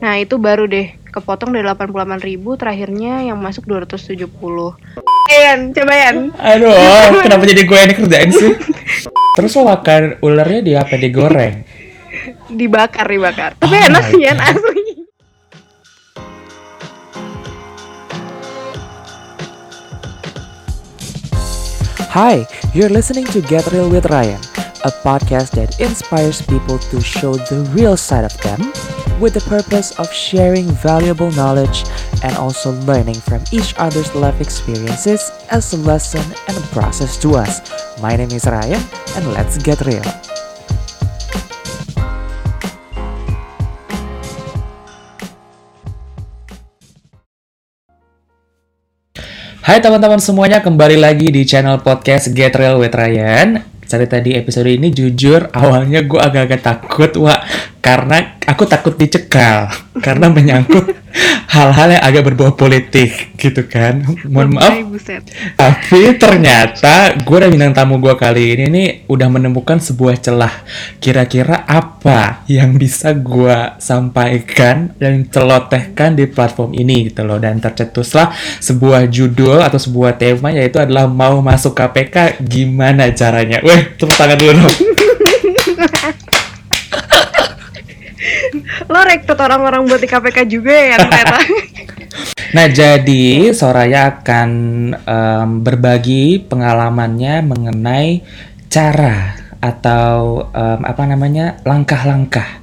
Nah 0.00 0.16
itu 0.16 0.40
baru 0.40 0.64
deh. 0.64 0.96
Kepotong 1.12 1.52
dari 1.52 1.66
88 1.68 2.24
ribu 2.24 2.56
terakhirnya 2.56 3.26
yang 3.26 3.36
masuk 3.42 3.66
270 3.66 4.30
Yan, 5.26 5.74
coba 5.74 5.94
Yan 5.94 6.30
Aduh, 6.38 6.70
kenapa 7.26 7.42
jadi 7.50 7.66
gue 7.66 7.74
yang 7.74 7.90
kerjain 7.98 8.30
sih? 8.30 8.54
Terus 9.34 9.58
lo 9.58 9.66
makan 9.66 10.22
ularnya 10.22 10.60
di 10.62 10.72
apa? 10.78 10.94
Digoreng? 10.94 11.66
Dibakar, 12.46 13.10
dibakar. 13.10 13.58
Tapi 13.58 13.74
Oh 13.74 13.86
enak 13.90 14.04
sih 14.14 14.22
Yan, 14.22 14.38
asli. 14.38 14.82
Hi, 22.10 22.42
you're 22.74 22.90
listening 22.90 23.26
to 23.30 23.38
Get 23.42 23.70
Real 23.70 23.86
with 23.86 24.10
Ryan, 24.10 24.42
a 24.84 24.90
podcast 25.04 25.52
that 25.60 25.78
inspires 25.80 26.40
people 26.40 26.78
to 26.78 27.00
show 27.00 27.34
the 27.36 27.68
real 27.76 27.96
side 27.96 28.24
of 28.24 28.32
them 28.40 28.72
with 29.20 29.36
the 29.36 29.44
purpose 29.44 29.92
of 30.00 30.08
sharing 30.08 30.64
valuable 30.80 31.30
knowledge 31.36 31.84
and 32.24 32.32
also 32.36 32.72
learning 32.88 33.14
from 33.14 33.44
each 33.52 33.76
other's 33.76 34.14
life 34.16 34.40
experiences 34.40 35.30
as 35.52 35.72
a 35.72 35.80
lesson 35.84 36.24
and 36.48 36.56
a 36.56 36.66
process 36.72 37.20
to 37.20 37.36
us. 37.36 37.60
My 38.00 38.16
name 38.16 38.32
is 38.32 38.48
Ryan, 38.48 38.80
and 39.16 39.24
let's 39.36 39.60
get 39.60 39.84
real. 39.84 40.04
Hai 49.60 49.78
teman-teman 49.78 50.18
semuanya, 50.18 50.58
kembali 50.64 50.98
lagi 50.98 51.30
di 51.30 51.46
channel 51.46 51.78
podcast 51.78 52.32
Get 52.34 52.56
Real 52.58 52.80
with 52.80 52.96
Ryan. 52.96 53.69
Cerita 53.90 54.22
di 54.22 54.38
episode 54.38 54.70
ini 54.70 54.94
jujur 54.94 55.50
awalnya 55.50 56.06
gue 56.06 56.14
agak-agak 56.14 56.62
takut, 56.62 57.10
Wak. 57.26 57.42
Karena 57.82 58.38
aku 58.50 58.66
takut 58.66 58.98
dicekal. 58.98 59.70
Karena 60.00 60.32
menyangkut 60.32 60.96
hal-hal 61.50 61.98
yang 61.98 62.02
agak 62.02 62.22
berbau 62.32 62.54
politik 62.54 63.34
gitu 63.36 63.66
kan. 63.66 64.06
Mohon 64.24 64.56
maaf, 64.56 64.74
buset. 64.88 65.22
Tapi 65.58 66.16
ternyata 66.16 67.18
gue 67.20 67.36
dan 67.36 67.50
bintang 67.52 67.74
tamu 67.74 67.98
gue 67.98 68.14
kali 68.16 68.56
ini 68.56 68.64
nih 68.70 68.88
udah 69.10 69.28
menemukan 69.28 69.76
sebuah 69.82 70.16
celah. 70.22 70.64
Kira-kira 71.02 71.66
apa 71.68 72.46
yang 72.48 72.78
bisa 72.78 73.12
gue 73.12 73.76
sampaikan 73.82 74.94
dan 74.96 75.26
celotehkan 75.28 76.16
di 76.16 76.24
platform 76.30 76.72
ini 76.74 77.12
gitu 77.12 77.26
loh. 77.26 77.36
Dan 77.36 77.60
tercetuslah 77.60 78.32
sebuah 78.62 79.10
judul 79.10 79.60
atau 79.60 79.76
sebuah 79.76 80.16
tema 80.16 80.54
yaitu 80.54 80.80
adalah 80.80 81.10
mau 81.10 81.44
masuk 81.44 81.76
KPK 81.76 82.40
gimana 82.40 83.12
caranya. 83.12 83.60
Weh, 83.60 83.94
tepuk 83.98 84.16
tangan 84.16 84.38
dulu 84.38 84.52
dong. 84.64 84.89
Lo 88.90 89.00
rekrut 89.06 89.38
orang-orang 89.38 89.86
buat 89.86 90.02
di 90.02 90.08
KPK 90.10 90.38
juga 90.50 90.74
ya 90.74 90.96
ternyata 90.98 91.38
Nah, 92.50 92.66
jadi 92.66 93.54
Soraya 93.54 94.10
akan 94.10 94.50
em, 94.98 95.50
berbagi 95.62 96.42
pengalamannya 96.42 97.46
mengenai 97.46 98.26
cara 98.66 99.38
atau 99.62 100.50
em, 100.50 100.80
apa 100.82 101.02
namanya 101.06 101.62
langkah-langkah 101.62 102.58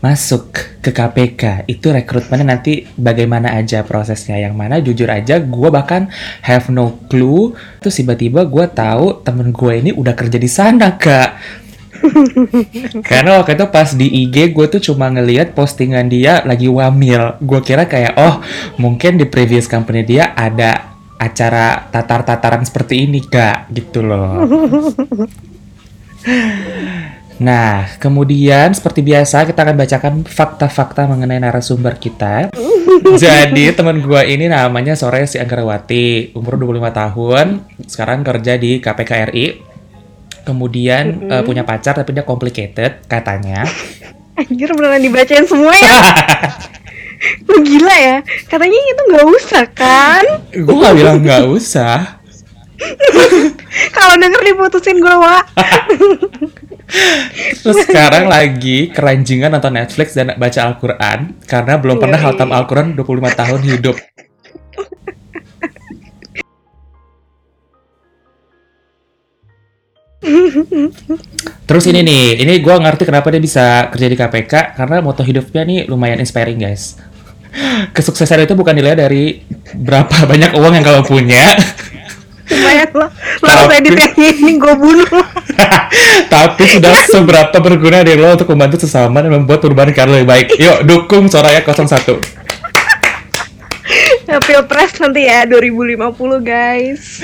masuk 0.00 0.56
ke 0.80 0.88
KPK. 0.94 1.68
Itu 1.68 1.92
rekrutmennya 1.92 2.56
nanti 2.56 2.88
bagaimana 2.96 3.52
aja 3.60 3.84
prosesnya. 3.84 4.40
Yang 4.40 4.54
mana 4.56 4.80
jujur 4.80 5.08
aja 5.12 5.36
gue 5.36 5.68
bahkan 5.68 6.08
have 6.40 6.72
no 6.72 6.96
clue. 7.12 7.52
Terus 7.84 8.00
tiba-tiba 8.00 8.48
gue 8.48 8.64
tahu 8.72 9.20
temen 9.20 9.52
gue 9.52 9.72
ini 9.76 9.90
udah 9.92 10.16
kerja 10.16 10.40
di 10.40 10.48
sana, 10.48 10.96
Kak. 10.96 11.30
Karena 13.08 13.40
waktu 13.40 13.56
itu 13.56 13.66
pas 13.70 13.88
di 13.92 14.06
IG 14.26 14.52
gue 14.52 14.66
tuh 14.68 14.80
cuma 14.92 15.08
ngeliat 15.12 15.52
postingan 15.56 16.08
dia 16.08 16.42
lagi 16.44 16.68
wamil. 16.68 17.40
Gue 17.42 17.60
kira 17.60 17.88
kayak 17.88 18.14
oh 18.16 18.40
mungkin 18.80 19.20
di 19.20 19.26
previous 19.28 19.66
company 19.66 20.02
dia 20.04 20.32
ada 20.36 20.96
acara 21.16 21.88
tatar-tataran 21.88 22.64
seperti 22.64 23.08
ini 23.08 23.24
kak 23.24 23.72
gitu 23.72 24.04
loh. 24.04 24.44
Nah, 27.36 27.84
kemudian 28.00 28.72
seperti 28.72 29.04
biasa 29.04 29.44
kita 29.44 29.60
akan 29.60 29.76
bacakan 29.76 30.14
fakta-fakta 30.24 31.04
mengenai 31.04 31.36
narasumber 31.36 32.00
kita. 32.00 32.48
Jadi 33.24 33.76
teman 33.76 34.00
gua 34.00 34.24
ini 34.24 34.48
namanya 34.48 34.96
Sore 34.96 35.28
Si 35.28 35.36
Anggarawati, 35.36 36.32
umur 36.32 36.56
25 36.56 36.96
tahun, 36.96 37.46
sekarang 37.84 38.24
kerja 38.24 38.56
di 38.56 38.80
KPK 38.80 39.12
Kemudian 40.46 41.26
eh, 41.26 41.42
punya 41.42 41.66
pacar 41.66 41.98
tapi 41.98 42.14
dia 42.14 42.22
complicated 42.22 43.02
katanya. 43.10 43.66
Anjir 44.36 44.68
beneran 44.76 45.00
dibacain 45.00 45.48
semua 45.48 45.72
ya 45.72 45.96
Lu 47.48 47.64
gila 47.64 47.96
ya 47.96 48.16
Katanya 48.52 48.76
itu 48.76 49.02
gak 49.16 49.26
usah 49.32 49.64
kan 49.72 50.24
Gue 50.52 50.76
gak 50.76 50.92
bilang 50.92 51.24
nggak 51.24 51.48
usah. 51.48 52.20
Kalau 53.96 54.14
denger 54.20 54.40
diputusin 54.44 55.00
gue 55.00 55.14
Wak 55.16 55.44
Terus 57.64 57.76
sekarang 57.88 58.28
lagi 58.28 58.92
keranjingan 58.92 59.56
nonton 59.56 59.74
Netflix 59.74 60.12
dan 60.14 60.36
baca 60.36 60.60
Al-Quran 60.70 61.40
karena 61.48 61.74
belum 61.80 61.96
pernah 61.98 62.20
Yoi. 62.20 62.26
hatam 62.30 62.54
Al-Quran 62.54 62.94
25 62.94 63.40
tahun 63.42 63.60
hidup. 63.74 63.96
Terus 71.66 71.84
ini 71.90 72.00
nih, 72.02 72.24
ini 72.42 72.54
gue 72.58 72.74
ngerti 72.74 73.02
kenapa 73.06 73.30
dia 73.30 73.42
bisa 73.42 73.90
kerja 73.90 74.06
di 74.06 74.16
KPK 74.18 74.78
karena 74.78 75.02
moto 75.02 75.22
hidupnya 75.22 75.62
nih 75.66 75.86
lumayan 75.86 76.18
inspiring 76.22 76.58
guys. 76.58 76.98
Kesuksesan 77.96 78.44
itu 78.46 78.54
bukan 78.54 78.74
nilai 78.74 78.94
dari 78.98 79.42
berapa 79.74 80.26
banyak 80.26 80.54
uang 80.58 80.72
yang 80.76 80.84
kamu 80.84 81.02
punya, 81.06 81.46
Lumayan 82.46 82.88
lo 82.94 83.06
Lo 83.42 83.46
Tapi- 83.50 83.58
harus 83.58 83.74
edit 83.82 83.94
yang 83.98 84.14
ini 84.22 84.52
gue 84.54 84.74
bunuh 84.78 85.10
tapi 86.34 86.62
sudah 86.68 86.94
seberapa 87.08 87.56
berguna 87.58 88.04
dari 88.06 88.20
lo 88.20 88.36
untuk 88.36 88.46
membantu 88.54 88.86
sesama 88.86 89.18
dan 89.24 89.32
membuat 89.34 89.58
perubahan 89.64 89.90
arah 89.90 90.20
lebih 90.20 90.28
baik. 90.28 90.48
Yuk, 90.60 90.78
dukung 90.84 91.26
Soraya 91.26 91.64
01. 91.64 92.35
Ya, 94.26 94.42
Pilpres 94.42 94.98
nanti 94.98 95.22
ya 95.30 95.46
2050 95.46 96.42
guys 96.42 97.22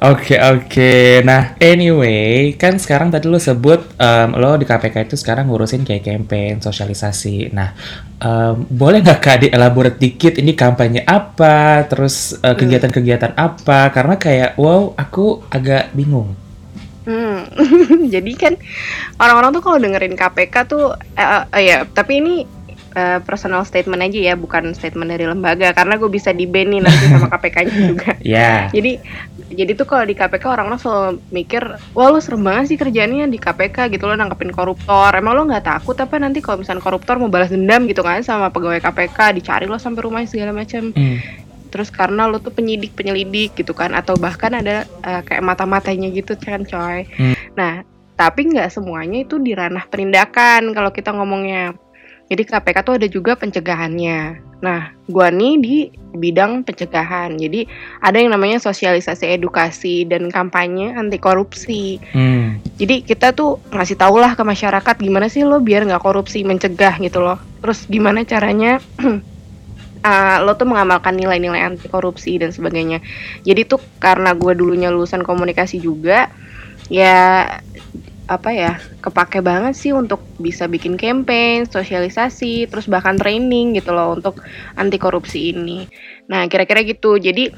Oke 0.00 0.40
oke. 0.40 1.20
Nah 1.28 1.54
anyway 1.60 2.56
kan 2.56 2.80
sekarang 2.80 3.12
tadi 3.12 3.28
lo 3.28 3.36
sebut 3.36 3.84
em, 4.00 4.32
lo 4.40 4.56
di 4.56 4.64
KPK 4.64 5.12
itu 5.12 5.16
sekarang 5.20 5.52
ngurusin 5.52 5.84
kayak 5.84 6.08
campaign 6.08 6.64
sosialisasi. 6.64 7.52
Nah 7.52 7.76
em, 8.16 8.64
boleh 8.64 9.04
nggak 9.04 9.20
kak 9.20 9.36
dielaborate 9.44 10.00
dikit 10.00 10.40
ini 10.40 10.56
kampanye 10.56 11.04
apa, 11.04 11.84
terus 11.84 12.32
eh, 12.40 12.56
kegiatan-kegiatan 12.56 13.36
apa? 13.36 13.92
Karena 13.92 14.16
kayak 14.16 14.56
wow 14.56 14.96
aku 14.96 15.44
agak 15.52 15.92
bingung. 15.92 16.32
Hmm, 17.02 17.50
jadi 18.14 18.32
kan 18.38 18.54
orang-orang 19.18 19.50
tuh 19.58 19.62
kalau 19.62 19.78
dengerin 19.82 20.14
KPK 20.14 20.54
tuh, 20.70 20.94
eh, 21.18 21.42
eh, 21.50 21.62
ya, 21.66 21.76
tapi 21.82 22.22
ini 22.22 22.34
eh, 22.92 23.20
personal 23.24 23.64
statement 23.64 24.00
aja 24.04 24.32
ya, 24.32 24.34
bukan 24.36 24.72
statement 24.76 25.08
dari 25.10 25.24
lembaga, 25.24 25.72
karena 25.72 25.96
gue 25.96 26.10
bisa 26.12 26.30
di 26.30 26.44
nih 26.48 26.80
nanti 26.80 27.04
sama 27.08 27.26
KPK-nya 27.32 27.74
juga. 27.88 28.10
Ya. 28.20 28.68
Jadi, 28.70 29.00
jadi 29.52 29.72
tuh 29.76 29.86
kalau 29.88 30.04
di 30.08 30.16
KPK 30.16 30.44
orang-orang 30.48 30.80
selalu 30.80 31.20
mikir, 31.32 31.62
wah 31.92 32.08
lu 32.08 32.20
serem 32.20 32.44
banget 32.44 32.72
sih 32.72 32.78
kerjaannya 32.80 33.28
di 33.28 33.38
KPK 33.40 33.92
gitu 33.92 34.04
lo 34.08 34.16
nangkepin 34.16 34.52
koruptor. 34.52 35.12
Emang 35.12 35.36
lo 35.36 35.44
nggak 35.48 35.64
takut 35.64 35.96
apa 36.00 36.16
nanti 36.16 36.40
kalau 36.40 36.64
misalnya 36.64 36.82
koruptor 36.82 37.20
mau 37.20 37.28
balas 37.28 37.52
dendam 37.52 37.84
gitu 37.88 38.00
kan 38.00 38.24
sama 38.24 38.48
pegawai 38.48 38.80
KPK, 38.80 39.36
dicari 39.36 39.64
lo 39.68 39.76
sampai 39.76 40.00
rumahnya 40.04 40.28
segala 40.28 40.52
macam. 40.56 40.92
Hmm. 40.92 41.18
Terus 41.72 41.88
karena 41.88 42.28
lo 42.28 42.40
tuh 42.40 42.52
penyidik 42.52 42.92
penyelidik 42.96 43.56
gitu 43.56 43.72
kan, 43.72 43.92
atau 43.96 44.16
bahkan 44.16 44.52
ada 44.56 44.84
eh, 44.84 45.22
kayak 45.24 45.44
mata-matanya 45.44 46.08
gitu 46.12 46.36
kan 46.36 46.64
coy. 46.64 47.08
Hmm. 47.16 47.36
Nah, 47.56 47.84
tapi 48.16 48.52
nggak 48.52 48.70
semuanya 48.70 49.24
itu 49.24 49.40
di 49.40 49.56
ranah 49.56 49.88
penindakan 49.88 50.72
kalau 50.76 50.92
kita 50.92 51.12
ngomongnya. 51.12 51.76
Jadi 52.32 52.48
KPK 52.48 52.76
tuh 52.80 52.96
ada 52.96 53.04
juga 53.12 53.36
pencegahannya. 53.36 54.40
Nah, 54.64 54.88
gua 55.04 55.28
nih 55.28 55.54
di 55.60 55.76
bidang 56.16 56.64
pencegahan. 56.64 57.36
Jadi 57.36 57.68
ada 58.00 58.16
yang 58.16 58.32
namanya 58.32 58.56
sosialisasi 58.56 59.36
edukasi 59.36 60.08
dan 60.08 60.32
kampanye 60.32 60.96
anti 60.96 61.20
korupsi. 61.20 62.00
Hmm. 62.16 62.56
Jadi 62.80 63.04
kita 63.04 63.36
tuh 63.36 63.60
ngasih 63.68 64.00
tau 64.00 64.16
lah 64.16 64.32
ke 64.32 64.40
masyarakat 64.40 64.96
gimana 64.96 65.28
sih 65.28 65.44
lo 65.44 65.60
biar 65.60 65.84
nggak 65.84 66.00
korupsi, 66.00 66.40
mencegah 66.40 66.96
gitu 67.04 67.20
loh. 67.20 67.36
Terus 67.60 67.84
gimana 67.84 68.24
caranya 68.24 68.80
uh, 70.00 70.38
lo 70.48 70.56
tuh 70.56 70.64
mengamalkan 70.64 71.20
nilai-nilai 71.20 71.68
anti 71.68 71.92
korupsi 71.92 72.40
dan 72.40 72.48
sebagainya. 72.48 73.04
Jadi 73.44 73.68
tuh 73.68 73.82
karena 74.00 74.32
gue 74.32 74.56
dulunya 74.56 74.88
lulusan 74.88 75.20
komunikasi 75.20 75.84
juga, 75.84 76.32
ya 76.88 77.44
apa 78.30 78.54
ya 78.54 78.72
kepake 79.02 79.42
banget 79.42 79.74
sih 79.74 79.90
untuk 79.90 80.22
bisa 80.38 80.70
bikin 80.70 80.94
campaign, 80.94 81.66
sosialisasi, 81.66 82.70
terus 82.70 82.86
bahkan 82.86 83.18
training 83.18 83.74
gitu 83.74 83.90
loh 83.90 84.14
untuk 84.14 84.40
anti 84.78 84.96
korupsi 84.96 85.50
ini. 85.50 85.84
Nah 86.30 86.46
kira-kira 86.46 86.86
gitu. 86.86 87.18
Jadi 87.18 87.50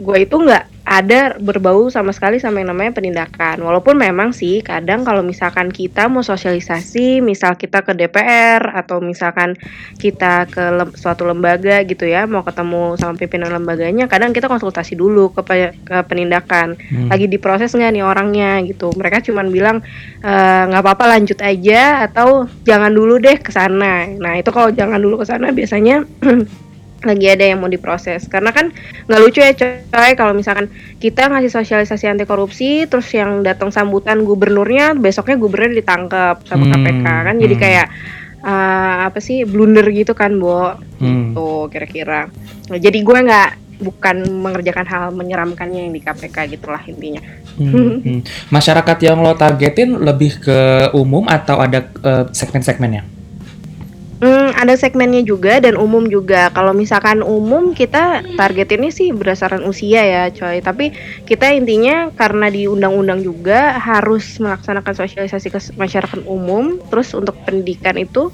gue 0.00 0.18
itu 0.26 0.36
nggak 0.36 0.80
ada 0.90 1.38
berbau 1.38 1.86
sama 1.86 2.10
sekali 2.10 2.42
sama 2.42 2.58
yang 2.58 2.74
namanya 2.74 2.98
penindakan. 2.98 3.62
Walaupun 3.62 3.94
memang 3.94 4.34
sih 4.34 4.58
kadang 4.58 5.06
kalau 5.06 5.22
misalkan 5.22 5.70
kita 5.70 6.10
mau 6.10 6.26
sosialisasi, 6.26 7.22
misal 7.22 7.54
kita 7.54 7.86
ke 7.86 7.94
DPR 7.94 8.74
atau 8.74 8.98
misalkan 8.98 9.54
kita 10.02 10.50
ke 10.50 10.58
lem 10.74 10.90
suatu 10.98 11.30
lembaga 11.30 11.86
gitu 11.86 12.10
ya, 12.10 12.26
mau 12.26 12.42
ketemu 12.42 12.98
sama 12.98 13.14
pimpinan 13.14 13.54
lembaganya, 13.54 14.10
kadang 14.10 14.34
kita 14.34 14.50
konsultasi 14.50 14.98
dulu 14.98 15.30
ke, 15.30 15.46
ke 15.86 15.96
penindakan. 16.10 16.74
Hmm. 16.74 17.06
Lagi 17.06 17.30
diproses 17.30 17.70
nggak 17.70 17.94
nih 17.94 18.02
orangnya 18.02 18.58
gitu. 18.66 18.90
Mereka 18.90 19.22
cuma 19.30 19.46
bilang 19.46 19.78
e, 20.26 20.32
nggak 20.66 20.80
e, 20.80 20.84
apa-apa 20.90 21.06
lanjut 21.06 21.38
aja 21.38 22.02
atau 22.10 22.50
jangan 22.66 22.90
dulu 22.90 23.22
deh 23.22 23.38
ke 23.38 23.54
sana. 23.54 24.10
Nah 24.18 24.42
itu 24.42 24.50
kalau 24.50 24.74
jangan 24.74 24.98
dulu 24.98 25.22
ke 25.22 25.26
sana 25.30 25.54
biasanya 25.54 26.02
lagi 27.00 27.26
ada 27.32 27.44
yang 27.48 27.64
mau 27.64 27.70
diproses 27.72 28.28
karena 28.28 28.52
kan 28.52 28.72
nggak 29.08 29.20
lucu 29.20 29.40
ya 29.40 29.56
coy 29.56 30.12
kalau 30.16 30.36
misalkan 30.36 30.68
kita 31.00 31.32
ngasih 31.32 31.48
sosialisasi 31.48 32.04
anti 32.12 32.28
korupsi 32.28 32.84
terus 32.84 33.08
yang 33.16 33.40
datang 33.40 33.72
sambutan 33.72 34.20
gubernurnya 34.20 34.92
besoknya 34.92 35.40
gubernur 35.40 35.72
ditangkap 35.72 36.44
sama 36.44 36.68
hmm, 36.68 36.72
KPK 36.76 37.06
kan 37.08 37.34
hmm. 37.36 37.42
jadi 37.48 37.54
kayak 37.56 37.86
uh, 38.44 39.08
apa 39.08 39.18
sih 39.20 39.48
blunder 39.48 39.88
gitu 39.88 40.12
kan 40.12 40.36
bo 40.36 40.76
hmm. 41.00 41.32
gitu 41.32 41.50
kira-kira 41.72 42.28
nah, 42.68 42.78
jadi 42.78 42.98
gue 43.00 43.18
nggak 43.24 43.50
bukan 43.80 44.16
mengerjakan 44.44 44.84
hal 44.84 45.04
menyeramkannya 45.16 45.88
yang 45.88 45.92
di 45.96 46.04
KPK 46.04 46.52
gitulah 46.52 46.84
intinya 46.84 47.24
hmm, 47.56 48.04
hmm. 48.04 48.20
masyarakat 48.56 48.96
yang 49.00 49.24
lo 49.24 49.32
targetin 49.40 49.96
lebih 50.04 50.36
ke 50.36 50.92
umum 50.92 51.24
atau 51.24 51.64
ada 51.64 51.88
uh, 52.04 52.28
segmen-segmennya 52.28 53.19
Hmm, 54.20 54.52
ada 54.52 54.76
segmennya 54.76 55.24
juga 55.24 55.64
dan 55.64 55.80
umum 55.80 56.04
juga. 56.04 56.52
Kalau 56.52 56.76
misalkan 56.76 57.24
umum 57.24 57.72
kita 57.72 58.20
target 58.36 58.68
ini 58.76 58.92
sih 58.92 59.16
berdasarkan 59.16 59.64
usia 59.64 60.04
ya, 60.04 60.22
coy. 60.28 60.60
Tapi 60.60 60.92
kita 61.24 61.48
intinya 61.56 62.12
karena 62.12 62.52
di 62.52 62.68
undang-undang 62.68 63.24
juga 63.24 63.80
harus 63.80 64.36
melaksanakan 64.36 64.92
sosialisasi 64.92 65.48
ke 65.48 65.60
masyarakat 65.72 66.20
umum. 66.28 66.76
Terus 66.92 67.16
untuk 67.16 67.32
pendidikan 67.48 67.96
itu 67.96 68.28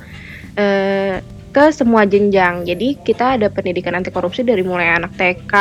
eh, 0.58 1.22
ke 1.56 1.73
semua 1.73 2.05
jenjang. 2.05 2.69
Jadi 2.69 3.00
kita 3.00 3.41
ada 3.41 3.49
pendidikan 3.49 3.97
anti 3.97 4.12
korupsi 4.12 4.44
dari 4.44 4.61
mulai 4.61 4.93
anak 4.93 5.17
TK 5.17 5.55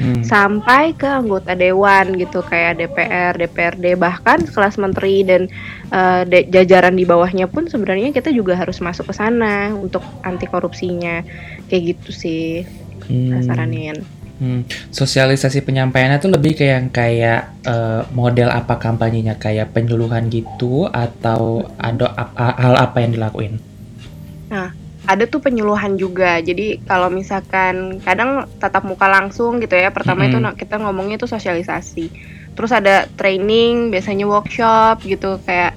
hmm. 0.00 0.22
sampai 0.24 0.96
ke 0.96 1.04
anggota 1.04 1.52
dewan 1.52 2.16
gitu 2.16 2.40
kayak 2.40 2.80
DPR, 2.80 3.36
DPRD 3.36 4.00
bahkan 4.00 4.40
kelas 4.40 4.80
menteri 4.80 5.20
dan 5.20 5.52
uh, 5.92 6.24
jajaran 6.24 6.96
di 6.96 7.04
bawahnya 7.04 7.44
pun 7.44 7.68
sebenarnya 7.68 8.16
kita 8.16 8.32
juga 8.32 8.56
harus 8.56 8.80
masuk 8.80 9.12
ke 9.12 9.14
sana 9.20 9.76
untuk 9.76 10.00
anti 10.24 10.48
korupsinya. 10.48 11.20
Kayak 11.68 11.82
gitu 11.92 12.10
sih. 12.16 12.64
Hmm. 13.04 13.36
Hmm. 14.40 14.64
Sosialisasi 14.88 15.60
penyampaiannya 15.60 16.24
tuh 16.24 16.32
lebih 16.32 16.56
kayak 16.56 16.72
yang 16.72 16.88
kayak 16.88 17.40
uh, 17.68 18.08
model 18.16 18.48
apa 18.48 18.80
kampanyenya 18.80 19.36
kayak 19.36 19.76
penyuluhan 19.76 20.32
gitu 20.32 20.88
atau 20.88 21.68
ada 21.76 22.32
hal 22.32 22.80
apa 22.80 22.96
yang 23.04 23.12
dilakuin? 23.12 23.60
Nah, 24.48 24.83
ada 25.04 25.24
tuh 25.28 25.40
penyuluhan 25.40 26.00
juga. 26.00 26.40
Jadi 26.40 26.80
kalau 26.84 27.12
misalkan 27.12 28.00
kadang 28.00 28.48
tatap 28.58 28.84
muka 28.88 29.08
langsung 29.08 29.60
gitu 29.60 29.76
ya. 29.76 29.92
Pertama 29.92 30.24
mm 30.24 30.32
-hmm. 30.32 30.50
itu 30.54 30.60
kita 30.64 30.76
ngomongnya 30.80 31.16
itu 31.20 31.28
sosialisasi. 31.28 32.06
Terus 32.54 32.70
ada 32.70 33.10
training, 33.18 33.90
biasanya 33.90 34.24
workshop 34.30 35.02
gitu 35.04 35.42
kayak 35.42 35.74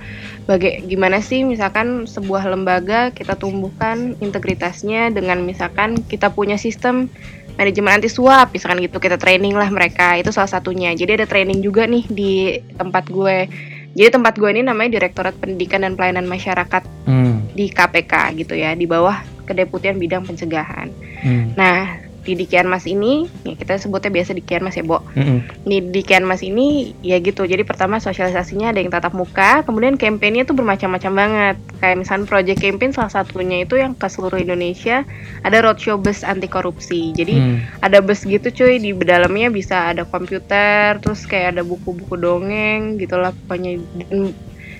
baga 0.48 0.80
gimana 0.88 1.20
sih 1.20 1.44
misalkan 1.44 2.08
sebuah 2.08 2.48
lembaga 2.48 3.12
kita 3.12 3.36
tumbuhkan 3.36 4.16
integritasnya 4.24 5.12
dengan 5.12 5.44
misalkan 5.44 6.00
kita 6.08 6.32
punya 6.32 6.56
sistem 6.56 7.12
manajemen 7.60 8.00
anti 8.00 8.08
suap 8.08 8.56
misalkan 8.56 8.80
gitu 8.80 9.04
kita 9.04 9.20
training 9.20 9.60
lah 9.60 9.68
mereka 9.68 10.16
itu 10.16 10.32
salah 10.32 10.48
satunya 10.48 10.96
jadi 10.96 11.20
ada 11.20 11.28
training 11.28 11.60
juga 11.60 11.84
nih 11.84 12.08
di 12.08 12.64
tempat 12.80 13.12
gue 13.12 13.52
jadi 13.98 14.14
tempat 14.14 14.38
gue 14.38 14.46
ini 14.54 14.62
namanya 14.62 15.02
Direktorat 15.02 15.34
Pendidikan 15.42 15.82
dan 15.82 15.98
Pelayanan 15.98 16.30
Masyarakat 16.30 16.86
hmm. 17.10 17.58
di 17.58 17.66
KPK 17.74 18.14
gitu 18.38 18.54
ya, 18.54 18.78
di 18.78 18.86
bawah 18.86 19.26
Kedeputian 19.50 19.98
Bidang 19.98 20.22
Pencegahan. 20.22 20.94
Hmm. 21.26 21.58
Nah, 21.58 22.07
di 22.28 22.36
di 22.36 22.44
Kianmas 22.44 22.84
ini 22.84 23.24
ya 23.48 23.56
kita 23.56 23.80
sebutnya 23.80 24.12
biasa 24.12 24.36
di 24.36 24.44
Kianmas 24.44 24.76
ya 24.76 24.84
Bo. 24.84 25.00
Mm-hmm. 25.16 25.40
di 25.64 25.78
di 25.96 26.02
Kianmas 26.04 26.44
ini 26.44 26.92
ya 27.00 27.24
gitu. 27.24 27.48
Jadi 27.48 27.64
pertama 27.64 28.04
sosialisasinya 28.04 28.76
ada 28.76 28.84
yang 28.84 28.92
tatap 28.92 29.16
muka 29.16 29.64
kemudian 29.64 29.96
kampanyenya 29.96 30.44
tuh 30.44 30.60
bermacam-macam 30.60 31.12
banget. 31.16 31.56
Kayak 31.80 31.96
misalnya 32.04 32.28
project 32.28 32.60
campaign 32.60 32.92
salah 32.92 33.14
satunya 33.16 33.64
itu 33.64 33.80
yang 33.80 33.96
ke 33.96 34.12
seluruh 34.12 34.44
Indonesia 34.44 35.08
ada 35.48 35.64
roadshow 35.64 35.96
bus 35.96 36.28
anti 36.28 36.52
korupsi 36.52 37.16
jadi 37.16 37.40
mm. 37.40 37.58
ada 37.88 38.04
bus 38.04 38.28
gitu 38.28 38.52
cuy. 38.52 38.76
Di 38.84 38.92
dalamnya 38.92 39.48
bisa 39.48 39.96
ada 39.96 40.04
komputer 40.04 41.00
terus 41.00 41.24
kayak 41.24 41.56
ada 41.56 41.64
buku-buku 41.64 42.20
dongeng 42.20 43.00
gitulah 43.00 43.32
pokoknya. 43.48 43.80
Dan 44.04 44.36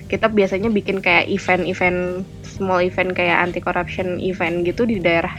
kita 0.08 0.28
biasanya 0.28 0.68
bikin 0.72 1.00
kayak 1.00 1.28
event-event 1.28 2.24
small 2.44 2.80
event 2.80 3.12
kayak 3.12 3.44
anti 3.44 3.60
corruption 3.60 4.18
event 4.18 4.64
gitu 4.64 4.88
di 4.88 4.98
daerah 4.98 5.30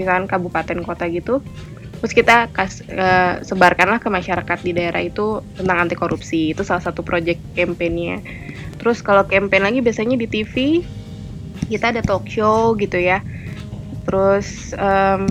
misalkan 0.00 0.24
kabupaten 0.24 0.80
kota 0.80 1.04
gitu 1.12 1.44
terus 2.00 2.16
kita 2.16 2.48
kas, 2.48 2.80
uh, 2.88 3.44
sebarkanlah 3.44 4.00
ke 4.00 4.08
masyarakat 4.08 4.58
di 4.64 4.72
daerah 4.72 5.04
itu 5.04 5.44
tentang 5.52 5.84
anti 5.84 5.92
korupsi. 5.92 6.56
Itu 6.56 6.64
salah 6.64 6.80
satu 6.80 7.04
project 7.04 7.38
campaignnya. 7.52 8.24
Terus 8.80 9.04
kalau 9.04 9.28
campaign 9.28 9.68
lagi 9.68 9.84
biasanya 9.84 10.16
di 10.16 10.24
TV 10.24 10.80
kita 11.68 11.92
ada 11.92 12.00
talk 12.00 12.24
show 12.24 12.72
gitu 12.80 12.96
ya. 12.96 13.20
Terus 14.08 14.72
um, 14.80 15.28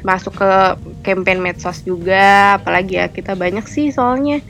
masuk 0.00 0.40
ke 0.40 0.50
campaign 1.04 1.44
medsos 1.44 1.84
juga 1.84 2.56
apalagi 2.56 2.96
ya 2.96 3.12
kita 3.12 3.36
banyak 3.36 3.68
sih 3.68 3.92
soalnya. 3.92 4.40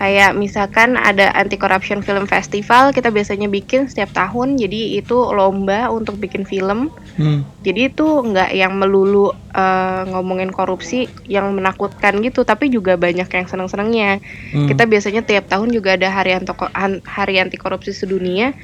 Kayak 0.00 0.32
misalkan 0.32 0.96
ada 0.96 1.28
anti 1.36 1.60
corruption 1.60 2.00
film 2.00 2.24
festival 2.24 2.96
kita 2.96 3.12
biasanya 3.12 3.52
bikin 3.52 3.84
setiap 3.84 4.16
tahun. 4.16 4.56
Jadi 4.56 4.96
itu 4.96 5.28
lomba 5.28 5.92
untuk 5.92 6.16
bikin 6.16 6.48
film. 6.48 6.88
Hmm. 7.18 7.42
Jadi 7.66 7.90
itu 7.90 8.06
nggak 8.06 8.54
yang 8.54 8.78
melulu 8.78 9.34
uh, 9.34 10.02
ngomongin 10.06 10.54
korupsi 10.54 11.10
yang 11.26 11.50
menakutkan 11.50 12.22
gitu 12.22 12.46
tapi 12.46 12.70
juga 12.70 12.94
banyak 12.94 13.26
yang 13.26 13.46
seneng-senengnya. 13.50 14.22
Hmm. 14.54 14.70
Kita 14.70 14.86
biasanya 14.86 15.26
tiap 15.26 15.50
tahun 15.50 15.74
juga 15.74 15.98
ada 15.98 16.08
hari 16.14 16.38
anti 16.38 16.54
hari 17.02 17.42
anti 17.42 17.58
korupsi 17.58 17.90
sedunia. 17.90 18.54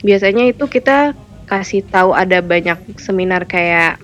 Biasanya 0.00 0.48
itu 0.48 0.64
kita 0.64 1.12
kasih 1.46 1.84
tahu 1.86 2.16
ada 2.16 2.42
banyak 2.42 2.98
seminar 2.98 3.44
kayak 3.44 4.00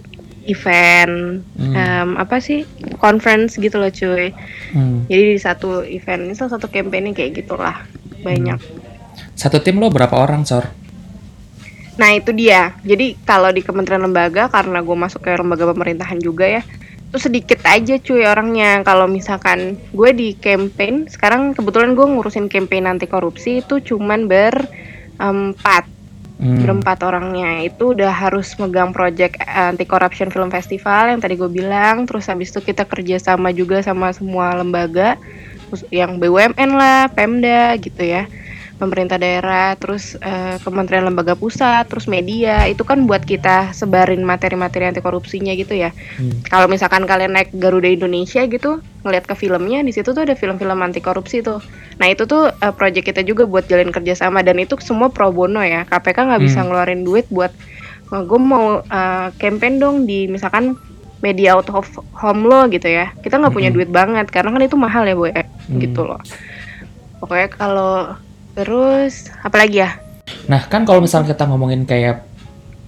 event 0.46 1.42
hmm. 1.54 1.74
um, 1.74 2.08
apa 2.18 2.42
sih 2.42 2.66
conference 2.98 3.58
gitu 3.58 3.78
loh 3.78 3.90
cuy 3.90 4.34
hmm. 4.74 5.06
jadi 5.06 5.22
di 5.34 5.38
satu 5.38 5.86
event 5.86 6.30
ini 6.30 6.34
salah 6.34 6.58
satu 6.58 6.66
campaign 6.66 7.14
kayak 7.14 7.42
gitulah 7.42 7.86
banyak 8.26 8.58
hmm. 8.58 9.38
satu 9.38 9.62
tim 9.62 9.78
lo 9.78 9.90
berapa 9.90 10.14
orang 10.18 10.42
sor 10.42 10.81
nah 12.02 12.10
itu 12.18 12.34
dia. 12.34 12.74
Jadi 12.82 13.14
kalau 13.22 13.54
di 13.54 13.62
kementerian 13.62 14.02
lembaga 14.02 14.50
karena 14.50 14.82
gue 14.82 14.96
masuk 14.98 15.22
ke 15.22 15.38
lembaga 15.38 15.70
pemerintahan 15.70 16.18
juga 16.18 16.50
ya 16.50 16.62
itu 17.12 17.28
sedikit 17.30 17.62
aja 17.62 17.94
cuy 18.02 18.26
orangnya. 18.26 18.82
Kalau 18.82 19.06
misalkan 19.06 19.78
gue 19.94 20.10
di 20.10 20.34
campaign 20.34 21.06
sekarang 21.06 21.54
kebetulan 21.54 21.94
gue 21.94 22.02
ngurusin 22.02 22.50
campaign 22.50 22.90
anti 22.90 23.06
korupsi 23.06 23.62
itu 23.62 23.78
cuman 23.78 24.26
berempat. 24.26 25.86
Hmm. 26.42 26.58
berempat 26.58 27.06
orangnya 27.06 27.62
itu 27.62 27.94
udah 27.94 28.10
harus 28.10 28.58
megang 28.58 28.90
project 28.90 29.38
eh, 29.38 29.70
anti 29.70 29.86
corruption 29.86 30.26
film 30.26 30.50
festival 30.50 31.14
yang 31.14 31.22
tadi 31.22 31.38
gue 31.38 31.46
bilang. 31.46 32.02
Terus 32.02 32.26
habis 32.26 32.50
itu 32.50 32.58
kita 32.58 32.82
kerja 32.82 33.22
sama 33.22 33.54
juga 33.54 33.78
sama 33.78 34.10
semua 34.10 34.50
lembaga 34.58 35.14
yang 35.94 36.18
BUMN 36.18 36.70
lah 36.74 37.06
Pemda 37.14 37.78
gitu 37.78 38.02
ya 38.02 38.26
pemerintah 38.82 39.14
daerah, 39.14 39.78
terus 39.78 40.18
uh, 40.18 40.58
kementerian 40.66 41.06
lembaga 41.06 41.38
pusat, 41.38 41.86
terus 41.86 42.10
media, 42.10 42.66
itu 42.66 42.82
kan 42.82 43.06
buat 43.06 43.22
kita 43.22 43.70
sebarin 43.70 44.26
materi-materi 44.26 44.90
anti 44.90 44.98
korupsinya 44.98 45.54
gitu 45.54 45.78
ya. 45.78 45.94
Hmm. 46.18 46.42
Kalau 46.50 46.66
misalkan 46.66 47.06
kalian 47.06 47.38
naik 47.38 47.54
Garuda 47.54 47.86
Indonesia 47.86 48.42
gitu, 48.50 48.82
ngeliat 49.06 49.30
ke 49.30 49.38
filmnya, 49.38 49.86
di 49.86 49.94
situ 49.94 50.10
tuh 50.10 50.26
ada 50.26 50.34
film-film 50.34 50.82
anti 50.82 50.98
korupsi 50.98 51.46
tuh. 51.46 51.62
Nah 52.02 52.10
itu 52.10 52.26
tuh 52.26 52.50
uh, 52.50 52.74
project 52.74 53.06
kita 53.06 53.22
juga 53.22 53.46
buat 53.46 53.70
jalin 53.70 53.94
kerjasama 53.94 54.42
dan 54.42 54.58
itu 54.58 54.74
semua 54.82 55.14
pro 55.14 55.30
bono 55.30 55.62
ya. 55.62 55.86
KPK 55.86 56.18
nggak 56.18 56.42
bisa 56.42 56.58
hmm. 56.58 56.66
ngeluarin 56.66 57.02
duit 57.06 57.30
buat 57.30 57.54
oh, 58.10 58.22
gue 58.26 58.40
mau 58.42 58.82
uh, 58.82 59.28
campaign 59.38 59.78
dong 59.78 59.96
di 60.10 60.26
misalkan 60.26 60.74
media 61.22 61.54
out 61.54 61.70
of 61.70 61.86
home 62.18 62.50
lo 62.50 62.66
gitu 62.66 62.90
ya. 62.90 63.14
Kita 63.22 63.38
nggak 63.38 63.54
punya 63.54 63.70
hmm. 63.70 63.78
duit 63.78 63.90
banget 63.94 64.26
karena 64.34 64.50
kan 64.50 64.62
itu 64.66 64.74
mahal 64.74 65.06
ya 65.06 65.14
boy, 65.14 65.30
hmm. 65.30 65.78
gitu 65.78 66.02
loh. 66.02 66.18
Pokoknya 67.22 67.48
kalau 67.54 68.18
Terus 68.52 69.32
apalagi 69.40 69.80
ya? 69.80 69.96
Nah 70.48 70.68
kan 70.68 70.84
kalau 70.84 71.00
misalnya 71.00 71.32
kita 71.32 71.48
ngomongin 71.48 71.88
kayak 71.88 72.28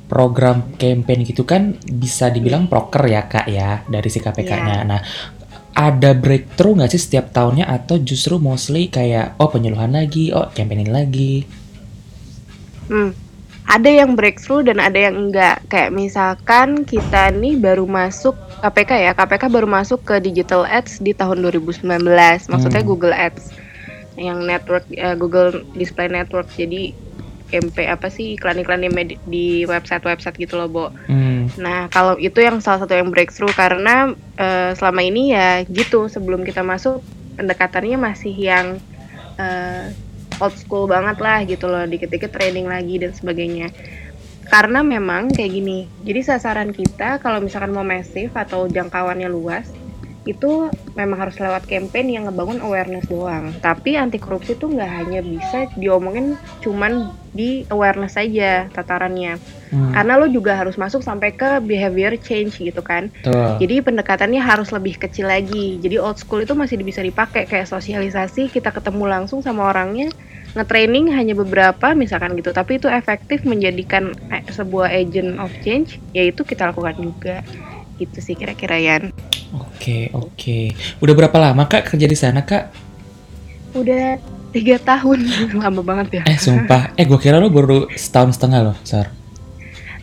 program 0.05 0.77
campaign 0.77 1.25
gitu 1.25 1.49
kan 1.49 1.81
bisa 1.81 2.29
dibilang 2.29 2.69
proker 2.69 3.09
ya 3.09 3.25
kak 3.25 3.49
ya 3.49 3.83
dari 3.89 4.09
si 4.13 4.21
KPK-nya. 4.21 4.85
Yeah. 4.85 4.87
Nah 4.87 5.01
ada 5.75 6.15
breakthrough 6.15 6.79
nggak 6.79 6.93
sih 6.95 7.03
setiap 7.03 7.35
tahunnya 7.35 7.67
atau 7.67 7.99
justru 7.99 8.39
mostly 8.39 8.87
kayak 8.87 9.35
oh 9.43 9.51
penyuluhan 9.51 9.91
lagi, 9.91 10.31
oh 10.31 10.47
campaignin 10.55 10.95
lagi? 10.95 11.45
Hmm. 12.85 13.17
ada 13.65 13.89
yang 13.89 14.13
breakthrough 14.13 14.61
dan 14.61 14.77
ada 14.77 15.09
yang 15.09 15.17
enggak. 15.17 15.65
Kayak 15.73 15.97
misalkan 15.97 16.85
kita 16.85 17.33
nih 17.33 17.57
baru 17.57 17.89
masuk 17.89 18.37
KPK 18.61 18.93
ya, 19.09 19.13
KPK 19.17 19.49
baru 19.49 19.65
masuk 19.65 20.05
ke 20.05 20.21
digital 20.21 20.69
ads 20.69 21.01
di 21.01 21.17
tahun 21.17 21.41
2019. 21.41 21.81
Maksudnya 22.53 22.85
Hmm. 22.85 22.91
Google 22.93 23.17
Ads 23.17 23.64
yang 24.17 24.43
network 24.47 24.87
eh, 24.95 25.17
Google 25.19 25.63
Display 25.75 26.11
Network. 26.11 26.51
Jadi 26.55 26.95
MP 27.55 27.87
apa 27.87 28.11
sih 28.11 28.35
iklan-iklan 28.35 28.83
di, 28.83 29.15
di 29.29 29.47
website-website 29.69 30.35
gitu 30.41 30.59
loh, 30.59 30.67
Bo. 30.67 30.87
Hmm. 31.07 31.47
Nah, 31.61 31.87
kalau 31.93 32.19
itu 32.19 32.43
yang 32.43 32.59
salah 32.59 32.83
satu 32.83 32.99
yang 32.99 33.15
breakthrough 33.15 33.53
karena 33.55 34.11
eh, 34.35 34.73
selama 34.75 35.01
ini 35.05 35.37
ya 35.37 35.63
gitu 35.69 36.11
sebelum 36.11 36.43
kita 36.43 36.67
masuk 36.67 37.05
pendekatannya 37.39 37.99
masih 38.01 38.35
yang 38.35 38.67
eh, 39.39 39.95
old 40.43 40.57
school 40.59 40.91
banget 40.91 41.21
lah 41.23 41.47
gitu 41.47 41.71
loh, 41.71 41.87
dikit-dikit 41.87 42.35
training 42.35 42.67
lagi 42.67 42.99
dan 42.99 43.15
sebagainya. 43.15 43.71
Karena 44.45 44.85
memang 44.85 45.33
kayak 45.33 45.53
gini. 45.57 45.89
Jadi 46.05 46.21
sasaran 46.21 46.75
kita 46.75 47.23
kalau 47.23 47.41
misalkan 47.41 47.73
mau 47.73 47.87
massive 47.87 48.35
atau 48.35 48.69
jangkauannya 48.69 49.31
luas 49.31 49.71
itu 50.25 50.73
memang 50.97 51.29
harus 51.29 51.37
lewat 51.37 51.69
campaign 51.69 52.09
yang 52.09 52.25
ngebangun 52.29 52.65
awareness 52.65 53.05
doang. 53.09 53.53
Tapi 53.61 54.01
anti 54.01 54.17
korupsi 54.17 54.57
tuh 54.57 54.73
nggak 54.73 54.93
hanya 55.05 55.21
bisa 55.21 55.69
diomongin 55.77 56.41
cuman 56.65 57.13
di 57.37 57.69
awareness 57.69 58.17
saja 58.17 58.69
tatarannya. 58.73 59.37
Hmm. 59.75 59.91
karena 59.91 60.15
lo 60.23 60.31
juga 60.31 60.55
harus 60.55 60.79
masuk 60.79 61.03
sampai 61.03 61.35
ke 61.35 61.59
behavior 61.59 62.15
change 62.23 62.63
gitu 62.63 62.79
kan. 62.79 63.11
Tuh. 63.27 63.59
jadi 63.59 63.83
pendekatannya 63.83 64.39
harus 64.39 64.71
lebih 64.71 64.95
kecil 65.03 65.27
lagi. 65.27 65.83
Jadi 65.83 65.99
old 65.99 66.15
school 66.15 66.47
itu 66.47 66.55
masih 66.55 66.79
bisa 66.79 67.03
dipakai. 67.03 67.51
Kayak 67.51 67.67
sosialisasi 67.67 68.55
kita 68.55 68.71
ketemu 68.71 69.11
langsung 69.11 69.43
sama 69.43 69.67
orangnya 69.75 70.15
nge-training 70.55 71.11
hanya 71.11 71.35
beberapa 71.35 71.91
misalkan 71.99 72.39
gitu. 72.39 72.55
Tapi 72.55 72.79
itu 72.79 72.87
efektif 72.87 73.43
menjadikan 73.43 74.15
eh, 74.31 74.47
sebuah 74.47 74.95
agent 74.95 75.43
of 75.43 75.51
change 75.67 75.99
yaitu 76.15 76.47
kita 76.47 76.71
lakukan 76.71 76.95
juga. 76.95 77.43
Gitu 77.99 78.23
sih 78.23 78.39
kira-kira 78.39 78.79
Yan 78.79 79.11
Oke, 79.55 80.11
oke. 80.11 80.59
Udah 80.99 81.15
berapa 81.15 81.37
lama 81.39 81.63
Kak 81.65 81.95
kerja 81.95 82.07
di 82.07 82.19
sana, 82.19 82.43
Kak? 82.43 82.83
udah 83.75 84.23
tiga 84.55 84.79
tahun 84.79 85.27
lama 85.63 85.83
banget 85.83 86.23
ya 86.23 86.31
Eh, 86.31 86.39
sumpah. 86.39 86.95
Eh, 86.95 87.03
gue 87.03 87.19
kira 87.19 87.43
lo 87.43 87.51
baru 87.51 87.91
setahun 87.91 88.39
setengah 88.39 88.71
loh, 88.71 88.77
Sar. 88.87 89.11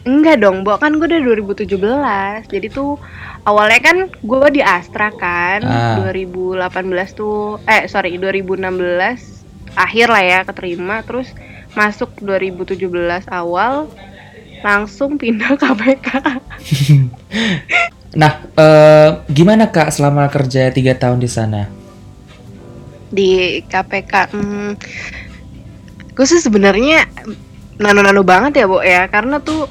Enggak 0.03 0.43
dong, 0.43 0.67
Bo. 0.67 0.75
Kan 0.75 0.99
gue 0.99 1.07
udah 1.07 1.23
2017. 1.23 2.51
Jadi 2.51 2.67
tuh 2.67 2.99
awalnya 3.47 3.79
kan 3.79 3.97
gue 4.11 4.47
di 4.51 4.59
Astra 4.59 5.07
kan. 5.15 5.63
Ah. 5.63 6.03
2018 6.03 6.67
tuh 7.15 7.63
eh 7.63 7.87
sorry 7.87 8.19
2016 8.19 8.67
akhir 9.71 10.07
lah 10.11 10.23
ya 10.25 10.39
keterima 10.43 10.99
terus 11.07 11.31
masuk 11.71 12.11
2017 12.19 12.75
awal 13.31 13.87
langsung 14.59 15.15
pindah 15.15 15.55
KPK. 15.55 16.07
Nah, 18.11 18.43
eh, 18.43 19.09
gimana 19.31 19.71
Kak 19.71 19.93
selama 19.93 20.27
kerja 20.27 20.67
tiga 20.71 20.95
tahun 20.95 21.19
di 21.23 21.29
sana? 21.31 21.81
di 23.11 23.59
KPK. 23.67 24.13
Hmm, 24.31 24.71
gue 26.15 26.25
sih 26.25 26.39
sebenarnya 26.39 27.05
nano-nano 27.77 28.23
banget 28.23 28.63
ya, 28.63 28.65
Bo 28.65 28.79
ya, 28.79 29.05
karena 29.11 29.43
tuh 29.43 29.67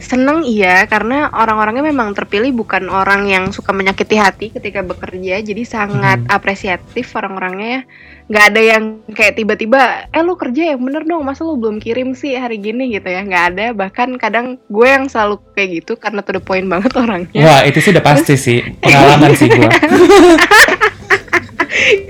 seneng 0.00 0.42
iya 0.42 0.88
karena 0.88 1.28
orang-orangnya 1.30 1.84
memang 1.86 2.16
terpilih 2.16 2.50
bukan 2.50 2.88
orang 2.88 3.28
yang 3.28 3.52
suka 3.52 3.70
menyakiti 3.70 4.16
hati 4.16 4.46
ketika 4.48 4.80
bekerja 4.80 5.44
jadi 5.44 5.62
sangat 5.62 6.18
Hmm. 6.20 6.32
apresiatif 6.32 7.12
orang-orangnya 7.14 7.68
ya 7.68 7.82
nggak 8.30 8.44
ada 8.54 8.60
yang 8.62 8.84
kayak 9.10 9.34
tiba-tiba 9.36 10.06
eh 10.08 10.22
lu 10.22 10.38
kerja 10.38 10.74
yang 10.74 10.80
bener 10.80 11.02
dong 11.02 11.26
masa 11.26 11.42
lu 11.42 11.58
belum 11.58 11.82
kirim 11.82 12.14
sih 12.14 12.38
hari 12.38 12.62
gini 12.62 12.94
gitu 12.94 13.10
ya 13.10 13.26
nggak 13.26 13.44
ada 13.54 13.66
bahkan 13.74 14.14
kadang 14.16 14.54
gue 14.70 14.86
yang 14.86 15.10
selalu 15.10 15.42
kayak 15.52 15.82
gitu 15.82 15.98
karena 15.98 16.22
tuh 16.22 16.38
the 16.38 16.42
point 16.42 16.70
banget 16.70 16.94
orangnya 16.94 17.42
Wah, 17.42 17.60
itu 17.66 17.82
sih 17.82 17.90
udah 17.90 18.04
pasti 18.06 18.38
sih. 18.38 18.62
Pengalaman 18.78 19.34
sih 19.34 19.50
gue. 19.50 19.66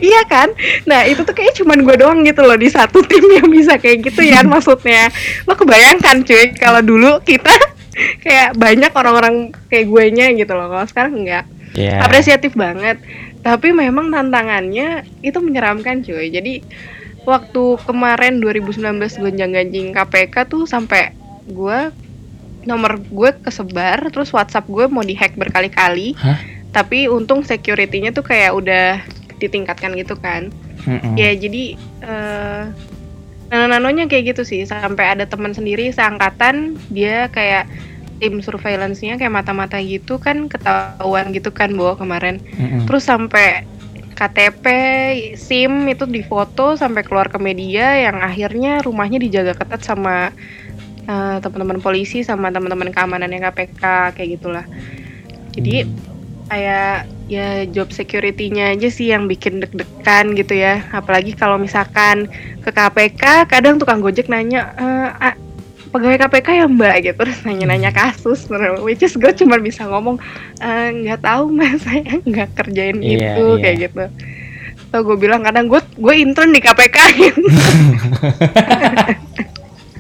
iya 0.01 0.21
kan? 0.29 0.53
Nah 0.85 1.05
itu 1.09 1.25
tuh 1.25 1.33
kayak 1.33 1.57
cuman 1.57 1.85
gue 1.85 1.97
doang 1.97 2.21
gitu 2.25 2.45
loh 2.45 2.57
di 2.57 2.69
satu 2.69 3.01
tim 3.05 3.25
yang 3.41 3.49
bisa 3.49 3.77
kayak 3.81 4.13
gitu 4.13 4.21
ya 4.25 4.45
maksudnya. 4.45 5.09
Lo 5.49 5.57
kebayangkan 5.57 6.25
cuy 6.25 6.53
kalau 6.57 6.85
dulu 6.85 7.21
kita 7.25 7.53
kayak 8.25 8.57
banyak 8.57 8.93
orang-orang 8.93 9.55
kayak 9.71 9.87
gue 9.89 10.05
nya 10.15 10.27
gitu 10.35 10.53
loh. 10.55 10.69
Kalau 10.71 10.87
sekarang 10.87 11.15
enggak. 11.25 11.45
Iya. 11.75 12.03
Apresiatif 12.03 12.55
banget. 12.59 12.99
Tapi 13.41 13.73
memang 13.73 14.13
tantangannya 14.13 15.07
itu 15.25 15.39
menyeramkan 15.41 16.05
cuy. 16.05 16.29
Jadi 16.29 16.61
waktu 17.25 17.65
kemarin 17.85 18.41
2019 18.41 18.97
gonjang-ganjing 19.01 19.93
KPK 19.93 20.35
tuh 20.49 20.65
sampai 20.65 21.13
gue 21.49 21.79
nomor 22.69 23.01
gue 23.01 23.31
kesebar 23.41 24.13
terus 24.13 24.29
WhatsApp 24.37 24.69
gue 24.69 24.85
mau 24.89 25.05
dihack 25.05 25.37
berkali-kali. 25.37 26.13
Hah? 26.21 26.39
Tapi 26.71 27.11
untung 27.11 27.43
security-nya 27.43 28.15
tuh 28.15 28.23
kayak 28.23 28.53
udah 28.55 28.87
ditingkatkan 29.41 29.97
gitu 29.97 30.15
kan. 30.21 30.53
Mm-mm. 30.85 31.17
Ya 31.17 31.33
jadi 31.33 31.77
eh 32.05 32.65
nano-nanonya 33.51 34.07
kayak 34.07 34.35
gitu 34.35 34.43
sih 34.47 34.63
sampai 34.63 35.19
ada 35.19 35.27
teman 35.27 35.51
sendiri 35.51 35.91
seangkatan 35.91 36.79
dia 36.89 37.27
kayak 37.35 37.67
tim 38.21 38.39
surveillance-nya 38.39 39.17
kayak 39.17 39.33
mata-mata 39.33 39.81
gitu 39.81 40.21
kan 40.21 40.47
ketahuan 40.47 41.33
gitu 41.33 41.51
kan 41.51 41.73
bawa 41.73 41.97
kemarin. 41.97 42.39
Mm-mm. 42.55 42.85
Terus 42.85 43.09
sampai 43.09 43.65
KTP, 44.15 44.67
SIM 45.41 45.89
itu 45.89 46.05
difoto 46.05 46.77
sampai 46.77 47.01
keluar 47.01 47.33
ke 47.33 47.41
media 47.41 47.97
yang 47.97 48.21
akhirnya 48.21 48.85
rumahnya 48.85 49.17
dijaga 49.17 49.57
ketat 49.57 49.81
sama 49.81 50.29
eh, 51.09 51.37
teman-teman 51.41 51.81
polisi 51.81 52.21
sama 52.21 52.53
teman-teman 52.53 52.93
keamanannya 52.93 53.41
KPK 53.41 53.83
kayak 54.13 54.29
gitulah. 54.37 54.69
Jadi 55.57 55.89
kayak 56.51 57.07
ya 57.31 57.63
job 57.71 57.95
security-nya 57.95 58.75
aja 58.75 58.91
sih 58.91 59.15
yang 59.15 59.31
bikin 59.31 59.63
deg-degan 59.63 60.35
gitu 60.35 60.59
ya. 60.59 60.83
Apalagi 60.91 61.33
kalau 61.33 61.57
misalkan 61.57 62.27
ke 62.61 62.71
KPK 62.71 63.47
kadang 63.47 63.79
tukang 63.79 64.03
Gojek 64.03 64.27
nanya 64.27 64.75
"Eh, 64.75 65.09
ah, 65.15 65.35
pegawai 65.91 66.19
KPK 66.21 66.49
ya 66.59 66.67
Mbak 66.67 66.95
gitu 67.03 67.19
terus 67.19 67.39
nanya-nanya 67.43 67.91
kasus 67.91 68.47
which 68.83 69.03
is 69.03 69.15
gue 69.15 69.31
cuma 69.33 69.59
bisa 69.59 69.87
ngomong 69.87 70.19
"Eh, 70.59 70.89
nggak 71.07 71.23
tahu 71.23 71.51
mas 71.51 71.79
saya 71.87 72.03
nggak 72.03 72.51
kerjain 72.59 72.99
Iya, 72.99 73.39
itu 73.39 73.45
iya. 73.47 73.63
kayak 73.63 73.77
gitu. 73.87 74.05
So 74.91 75.07
gue 75.07 75.17
bilang 75.17 75.47
kadang 75.47 75.71
gue 75.71 75.79
gue 75.79 76.15
intern 76.19 76.51
di 76.51 76.59
KPK 76.59 76.99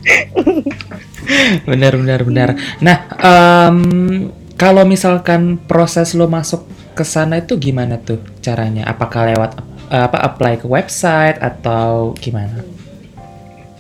benar 1.68 1.92
benar 1.94 2.20
benar. 2.24 2.48
Nah, 2.80 2.96
em, 3.22 3.78
kalau 4.60 4.84
misalkan 4.84 5.56
proses 5.56 6.12
lo 6.12 6.28
masuk 6.28 6.68
ke 6.92 7.00
sana 7.00 7.40
itu 7.40 7.56
gimana 7.56 7.96
tuh 7.96 8.20
caranya? 8.44 8.84
Apakah 8.84 9.32
lewat 9.32 9.56
eh, 9.88 10.04
apa 10.04 10.20
apply 10.20 10.60
ke 10.60 10.68
website 10.68 11.40
atau 11.40 12.12
gimana? 12.20 12.60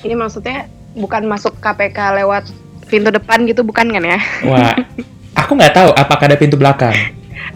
Ini 0.00 0.16
maksudnya 0.16 0.72
bukan 0.96 1.28
masuk 1.28 1.60
KPK 1.60 2.24
lewat 2.24 2.48
pintu 2.88 3.12
depan 3.12 3.44
gitu 3.44 3.60
bukan 3.60 3.92
kan 3.92 4.00
ya? 4.00 4.18
Wah, 4.48 4.72
aku 5.36 5.52
nggak 5.52 5.76
tahu 5.76 5.90
apakah 5.92 6.32
ada 6.32 6.40
pintu 6.40 6.56
belakang. 6.56 6.96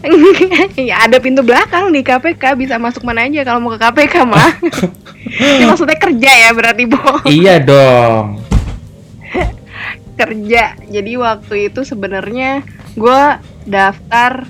ya 0.77 1.09
ada 1.09 1.17
pintu 1.17 1.41
belakang 1.41 1.89
di 1.97 2.05
KPK 2.05 2.61
bisa 2.61 2.77
masuk 2.77 3.09
mana 3.09 3.25
aja 3.25 3.41
kalau 3.41 3.65
mau 3.65 3.73
ke 3.73 3.81
KPK 3.81 4.15
mah. 4.29 4.53
Ini 5.57 5.65
maksudnya 5.65 5.97
kerja 5.97 6.31
ya 6.45 6.51
berarti 6.53 6.85
Bo. 6.85 7.25
iya 7.25 7.57
dong. 7.57 8.45
kerja. 10.21 10.77
Jadi 10.77 11.13
waktu 11.17 11.73
itu 11.73 11.81
sebenarnya 11.89 12.61
gue 12.95 13.23
daftar 13.67 14.47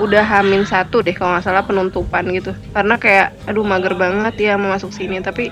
udah 0.00 0.24
hamin 0.24 0.64
satu 0.64 1.02
deh 1.04 1.12
kalau 1.12 1.36
nggak 1.36 1.44
salah 1.44 1.64
penutupan 1.66 2.24
gitu. 2.30 2.54
Karena 2.72 2.96
kayak 2.96 3.34
aduh 3.46 3.66
mager 3.66 3.94
banget 3.98 4.34
ya 4.38 4.54
mau 4.56 4.72
masuk 4.72 4.94
sini. 4.94 5.18
Tapi 5.20 5.50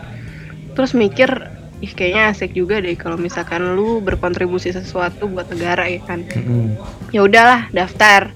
terus 0.73 0.95
mikir 0.95 1.51
ih 1.79 1.95
kayaknya 1.95 2.35
asik 2.35 2.59
juga 2.59 2.83
deh 2.83 2.99
kalau 2.99 3.15
misalkan 3.15 3.79
lu 3.79 4.03
berkontribusi 4.03 4.75
sesuatu 4.75 5.31
buat 5.31 5.47
negara 5.51 5.87
ya 5.87 6.03
kan. 6.03 6.27
Mm-mm. 6.27 6.75
ya 7.15 7.23
udahlah 7.23 7.71
daftar 7.71 8.35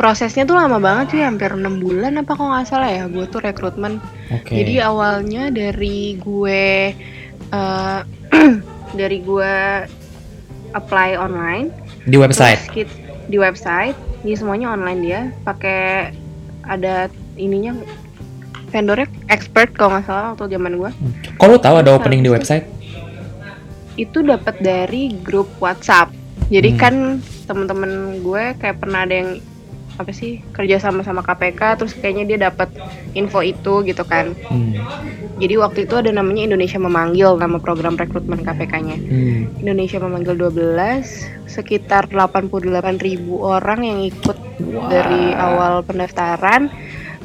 prosesnya 0.00 0.48
tuh 0.48 0.56
lama 0.56 0.80
banget 0.80 1.12
sih 1.12 1.20
hampir 1.20 1.52
enam 1.52 1.76
bulan 1.76 2.24
apa 2.24 2.32
kok 2.32 2.40
nggak 2.40 2.64
salah 2.64 2.88
ya 2.88 3.04
gue 3.04 3.28
tuh 3.28 3.44
rekrutmen 3.44 4.00
Oke. 4.32 4.56
jadi 4.56 4.88
awalnya 4.88 5.52
dari 5.52 6.16
gue 6.16 6.96
eh, 7.52 8.00
dari 9.00 9.18
gue 9.20 9.54
apply 10.72 11.20
online 11.20 11.68
di 12.08 12.16
website. 12.16 12.64
terus 12.64 12.88
kit- 12.88 12.99
di 13.30 13.38
website 13.38 13.94
ini 14.26 14.34
semuanya 14.34 14.74
online 14.74 15.00
dia 15.00 15.20
pakai 15.46 16.12
ada 16.66 17.06
ininya 17.38 17.78
vendornya 18.74 19.08
expert 19.30 19.72
kalau 19.74 19.96
nggak 19.96 20.06
salah 20.06 20.34
waktu 20.34 20.50
zaman 20.50 20.76
gue 20.76 20.90
lo 21.40 21.56
tahu 21.58 21.74
ada 21.80 21.94
opening 21.96 22.26
di 22.26 22.30
website? 22.30 22.66
itu 24.00 24.24
dapat 24.24 24.56
dari 24.64 25.12
grup 25.20 25.50
WhatsApp. 25.60 26.08
Jadi 26.48 26.70
Hmm. 26.72 26.80
kan 26.80 26.94
temen-temen 27.44 28.24
gue 28.24 28.44
kayak 28.56 28.80
pernah 28.80 29.04
ada 29.04 29.14
yang 29.14 29.30
apa 30.00 30.16
sih 30.16 30.40
kerja 30.56 30.80
sama 30.80 31.04
sama 31.04 31.20
KPK 31.20 31.76
terus 31.76 31.92
kayaknya 31.92 32.24
dia 32.24 32.38
dapat 32.48 32.72
info 33.12 33.44
itu 33.44 33.84
gitu 33.84 34.00
kan. 34.08 34.32
Hmm. 34.48 34.80
jadi 35.36 35.60
waktu 35.60 35.84
itu 35.84 36.00
ada 36.00 36.08
namanya 36.08 36.48
Indonesia 36.48 36.80
memanggil 36.80 37.36
nama 37.36 37.60
program 37.60 38.00
rekrutmen 38.00 38.40
KPK-nya 38.40 38.96
Hmm. 38.96 39.60
Indonesia 39.60 40.00
memanggil 40.00 40.40
12 40.40 41.44
sekitar 41.50 42.08
88.000 42.08 43.02
ribu 43.02 43.42
orang 43.42 43.82
yang 43.84 43.98
ikut 44.06 44.38
dari 44.86 45.34
awal 45.34 45.82
pendaftaran. 45.82 46.70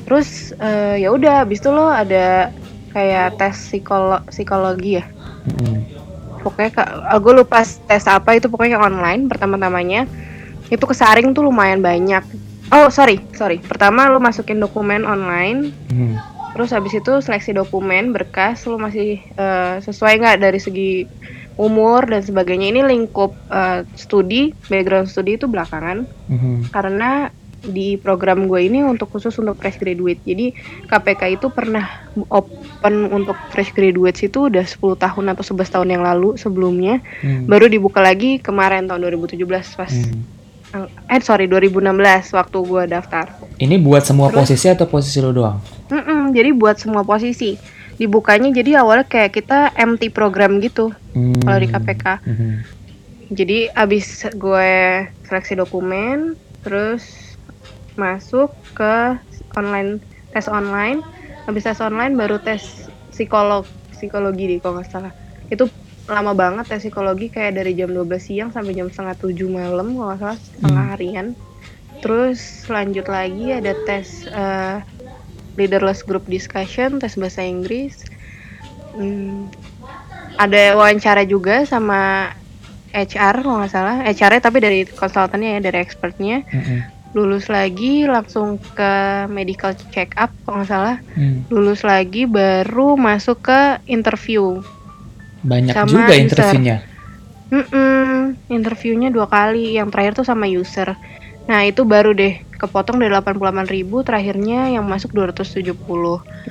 Terus 0.06 0.54
eh, 0.58 1.06
ya 1.06 1.14
udah 1.14 1.46
habis 1.46 1.62
itu 1.62 1.70
lo 1.70 1.90
ada 1.90 2.50
kayak 2.94 3.38
tes 3.38 3.56
psikolo 3.58 4.22
psikologi 4.30 5.02
ya? 5.02 5.06
Hmm. 5.46 5.86
pokoknya 6.42 6.72
gue 7.22 7.34
lupa 7.42 7.66
tes 7.66 8.06
apa 8.06 8.38
itu 8.38 8.50
pokoknya 8.50 8.78
online 8.78 9.26
pertama-tamanya. 9.30 10.06
Itu 10.70 10.90
kesaring 10.90 11.34
tuh 11.34 11.46
lumayan 11.46 11.82
banyak 11.82 12.22
oh 12.72 12.88
sorry 12.90 13.22
sorry 13.34 13.58
pertama 13.60 14.08
lu 14.08 14.18
masukin 14.18 14.58
dokumen 14.58 15.04
online 15.04 15.70
Hmm. 15.90 16.18
terus 16.52 16.72
habis 16.72 16.92
itu 16.92 17.14
seleksi 17.20 17.52
dokumen 17.52 18.12
berkas 18.12 18.64
lu 18.64 18.76
masih 18.76 19.20
eh, 19.22 19.76
sesuai 19.80 20.14
nggak 20.18 20.38
dari 20.40 20.58
segi 20.58 20.92
umur 21.56 22.04
dan 22.06 22.20
sebagainya 22.20 22.68
ini 22.70 22.82
lingkup 22.84 23.32
eh, 23.48 23.84
studi 23.96 24.52
background 24.66 25.08
studi 25.08 25.36
itu 25.36 25.46
belakangan 25.46 26.04
Hmm. 26.28 26.66
karena 26.70 27.30
di 27.66 27.98
program 27.98 28.46
gue 28.46 28.62
ini 28.62 28.86
untuk 28.86 29.10
khusus 29.10 29.34
untuk 29.42 29.58
fresh 29.58 29.82
graduate. 29.82 30.22
Jadi 30.22 30.54
KPK 30.86 31.34
itu 31.34 31.50
pernah 31.50 32.06
open 32.30 33.10
untuk 33.10 33.34
fresh 33.50 33.74
graduates 33.74 34.22
itu 34.22 34.54
udah 34.54 34.62
10 34.62 34.94
tahun 34.94 35.34
atau 35.34 35.42
11 35.42 35.74
tahun 35.74 35.90
yang 35.90 36.06
lalu 36.06 36.38
sebelumnya. 36.38 37.02
Hmm. 37.26 37.50
Baru 37.50 37.66
dibuka 37.66 38.06
lagi 38.06 38.38
kemarin 38.38 38.86
tahun 38.86 39.10
2017 39.10 39.74
pas 39.74 39.90
Hmm. 39.90 40.22
Eh 41.06 41.20
sorry 41.20 41.46
2016 41.46 41.88
waktu 42.32 42.58
gue 42.60 42.84
daftar. 42.86 43.26
Ini 43.56 43.76
buat 43.78 44.04
semua 44.04 44.28
Terus- 44.28 44.40
posisi 44.46 44.68
atau 44.68 44.86
posisi 44.86 45.18
lo 45.18 45.32
doang? 45.32 45.58
Mm-mm, 45.88 46.32
jadi 46.32 46.52
buat 46.52 46.76
semua 46.76 47.02
posisi 47.02 47.56
dibukanya 47.96 48.52
jadi 48.52 48.84
awalnya 48.84 49.06
kayak 49.06 49.32
kita 49.34 49.72
MT 49.74 50.12
program 50.12 50.60
gitu 50.60 50.92
Hmm. 51.12 51.40
kalau 51.40 51.60
di 51.60 51.68
KPK. 51.68 52.06
Hmm. 52.20 52.56
Jadi 53.28 53.72
abis 53.72 54.06
gue 54.30 54.72
seleksi 55.24 55.56
dokumen, 55.56 56.36
terus 56.60 57.34
masuk 57.96 58.52
ke 58.74 59.16
online 59.54 60.04
tes 60.30 60.46
online. 60.46 61.00
Habis 61.46 61.64
tes 61.64 61.80
online 61.80 62.14
baru 62.14 62.38
tes 62.38 62.62
psikolog 63.10 63.64
psikologi 63.90 64.46
deh 64.46 64.60
kalau 64.60 64.78
nggak 64.78 64.92
salah. 64.92 65.14
Itu 65.48 65.72
lama 66.06 66.38
banget 66.38 66.70
tes 66.70 66.86
psikologi 66.86 67.34
kayak 67.34 67.58
dari 67.58 67.74
jam 67.74 67.90
12 67.90 68.22
siang 68.22 68.50
sampai 68.54 68.78
jam 68.78 68.88
setengah 68.88 69.18
tujuh 69.18 69.50
malam 69.50 69.98
kalau 69.98 70.14
nggak 70.14 70.20
salah 70.22 70.38
setengah 70.38 70.70
Hmm. 70.86 70.92
harian. 70.94 71.28
Terus 72.00 72.40
lanjut 72.70 73.06
lagi 73.10 73.46
ada 73.50 73.74
tes 73.74 74.30
eh, 74.30 74.78
leaderless 75.56 76.06
group 76.06 76.28
discussion, 76.28 77.02
tes 77.02 77.18
bahasa 77.18 77.42
Inggris. 77.42 78.06
Hmm, 78.94 79.50
ada 80.36 80.76
wawancara 80.76 81.24
juga 81.24 81.64
sama 81.66 82.30
HR 82.92 83.44
kalau 83.44 83.60
nggak 83.60 83.74
salah 83.74 83.98
HR-nya 84.06 84.42
tapi 84.44 84.58
dari 84.64 84.80
konsultannya 84.88 85.58
ya 85.58 85.62
dari 85.64 85.80
expertnya 85.84 86.44
Hmm. 86.48 86.80
lulus 87.16 87.48
lagi 87.48 88.04
langsung 88.04 88.60
ke 88.76 88.94
medical 89.32 89.72
check 89.90 90.12
up 90.16 90.36
kalau 90.44 90.60
nggak 90.64 90.72
salah 90.72 90.98
Hmm. 91.16 91.48
lulus 91.48 91.84
lagi 91.84 92.28
baru 92.28 92.96
masuk 92.96 93.40
ke 93.44 93.60
interview 93.88 94.60
Banyak 95.46 95.74
Sama 95.78 95.88
juga 95.88 96.10
user. 96.10 96.24
interviewnya. 96.26 96.78
Mm-mm, 97.46 98.34
interviewnya 98.50 99.14
dua 99.14 99.30
kali 99.30 99.78
yang 99.78 99.94
terakhir 99.94 100.18
tuh 100.18 100.26
sama 100.26 100.50
user 100.50 100.98
nah 101.46 101.62
itu 101.62 101.86
baru 101.86 102.10
deh 102.18 102.42
kepotong 102.58 102.98
dari 102.98 103.14
88.000 103.14 103.70
ribu 103.70 104.02
terakhirnya 104.02 104.74
yang 104.74 104.82
masuk 104.90 105.14
270 105.14 105.78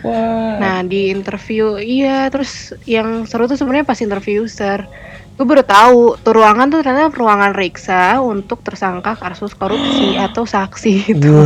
Wah. 0.06 0.54
Nah 0.62 0.86
di 0.86 1.10
interview 1.10 1.82
iya 1.82 2.30
terus 2.30 2.70
yang 2.86 3.26
seru 3.26 3.50
tuh 3.50 3.58
sebenarnya 3.58 3.82
pas 3.82 3.98
interview 3.98 4.46
user 4.46 4.86
gue 5.34 5.42
baru 5.42 5.66
tahu 5.66 6.14
tuh 6.22 6.30
ruangan 6.30 6.70
tuh 6.70 6.86
ternyata 6.86 7.10
ruangan 7.10 7.58
riksa 7.58 8.22
untuk 8.22 8.62
tersangka 8.62 9.18
kasus 9.18 9.50
korupsi 9.58 10.14
atau 10.30 10.46
saksi 10.46 11.10
itu 11.10 11.36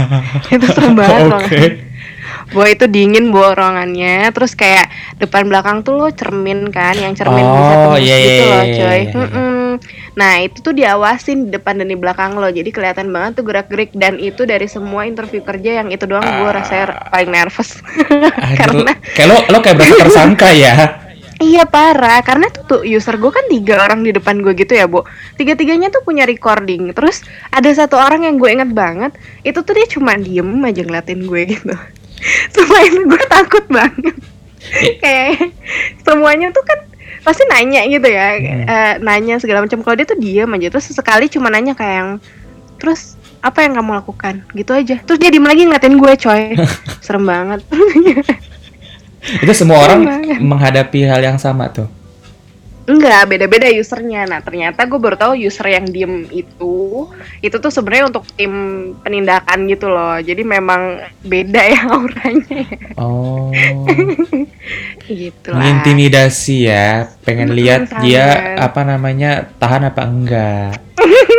itu 0.56 0.66
serem 0.72 0.96
banget 0.96 1.28
Oke. 1.44 1.62
Bahwa 2.50 2.68
itu 2.68 2.84
dingin 2.84 3.30
bawa 3.30 3.54
ruangannya 3.54 4.28
terus 4.30 4.52
kayak 4.52 4.90
depan 5.16 5.46
belakang 5.46 5.80
tuh 5.80 5.96
lo 5.96 6.10
cermin 6.10 6.68
kan 6.68 6.92
yang 6.92 7.14
cermin 7.14 7.40
bisa 7.40 7.72
Oh, 7.74 7.94
tembus 7.94 8.02
iya, 8.02 8.16
gitu 8.18 8.42
loh 8.44 8.62
iya, 8.62 8.74
coy 8.74 8.84
iya, 8.84 9.00
iya. 9.00 9.14
Mm-mm. 9.16 9.66
nah 10.14 10.32
itu 10.38 10.58
tuh 10.60 10.70
diawasin 10.70 11.38
di 11.46 11.50
depan 11.50 11.80
dan 11.80 11.88
di 11.88 11.96
belakang 11.96 12.34
lo 12.34 12.46
jadi 12.46 12.68
kelihatan 12.68 13.10
banget 13.10 13.40
tuh 13.40 13.44
gerak 13.44 13.66
gerik 13.66 13.90
dan 13.92 14.18
itu 14.18 14.44
dari 14.44 14.66
semua 14.66 15.02
interview 15.02 15.40
kerja 15.40 15.82
yang 15.82 15.88
itu 15.88 16.04
doang 16.04 16.22
gue 16.22 16.44
Ah. 16.44 16.54
rasanya 16.54 16.84
paling 17.08 17.30
nervous 17.30 17.70
Aduh, 17.80 18.54
karena 18.54 18.92
kayak 19.10 19.28
lo 19.30 19.36
lo 19.48 19.58
kayak 19.58 19.76
berasa 19.76 19.94
tersangka 19.98 20.48
ya. 20.50 20.74
Iya 21.34 21.66
parah, 21.66 22.22
karena 22.22 22.46
tuh, 22.46 22.62
tuh 22.62 22.80
user 22.86 23.18
gue 23.18 23.26
kan 23.28 23.42
tiga 23.50 23.82
orang 23.82 24.06
di 24.06 24.14
depan 24.14 24.38
gue 24.38 24.54
gitu 24.54 24.70
ya, 24.70 24.86
Bo. 24.86 25.02
Tiga-tiganya 25.34 25.90
tuh 25.90 26.00
punya 26.00 26.22
recording. 26.24 26.94
Terus 26.94 27.26
ada 27.50 27.66
satu 27.68 27.98
orang 27.98 28.22
yang 28.22 28.38
gue 28.38 28.54
inget 28.54 28.70
banget, 28.70 29.12
itu 29.42 29.58
tuh 29.58 29.74
dia 29.74 29.82
cuma 29.90 30.14
diem 30.14 30.46
aja 30.62 30.86
ngeliatin 30.86 31.26
gue 31.26 31.40
gitu. 31.50 31.74
Sumpah 32.50 32.80
itu 32.82 33.00
gue 33.04 33.22
takut 33.26 33.64
banget. 33.68 34.14
Kayak 34.98 35.52
semuanya 36.00 36.48
tuh 36.50 36.64
kan 36.64 36.78
pasti 37.20 37.42
nanya 37.46 37.84
gitu 37.84 38.04
ya, 38.04 38.36
Hmm. 38.36 38.64
eh, 38.64 38.94
nanya 39.00 39.36
segala 39.36 39.60
macam. 39.60 39.80
Kalau 39.80 39.96
dia 39.96 40.04
tuh 40.04 40.16
diem 40.16 40.48
aja, 40.48 40.68
terus 40.68 40.84
sesekali 40.84 41.28
cuma 41.28 41.48
nanya 41.48 41.72
kayak 41.72 41.94
yang, 41.94 42.10
terus 42.76 43.16
apa 43.40 43.60
yang 43.60 43.76
kamu 43.76 44.00
lakukan? 44.00 44.34
Gitu 44.52 44.72
aja. 44.72 44.96
Terus 45.00 45.18
dia 45.18 45.28
diem 45.28 45.44
lagi 45.44 45.64
ngeliatin 45.64 45.96
gue, 45.96 46.12
coy. 46.16 46.42
Serem 47.04 47.24
banget. 47.24 47.60
Itu 49.40 49.52
semua 49.56 49.80
orang 49.84 50.04
banget. 50.04 50.38
menghadapi 50.40 51.00
hal 51.08 51.20
yang 51.20 51.38
sama 51.40 51.72
tuh. 51.72 51.88
Enggak, 52.84 53.22
beda-beda 53.32 53.68
usernya. 53.72 54.28
Nah, 54.28 54.40
ternyata 54.44 54.84
gue 54.84 55.00
baru 55.00 55.16
tahu 55.16 55.32
user 55.40 55.64
yang 55.72 55.88
diem 55.88 56.28
itu, 56.28 57.08
itu 57.40 57.56
tuh 57.56 57.72
sebenarnya 57.72 58.12
untuk 58.12 58.28
tim 58.36 58.52
penindakan 59.00 59.64
gitu 59.72 59.88
loh. 59.88 60.20
Jadi 60.20 60.44
memang 60.44 61.00
beda 61.24 61.62
ya 61.64 61.80
auranya. 61.96 62.64
Oh. 63.00 63.48
gitu 65.08 65.48
lah. 65.48 65.58
Mengintimidasi 65.60 66.56
ya, 66.68 67.08
pengen 67.24 67.56
lihat 67.56 67.88
dia 68.04 68.56
apa 68.60 68.84
namanya 68.84 69.48
tahan 69.56 69.88
apa 69.88 70.02
enggak. 70.04 70.76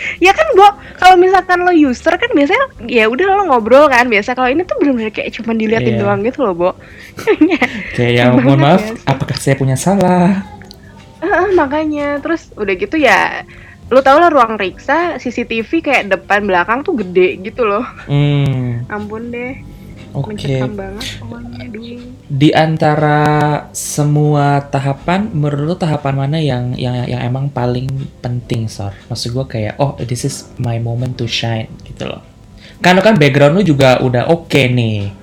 Ya 0.26 0.32
kan, 0.32 0.46
Bo, 0.52 0.66
kalau 0.96 1.16
misalkan 1.16 1.60
lo 1.60 1.70
user 1.70 2.14
kan 2.14 2.30
biasanya 2.30 2.64
ya 2.84 3.06
udah 3.06 3.24
lo 3.30 3.42
ngobrol 3.46 3.86
kan 3.86 4.06
biasa. 4.06 4.32
Kalau 4.32 4.48
ini 4.48 4.62
tuh 4.62 4.76
bener-bener 4.76 5.10
kayak 5.10 5.32
cuma 5.32 5.52
diliatin 5.52 5.96
Iya. 5.96 6.00
doang 6.00 6.20
gitu 6.20 6.42
loh, 6.42 6.54
Bo. 6.54 6.70
Kayak 7.96 8.12
ya 8.12 8.24
mohon 8.30 8.58
maaf, 8.58 8.80
ya 8.80 8.94
apakah 9.06 9.36
saya 9.36 9.54
punya 9.54 9.74
salah? 9.74 10.44
Ah, 11.18 11.48
makanya 11.52 12.16
terus 12.18 12.48
udah 12.54 12.74
gitu 12.74 12.96
ya 12.96 13.44
lo 13.90 14.00
tau 14.00 14.16
lah 14.16 14.30
ruang 14.30 14.54
riksa 14.54 15.18
CCTV 15.18 15.82
kayak 15.82 16.04
depan 16.08 16.46
belakang 16.46 16.80
tuh 16.80 16.94
gede 16.94 17.42
gitu 17.42 17.66
loh. 17.66 17.82
Hmm, 18.06 18.86
Ampun 18.86 19.28
deh, 19.28 19.58
oke. 20.14 20.30
mencekam 20.30 20.78
banget 20.78 21.18
pokoknya. 21.18 21.59
Di 22.30 22.54
antara 22.54 23.18
semua 23.74 24.62
tahapan, 24.62 25.26
menurut 25.34 25.74
lu 25.74 25.74
tahapan 25.74 26.14
mana 26.14 26.38
yang 26.38 26.78
yang 26.78 27.02
yang 27.02 27.18
emang 27.26 27.50
paling 27.50 27.90
penting, 28.22 28.70
Sor? 28.70 28.94
Maksud 29.10 29.34
gua 29.34 29.50
kayak, 29.50 29.74
oh 29.82 29.98
this 29.98 30.22
is 30.22 30.46
my 30.54 30.78
moment 30.78 31.18
to 31.18 31.26
shine 31.26 31.66
gitu 31.82 32.06
loh. 32.06 32.22
Karena 32.78 33.02
kan 33.02 33.18
background 33.18 33.58
lu 33.58 33.62
juga 33.66 33.98
udah 33.98 34.30
oke 34.30 34.62
nih. 34.70 35.18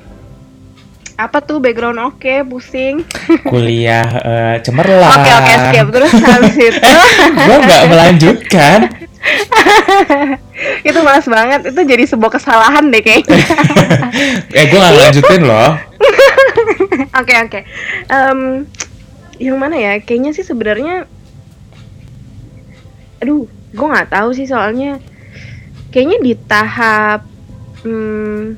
apa 1.17 1.41
tuh 1.41 1.57
background 1.57 1.97
oke 1.97 2.45
pusing 2.45 3.01
Kuliah 3.49 4.05
eh, 4.21 4.55
cemerlang. 4.61 5.17
oke 5.17 5.31
oke 5.33 5.53
skip 5.65 5.87
terus 5.89 6.13
habis 6.13 6.55
itu 6.69 6.93
Gua 7.33 7.57
nggak 7.57 7.83
melanjutkan. 7.89 8.79
itu 10.89 10.99
males 11.03 11.27
banget. 11.27 11.61
Itu 11.73 11.81
jadi 11.83 12.03
sebuah 12.07 12.31
kesalahan 12.39 12.89
deh 12.89 13.01
kayaknya. 13.01 13.37
Eh, 14.57 14.65
gua 14.71 14.79
nggak 14.81 14.95
lanjutin 14.97 15.41
loh. 15.45 15.71
oke 17.21 17.33
oke. 17.45 17.59
Em, 18.09 18.39
yang 19.37 19.57
mana 19.61 19.75
ya? 19.77 19.93
Kayaknya 20.01 20.31
sih 20.33 20.45
sebenarnya 20.47 21.05
aduh 23.17 23.49
gue 23.49 23.87
nggak 23.87 24.13
tahu 24.13 24.29
sih 24.33 24.47
soalnya. 24.49 24.97
Kayaknya 25.93 26.17
di 26.23 26.33
tahap 26.37 27.21
hmm, 27.85 28.57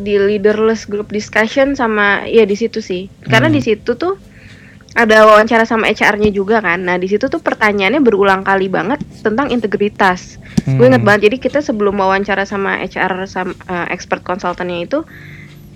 di 0.00 0.14
leaderless 0.16 0.88
group 0.88 1.12
discussion 1.12 1.76
sama 1.76 2.24
ya 2.26 2.42
di 2.48 2.56
situ 2.56 2.80
sih. 2.82 3.06
Karena 3.28 3.52
Hmm. 3.52 3.56
di 3.56 3.62
situ 3.62 3.94
tuh 3.94 4.16
ada 4.90 5.22
wawancara 5.22 5.62
sama 5.62 5.86
HR-nya 5.86 6.34
juga 6.34 6.58
kan. 6.58 6.82
Nah, 6.82 6.98
di 6.98 7.06
situ 7.06 7.30
tuh 7.30 7.38
pertanyaannya 7.38 8.02
berulang 8.02 8.42
kali 8.42 8.66
banget 8.66 8.98
tentang 9.22 9.48
integritas. 9.54 10.36
Gue 10.66 10.90
inget 10.90 11.00
Hmm. 11.00 11.08
banget. 11.08 11.30
Jadi 11.30 11.36
kita 11.38 11.58
sebelum 11.62 11.94
wawancara 12.02 12.42
sama 12.42 12.82
HR 12.82 13.30
sama 13.30 13.54
eh, 13.54 13.86
expert 13.94 14.26
konsultannya 14.26 14.90
itu 14.90 15.06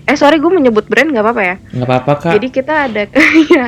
eh 0.05 0.13
sorry 0.13 0.37
gue 0.37 0.53
menyebut 0.53 0.85
brand 0.85 1.09
nggak 1.09 1.25
apa-apa 1.25 1.41
ya 1.41 1.55
nggak 1.73 1.89
apa-apa 1.89 2.13
kak 2.21 2.31
jadi 2.37 2.47
kita 2.53 2.73
ada 2.85 3.03
ya, 3.57 3.65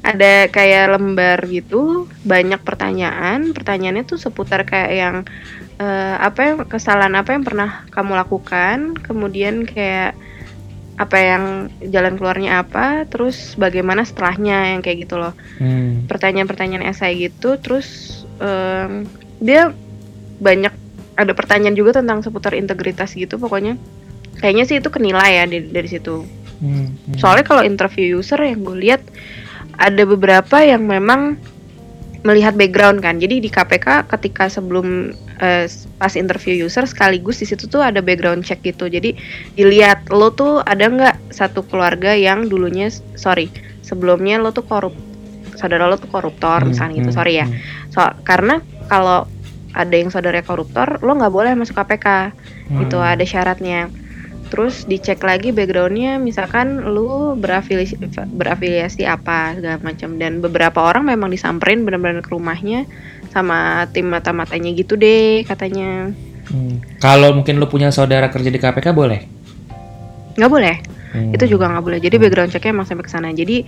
ada 0.00 0.32
kayak 0.48 0.96
lembar 0.96 1.44
gitu 1.52 2.08
banyak 2.24 2.64
pertanyaan 2.64 3.52
pertanyaannya 3.52 4.08
tuh 4.08 4.16
seputar 4.16 4.64
kayak 4.64 4.92
yang 4.96 5.16
eh, 5.76 6.16
apa 6.16 6.40
yang 6.40 6.56
kesalahan 6.64 7.12
apa 7.20 7.36
yang 7.36 7.44
pernah 7.44 7.84
kamu 7.92 8.16
lakukan 8.16 8.96
kemudian 9.04 9.68
kayak 9.68 10.16
apa 10.96 11.16
yang 11.20 11.44
jalan 11.92 12.16
keluarnya 12.16 12.64
apa 12.64 13.04
terus 13.04 13.52
bagaimana 13.54 14.00
setelahnya 14.02 14.72
yang 14.76 14.80
kayak 14.80 15.04
gitu 15.04 15.20
loh 15.20 15.36
Hmm. 15.60 16.08
pertanyaan-pertanyaan 16.08 16.88
esai 16.88 17.16
gitu 17.20 17.60
terus 17.60 18.20
em, 18.40 19.04
dia 19.36 19.72
banyak 20.40 20.72
ada 21.16 21.32
pertanyaan 21.32 21.76
juga 21.76 22.00
tentang 22.00 22.20
seputar 22.20 22.56
integritas 22.56 23.12
gitu 23.12 23.36
pokoknya 23.36 23.76
kayaknya 24.40 24.64
sih 24.64 24.76
itu 24.80 24.88
kenilai 24.88 25.40
ya 25.40 25.44
dari, 25.44 25.68
dari 25.68 25.88
situ 25.88 26.24
Hmm. 26.56 26.96
Hmm. 26.96 27.16
soalnya 27.20 27.44
kalau 27.44 27.60
interview 27.60 28.16
user 28.16 28.40
yang 28.40 28.64
gue 28.64 28.76
lihat 28.80 29.04
ada 29.76 30.02
beberapa 30.08 30.64
yang 30.64 30.88
memang 30.88 31.36
melihat 32.22 32.54
background 32.54 33.04
kan. 33.04 33.18
Jadi 33.18 33.42
di 33.42 33.50
KPK 33.50 34.08
ketika 34.08 34.48
sebelum 34.48 35.10
eh, 35.40 35.66
pas 35.98 36.12
interview 36.14 36.64
user 36.64 36.86
sekaligus 36.86 37.42
di 37.42 37.46
situ 37.48 37.66
tuh 37.66 37.82
ada 37.82 38.00
background 38.00 38.46
check 38.46 38.62
gitu. 38.62 38.88
Jadi 38.88 39.16
dilihat 39.54 40.08
lo 40.08 40.32
tuh 40.32 40.62
ada 40.64 40.86
nggak 40.86 41.34
satu 41.34 41.66
keluarga 41.66 42.14
yang 42.16 42.48
dulunya 42.48 42.88
sorry 43.18 43.50
sebelumnya 43.82 44.40
lo 44.40 44.50
tuh 44.50 44.64
korup 44.64 44.94
saudara 45.56 45.88
lo 45.88 45.96
tuh 45.96 46.10
koruptor 46.10 46.60
Hmm, 46.60 46.70
misalnya 46.72 46.94
gitu 47.00 47.10
hmm, 47.12 47.16
sorry 47.16 47.34
ya. 47.40 47.46
hmm. 47.48 47.88
so 47.88 48.00
karena 48.28 48.60
kalau 48.92 49.24
ada 49.72 49.94
yang 49.94 50.12
saudaranya 50.12 50.44
koruptor 50.44 51.00
lo 51.00 51.16
nggak 51.16 51.32
boleh 51.32 51.52
masuk 51.56 51.76
KPK 51.80 52.32
gitu 52.82 52.98
Hmm. 53.00 53.12
ada 53.14 53.24
syaratnya 53.24 53.88
terus 54.46 54.86
dicek 54.86 55.18
lagi 55.20 55.50
backgroundnya 55.50 56.16
misalkan 56.16 56.78
lu 56.86 57.34
berafiliasi 57.34 57.98
berafiliasi 58.30 59.02
apa 59.02 59.58
segala 59.58 59.82
macam 59.82 60.14
dan 60.16 60.38
beberapa 60.38 60.80
orang 60.80 61.10
memang 61.10 61.30
disamperin 61.30 61.82
benar-benar 61.82 62.22
ke 62.22 62.30
rumahnya 62.30 62.86
sama 63.28 63.84
tim 63.90 64.06
mata-matanya 64.06 64.70
gitu 64.72 64.94
deh 64.94 65.42
katanya 65.42 66.14
Hmm. 66.46 66.78
Kalau 67.02 67.34
mungkin 67.34 67.58
lu 67.58 67.66
punya 67.66 67.90
saudara 67.90 68.30
kerja 68.30 68.54
di 68.54 68.62
KPK 68.62 68.94
boleh? 68.94 69.20
nggak 70.36 70.52
boleh 70.52 70.76
Hmm. 71.10 71.32
itu 71.32 71.48
juga 71.48 71.66
nggak 71.66 71.82
boleh 71.82 71.98
jadi 71.98 72.16
background 72.20 72.52
checknya 72.52 72.70
emang 72.76 72.86
sampai 72.86 73.02
ke 73.02 73.10
sana 73.10 73.32
jadi 73.32 73.64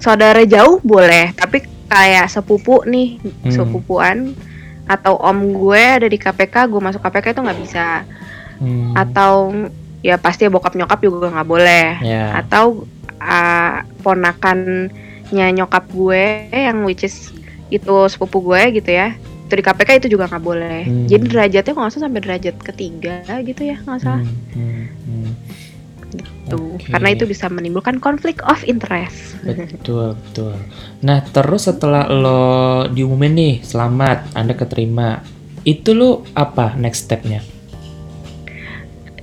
saudara 0.00 0.42
jauh 0.42 0.80
boleh 0.80 1.36
tapi 1.36 1.60
kayak 1.86 2.26
sepupu 2.26 2.82
nih 2.82 3.22
Hmm. 3.22 3.52
sepupuan 3.52 4.34
atau 4.88 5.20
om 5.20 5.38
gue 5.54 5.78
ada 5.78 6.08
di 6.08 6.16
KPK 6.16 6.66
gue 6.66 6.80
masuk 6.80 6.98
KPK 6.98 7.36
itu 7.36 7.40
nggak 7.46 7.60
bisa 7.62 7.86
Hmm. 8.56 8.96
atau 8.96 9.52
ya 10.00 10.16
pasti 10.16 10.46
bokap 10.46 10.74
nyokap 10.74 10.98
juga 10.98 11.30
nggak 11.30 11.48
boleh 11.48 11.88
Ya. 12.00 12.38
atau 12.38 12.84
uh, 13.16 13.76
ponakannya 14.00 14.90
nyokap 15.52 15.88
gue 15.88 16.24
yang 16.50 16.82
which 16.82 17.02
is 17.02 17.32
itu 17.68 17.94
sepupu 18.06 18.38
gue 18.44 18.78
gitu 18.78 18.90
ya 18.90 19.14
itu 19.46 19.52
di 19.52 19.62
KPK 19.62 19.90
itu 19.98 20.08
juga 20.10 20.26
nggak 20.26 20.44
boleh 20.44 20.80
Hmm. 20.84 21.06
jadi 21.06 21.24
derajatnya 21.24 21.72
nggak 21.72 21.90
salah 21.90 22.04
sampai 22.04 22.20
derajat 22.20 22.56
ketiga 22.62 23.16
gitu 23.42 23.62
ya 23.62 23.76
nggak 23.78 24.00
salah 24.00 24.22
Hmm, 24.22 24.34
hmm, 24.54 24.84
hmm. 25.02 25.30
tuh 26.46 26.78
Oke. 26.78 26.86
karena 26.88 27.08
itu 27.10 27.24
bisa 27.26 27.46
menimbulkan 27.46 27.98
konflik 27.98 28.38
of 28.42 28.62
interest 28.62 29.34
Betul, 29.42 30.14
betul. 30.18 30.54
Nah, 31.00 31.22
terus 31.24 31.66
setelah 31.66 32.10
lo 32.10 32.42
diumumin 32.88 33.30
nih, 33.30 33.54
selamat, 33.62 34.34
Anda 34.34 34.58
keterima. 34.58 35.22
Itu 35.62 35.94
lo 35.94 36.10
apa 36.34 36.74
next 36.74 37.06
stepnya? 37.06 37.46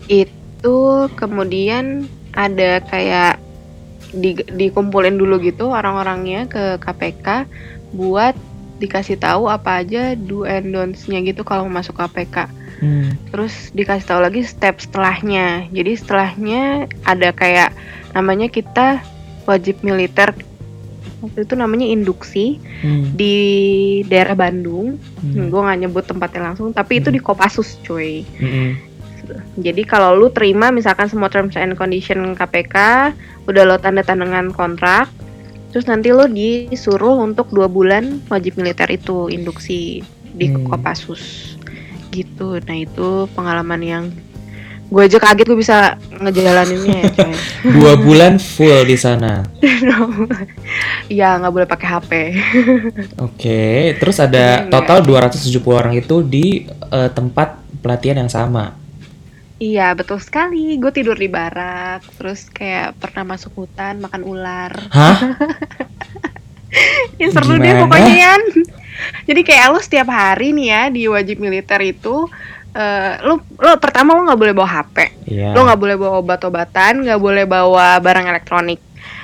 itu 0.05 0.31
kemudian 1.19 2.08
ada 2.34 2.80
kayak 2.88 3.38
di, 4.13 4.38
dikumpulin 4.38 5.17
dulu 5.17 5.41
gitu 5.41 5.73
orang-orangnya 5.73 6.45
ke 6.45 6.78
KPK 6.80 7.49
buat 7.93 8.38
dikasih 8.82 9.21
tahu 9.21 9.47
apa 9.47 9.86
aja 9.86 10.17
do 10.17 10.43
and 10.43 10.73
don'ts-nya 10.73 11.21
gitu 11.23 11.45
kalau 11.45 11.69
masuk 11.69 11.97
KPK. 11.97 12.49
Hmm. 12.84 13.15
Terus 13.32 13.71
dikasih 13.71 14.06
tahu 14.12 14.19
lagi 14.19 14.41
step 14.43 14.82
setelahnya. 14.82 15.69
Jadi 15.71 15.91
setelahnya 15.95 16.89
ada 17.06 17.32
kayak 17.32 17.71
namanya 18.12 18.49
kita 18.52 18.99
wajib 19.47 19.80
militer. 19.86 20.36
Waktu 21.23 21.47
itu 21.47 21.56
namanya 21.56 21.88
induksi 21.88 22.60
Hmm. 22.84 23.15
di 23.15 23.38
daerah 24.12 24.36
Bandung. 24.36 24.99
Hmm. 25.23 25.47
Gue 25.47 25.62
nggak 25.63 25.80
nyebut 25.88 26.04
tempatnya 26.04 26.52
langsung, 26.52 26.76
tapi 26.76 26.99
itu 26.99 27.08
Hmm. 27.08 27.15
di 27.15 27.21
Kopassus, 27.23 27.80
cuy. 27.88 28.28
Hmm. 28.36 28.76
Jadi 29.57 29.83
kalau 29.88 30.15
lu 30.17 30.27
terima 30.29 30.69
misalkan 30.73 31.07
semua 31.07 31.29
terms 31.29 31.55
and 31.55 31.77
condition 31.77 32.36
KPK, 32.36 32.75
udah 33.47 33.63
lo 33.63 33.77
tanda 33.77 34.03
tangan 34.03 34.51
kontrak, 34.51 35.07
terus 35.71 35.88
nanti 35.88 36.12
lo 36.12 36.27
disuruh 36.27 37.19
untuk 37.21 37.49
dua 37.51 37.67
bulan 37.67 38.19
wajib 38.27 38.59
militer 38.59 38.89
itu 38.91 39.29
induksi 39.29 40.03
di 40.33 40.45
Hmm. 40.49 40.65
Kopassus 40.65 41.55
gitu. 42.09 42.57
Nah 42.62 42.77
itu 42.77 43.25
pengalaman 43.33 43.81
yang 43.81 44.03
gue 44.93 45.01
aja 45.01 45.17
kaget 45.17 45.49
gue 45.49 45.57
bisa 45.57 45.97
ngejalaninnya 46.21 46.97
ya 47.01 47.09
coy. 47.17 47.33
Dua 47.81 47.93
bulan 47.97 48.38
full 48.38 48.86
di 48.86 48.93
sana. 48.93 49.41
Iya 51.09 51.36
nggak 51.41 51.53
boleh 51.53 51.67
pakai 51.67 51.88
HP. 51.89 52.12
Oke, 53.27 53.62
terus 53.99 54.17
ada 54.21 54.63
Hmm, 54.65 54.69
total 54.71 55.03
270 55.03 55.59
orang 55.67 55.93
itu 55.97 56.21
di 56.23 56.63
eh, 56.69 57.09
tempat 57.12 57.59
pelatihan 57.83 58.23
yang 58.23 58.31
sama. 58.31 58.71
Iya 59.55 59.93
betul 59.93 60.17
sekali. 60.17 60.75
Gue 60.77 60.89
tidur 60.89 61.13
di 61.13 61.27
barak, 61.27 62.03
terus 62.17 62.49
kayak 62.49 62.97
pernah 62.97 63.35
masuk 63.35 63.53
hutan 63.55 63.99
makan 63.99 64.21
ular. 64.23 64.71
Hah? 64.89 65.17
Ya 67.21 67.29
seru 67.29 67.61
deh 67.61 67.69
Gimana? 67.69 67.85
pokoknya 67.85 68.13
Yan. 68.17 68.41
Jadi 69.29 69.41
kayak 69.45 69.65
lo 69.69 69.77
setiap 69.77 70.09
hari 70.09 70.57
nih 70.57 70.67
ya 70.73 70.81
di 70.89 71.05
wajib 71.05 71.37
militer 71.37 71.77
itu 71.85 72.25
eh 72.73 73.13
lo 73.21 73.45
lo 73.61 73.77
pertama 73.77 74.17
lo 74.17 74.25
nggak 74.25 74.39
boleh 74.41 74.53
bawa 74.57 74.81
HP, 74.81 74.95
Iya. 75.29 75.53
lo 75.53 75.69
nggak 75.69 75.77
boleh 75.77 75.95
bawa 75.95 76.13
obat-obatan, 76.17 77.05
nggak 77.05 77.21
boleh 77.21 77.45
bawa 77.45 78.01
barang 78.01 78.25
elektronik. 78.25 78.81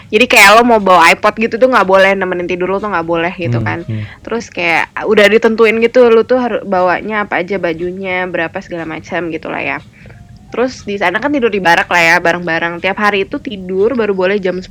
Jadi 0.09 0.25
kayak 0.25 0.49
lo 0.57 0.61
mau 0.61 0.77
bawa 0.77 1.09
iPod 1.09 1.33
gitu 1.39 1.55
tuh 1.57 1.65
nggak 1.65 1.85
boleh 1.85 2.13
nemenin 2.13 2.45
tidur 2.45 2.69
lo 2.69 2.77
tuh 2.77 2.93
nggak 2.93 3.07
boleh 3.07 3.33
gitu 3.33 3.57
Hmm, 3.57 3.65
kan. 3.65 3.79
hmm. 3.81 4.21
Terus 4.21 4.45
kayak 4.49 4.93
udah 5.01 5.25
ditentuin 5.25 5.81
gitu 5.81 6.05
lo 6.05 6.21
tuh 6.21 6.37
harus 6.37 6.61
bawanya 6.61 7.25
apa 7.25 7.41
aja 7.41 7.57
bajunya, 7.57 8.29
berapa 8.29 8.61
segala 8.61 8.85
macam 8.85 9.33
gitu 9.33 9.49
lah 9.49 9.61
ya. 9.65 9.77
Terus 10.49 10.81
di 10.81 10.95
sana 10.95 11.17
kan 11.17 11.29
tidur 11.29 11.47
di 11.47 11.57
barak 11.57 11.85
lah 11.85 12.01
ya 12.01 12.15
bareng-bareng. 12.17 12.77
Tiap 12.77 12.97
hari 12.97 13.23
itu 13.23 13.37
tidur 13.37 13.93
baru 13.93 14.11
boleh 14.11 14.37
jam 14.37 14.57
10. 14.57 14.67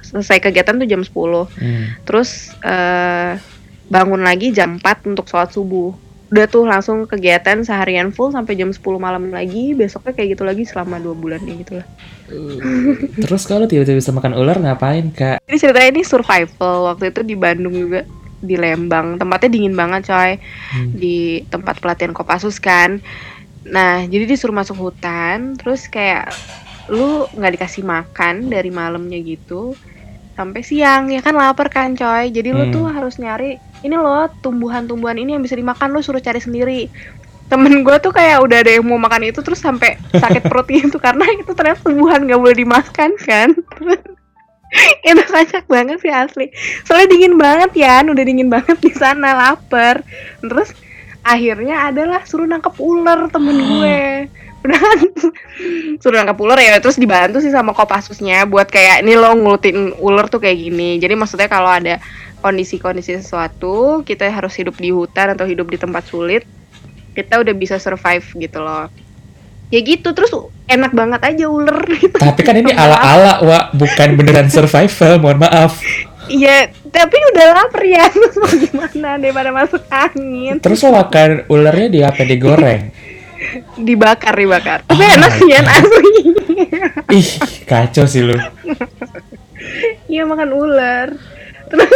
Selesai 0.00 0.40
kegiatan 0.40 0.74
tuh 0.74 0.86
jam 0.86 1.00
10 1.00 1.46
Hmm. 1.52 1.92
terus 2.02 2.30
eh, 2.60 3.36
bangun 3.86 4.20
lagi 4.20 4.50
jam 4.50 4.76
4 4.76 4.82
untuk 5.06 5.26
sholat 5.26 5.50
subuh 5.50 5.92
udah 6.30 6.46
tuh 6.46 6.62
langsung 6.62 7.02
kegiatan 7.04 7.58
seharian 7.60 8.08
full 8.08 8.30
sampai 8.30 8.54
jam 8.54 8.70
10 8.70 8.78
malam 8.96 9.28
lagi 9.28 9.74
besoknya 9.74 10.14
kayak 10.14 10.28
gitu 10.32 10.46
lagi 10.46 10.62
selama 10.62 10.96
dua 10.96 11.10
bulan 11.12 11.42
kayak 11.42 11.58
gitu 11.60 11.72
lah 11.74 11.86
Terus 13.18 13.42
kalau 13.44 13.66
tiba-tiba 13.66 13.98
bisa 13.98 14.14
makan 14.14 14.34
ular 14.34 14.56
ngapain 14.56 15.10
kak? 15.10 15.42
jadi 15.42 15.58
ceritanya 15.58 15.88
ini 15.90 16.02
survival 16.02 16.74
waktu 16.86 17.10
itu 17.10 17.20
di 17.22 17.34
Bandung 17.34 17.74
juga 17.74 18.06
di 18.38 18.54
Lembang 18.54 19.18
tempatnya 19.18 19.50
dingin 19.50 19.74
banget 19.74 20.06
coy 20.06 20.38
Hmm. 20.70 20.94
di 20.94 21.18
tempat 21.44 21.82
pelatihan 21.82 22.14
Kopassus 22.14 22.56
kan 22.56 23.02
nah 23.60 24.00
jadi 24.04 24.24
disuruh 24.24 24.56
masuk 24.56 24.76
hutan 24.78 25.54
terus 25.60 25.84
kayak 25.86 26.32
lu 26.88 27.28
nggak 27.36 27.60
dikasih 27.60 27.84
makan 27.84 28.48
dari 28.48 28.72
malamnya 28.72 29.20
gitu 29.20 29.76
sampai 30.34 30.64
siang. 30.64 31.12
Ya 31.12 31.20
kan 31.20 31.36
lapar 31.36 31.68
kan 31.68 31.92
coy. 31.92 32.32
Jadi 32.32 32.50
lu 32.50 32.64
Hmm. 32.64 32.72
tuh 32.72 32.84
harus 32.88 33.20
nyari 33.20 33.60
ini 33.84 33.92
loh 33.92 34.26
tumbuhan-tumbuhan 34.40 35.20
ini 35.20 35.36
yang 35.36 35.44
bisa 35.44 35.52
dimakan. 35.52 35.92
Lu 35.92 36.00
suruh 36.00 36.18
cari 36.18 36.40
sendiri. 36.40 36.88
Temen 37.52 37.84
gue 37.84 37.96
tuh 38.00 38.08
kayak 38.08 38.40
udah 38.40 38.64
ada 38.64 38.70
yang 38.78 38.86
mau 38.88 38.96
makan 38.96 39.28
itu 39.28 39.42
terus 39.44 39.60
sampai 39.60 40.00
sakit 40.16 40.48
perut 40.48 40.64
gitu. 40.72 40.96
Karena 40.96 41.28
itu 41.36 41.52
ternyata 41.52 41.84
tumbuhan 41.84 42.24
nggak 42.24 42.40
boleh 42.40 42.56
dimakan 42.56 43.10
kan? 43.20 43.52
Itu 45.02 45.22
kacak 45.26 45.66
banget 45.66 45.98
sih 45.98 46.14
asli. 46.14 46.46
Soalnya 46.86 47.10
dingin 47.10 47.34
banget 47.34 47.74
ya 47.74 48.06
udah 48.06 48.22
dingin 48.22 48.46
banget 48.46 48.78
di 48.78 48.94
sana 48.94 49.34
lapar. 49.34 50.06
Terus 50.40 50.70
akhirnya 51.24 51.92
adalah 51.92 52.20
suruh 52.24 52.48
nangkep 52.48 52.74
ular 52.80 53.28
temen 53.32 53.56
gue. 53.70 54.28
Kan 54.60 54.98
suruh 56.02 56.20
nangkep 56.20 56.36
ular 56.36 56.58
ya 56.60 56.76
terus 56.78 57.00
dibantu 57.00 57.40
sih 57.40 57.48
sama 57.48 57.72
kopassusnya 57.72 58.44
buat 58.44 58.68
kayak 58.68 59.00
ini 59.00 59.16
lo 59.16 59.32
ngulutin 59.32 59.96
ular 60.00 60.28
tuh 60.28 60.40
kayak 60.42 60.58
gini. 60.58 61.00
Jadi 61.00 61.14
maksudnya 61.16 61.48
kalau 61.48 61.72
ada 61.72 61.96
kondisi-kondisi 62.40 63.20
sesuatu 63.20 64.04
kita 64.04 64.28
harus 64.28 64.56
hidup 64.56 64.76
di 64.80 64.88
hutan 64.92 65.36
atau 65.36 65.44
hidup 65.44 65.68
di 65.68 65.76
tempat 65.76 66.08
sulit 66.08 66.44
kita 67.12 67.42
udah 67.42 67.54
bisa 67.54 67.76
survive 67.76 68.24
gitu 68.38 68.58
loh. 68.62 68.86
Ya 69.70 69.80
gitu 69.86 70.10
terus 70.10 70.34
enak 70.66 70.90
banget 70.90 71.20
aja 71.22 71.46
ular. 71.46 71.78
Gitu 71.86 72.16
Tapi 72.18 72.40
kan 72.42 72.58
ini 72.58 72.74
ala-ala, 72.80 73.42
Wak, 73.46 73.64
bukan 73.78 74.08
beneran 74.18 74.50
survival, 74.50 75.22
mohon 75.22 75.38
maaf. 75.38 75.78
Iya, 76.30 76.70
tapi 76.94 77.16
udah 77.34 77.46
lapar 77.58 77.82
ya. 77.82 78.06
Terus 78.06 78.36
mau 78.42 78.54
gimana 78.54 79.08
daripada 79.18 79.50
masuk 79.50 79.82
angin? 79.90 80.62
Terus 80.62 80.78
lo 80.86 80.90
makan 80.94 81.30
ularnya 81.50 81.88
di 81.90 82.00
apa? 82.06 82.22
Digoreng? 82.22 82.82
Dibakar, 83.88 84.36
dibakar. 84.36 84.86
Tapi 84.86 85.00
Oh 85.00 85.10
enak 85.16 85.32
sih 85.40 85.48
ya 85.50 85.60
asli. 85.64 86.12
Ih, 87.18 87.30
kacau 87.66 88.04
sih 88.06 88.22
lu. 88.22 88.36
Iya 90.06 90.28
makan 90.28 90.50
ular. 90.54 91.08
Terus 91.72 91.90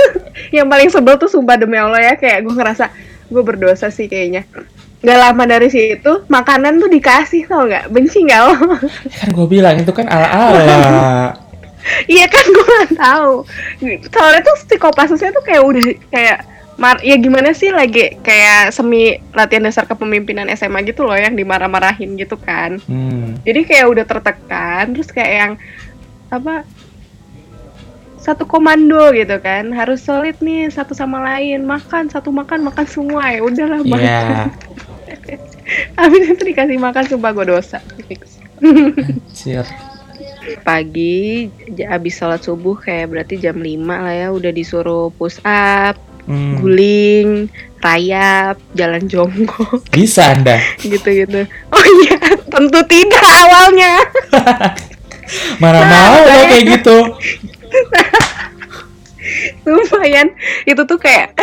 yang 0.50 0.66
paling 0.66 0.88
sebel 0.88 1.20
tuh 1.20 1.28
sumpah 1.28 1.60
demi 1.60 1.76
Allah 1.76 2.00
ya 2.00 2.14
kayak 2.16 2.48
gue 2.48 2.54
ngerasa 2.54 2.90
gue 3.28 3.42
berdosa 3.44 3.92
sih 3.92 4.08
kayaknya. 4.08 4.48
Gak 5.04 5.20
lama 5.20 5.44
dari 5.44 5.68
situ 5.68 6.24
makanan 6.32 6.80
tuh 6.80 6.88
dikasih 6.88 7.44
tau 7.44 7.68
nggak? 7.68 7.92
Benci 7.92 8.24
nggak 8.24 8.40
lo? 8.40 8.54
Kan 9.12 9.28
gue 9.36 9.46
bilang 9.46 9.76
itu 9.76 9.92
kan 9.92 10.08
ala-ala. 10.08 11.43
Iya 12.08 12.26
kan 12.28 12.44
gue 12.54 12.66
nggak 12.66 12.92
tahu. 12.96 13.34
Soalnya 14.10 14.40
tuh 14.44 14.56
si 14.64 14.76
Kopassusnya 14.76 15.30
tuh 15.32 15.44
kayak 15.44 15.62
udah 15.62 15.84
kayak 16.10 16.38
mar 16.74 16.98
ya 17.06 17.14
gimana 17.14 17.54
sih 17.54 17.70
lagi 17.70 18.18
kayak 18.18 18.74
semi 18.74 19.14
latihan 19.30 19.62
dasar 19.62 19.86
kepemimpinan 19.86 20.50
SMA 20.58 20.82
gitu 20.82 21.06
loh 21.06 21.14
yang 21.14 21.38
dimarah-marahin 21.38 22.18
gitu 22.18 22.34
kan. 22.34 22.82
Hmm. 22.90 23.38
Jadi 23.46 23.60
kayak 23.68 23.86
udah 23.86 24.04
tertekan 24.04 24.90
terus 24.96 25.08
kayak 25.14 25.32
yang 25.32 25.52
apa 26.32 26.66
satu 28.18 28.48
komando 28.48 29.12
gitu 29.12 29.36
kan 29.44 29.68
harus 29.76 30.00
solid 30.00 30.34
nih 30.40 30.72
satu 30.72 30.96
sama 30.96 31.20
lain 31.20 31.68
makan 31.68 32.08
satu 32.08 32.32
makan 32.32 32.64
makan 32.64 32.86
semua 32.88 33.28
ya 33.30 33.40
udahlah 33.44 33.84
makan. 33.84 34.00
Iya. 34.00 34.48
Habis 36.00 36.32
itu 36.32 36.42
dikasih 36.42 36.80
makan 36.80 37.04
sumpah 37.08 37.30
gue 37.36 37.46
dosa 37.52 37.78
fix. 38.08 38.40
Anjir. 38.64 39.68
Pagi 40.62 41.48
abis 41.80 42.14
sholat 42.16 42.40
subuh 42.42 42.76
kayak 42.76 43.10
berarti 43.10 43.40
jam 43.40 43.56
5 43.56 43.64
lah 43.84 44.14
ya 44.14 44.28
udah 44.30 44.52
disuruh 44.52 45.08
push 45.14 45.40
up, 45.44 45.96
Hmm. 46.24 46.56
guling, 46.56 47.52
rayap, 47.84 48.56
jalan 48.72 49.04
jongkok 49.04 49.84
Bisa 49.92 50.32
Anda. 50.32 50.56
gitu-gitu. 50.80 51.44
Oh 51.68 51.84
iya, 52.00 52.16
tentu 52.48 52.80
tidak 52.88 53.24
awalnya. 53.44 54.00
Mana 55.60 55.84
mau 55.84 56.16
lo 56.24 56.48
kayak 56.48 56.64
gitu. 56.80 56.96
Lumayan 59.68 60.32
itu 60.64 60.82
tuh 60.84 60.96
kayak 60.96 61.36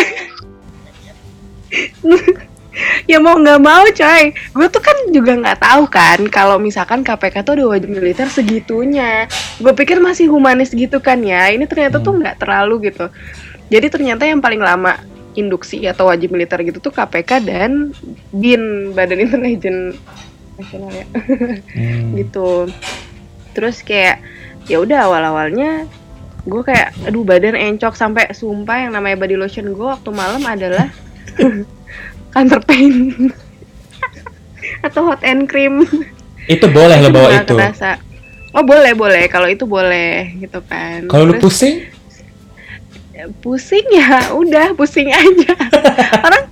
ya 3.05 3.17
mau 3.19 3.35
nggak 3.37 3.59
mau 3.61 3.83
coy. 3.83 4.23
Gue 4.31 4.67
tuh 4.71 4.81
kan 4.83 4.97
juga 5.11 5.35
nggak 5.35 5.59
tahu 5.59 5.83
kan 5.91 6.19
kalau 6.31 6.57
misalkan 6.57 7.03
KPK 7.03 7.43
tuh 7.43 7.53
ada 7.59 7.65
wajib 7.67 7.89
militer 7.91 8.27
segitunya. 8.31 9.27
Gue 9.59 9.73
pikir 9.75 9.99
masih 9.99 10.31
humanis 10.31 10.71
gitu 10.71 11.03
kan 11.03 11.19
ya. 11.21 11.51
Ini 11.51 11.67
ternyata 11.67 11.99
tuh 11.99 12.17
nggak 12.17 12.39
terlalu 12.41 12.91
gitu. 12.91 13.11
Jadi 13.71 13.87
ternyata 13.87 14.23
yang 14.27 14.43
paling 14.43 14.59
lama 14.59 14.99
induksi 15.31 15.87
atau 15.87 16.11
wajib 16.11 16.35
militer 16.35 16.59
gitu 16.67 16.83
tuh 16.83 16.91
KPK 16.91 17.47
dan 17.47 17.95
BIN 18.35 18.91
Badan 18.91 19.23
Intelijen 19.23 19.95
Nasional 20.59 20.91
ya. 20.91 21.07
Hmm. 21.07 22.15
gitu. 22.19 22.67
Terus 23.51 23.83
kayak 23.83 24.23
ya 24.67 24.79
udah 24.79 25.09
awal 25.09 25.23
awalnya 25.23 25.87
gue 26.41 26.61
kayak 26.65 26.97
aduh 27.05 27.21
badan 27.21 27.53
encok 27.53 27.93
sampai 27.93 28.33
sumpah 28.33 28.89
yang 28.89 28.97
namanya 28.97 29.13
body 29.21 29.37
lotion 29.37 29.77
gue 29.77 29.85
waktu 29.85 30.09
malam 30.09 30.41
adalah 30.41 30.89
kantor 32.31 32.59
pain 32.63 32.95
atau 34.87 35.11
hot 35.11 35.21
and 35.21 35.45
cream. 35.45 35.83
Itu 36.47 36.67
boleh 36.71 36.97
lo 37.03 37.09
bawa 37.13 37.43
itu. 37.43 37.53
kerasa. 37.53 38.01
oh 38.51 38.63
boleh 38.65 38.91
boleh. 38.97 39.27
Kalau 39.29 39.47
itu 39.47 39.67
boleh 39.67 40.35
gitu 40.41 40.59
kan. 40.65 41.05
Kalau 41.07 41.29
lu 41.29 41.35
pusing, 41.37 41.85
pusing 43.43 43.85
ya 43.93 44.33
udah 44.33 44.73
pusing 44.73 45.11
aja. 45.11 45.53
Orang 46.25 46.45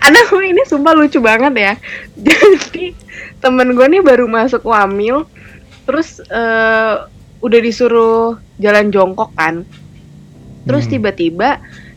ada 0.00 0.20
ini 0.42 0.62
sumpah 0.66 0.96
lucu 0.96 1.20
banget 1.20 1.54
ya. 1.56 1.72
Jadi 2.26 2.96
temen 3.40 3.72
gue 3.76 3.86
nih 3.86 4.02
baru 4.04 4.28
masuk 4.28 4.64
wamil 4.64 5.24
terus 5.84 6.20
eh, 6.22 6.94
udah 7.40 7.60
disuruh 7.60 8.38
jalan 8.56 8.88
jongkok 8.92 9.32
kan. 9.36 9.66
Terus 10.64 10.86
Hmm. 10.86 10.92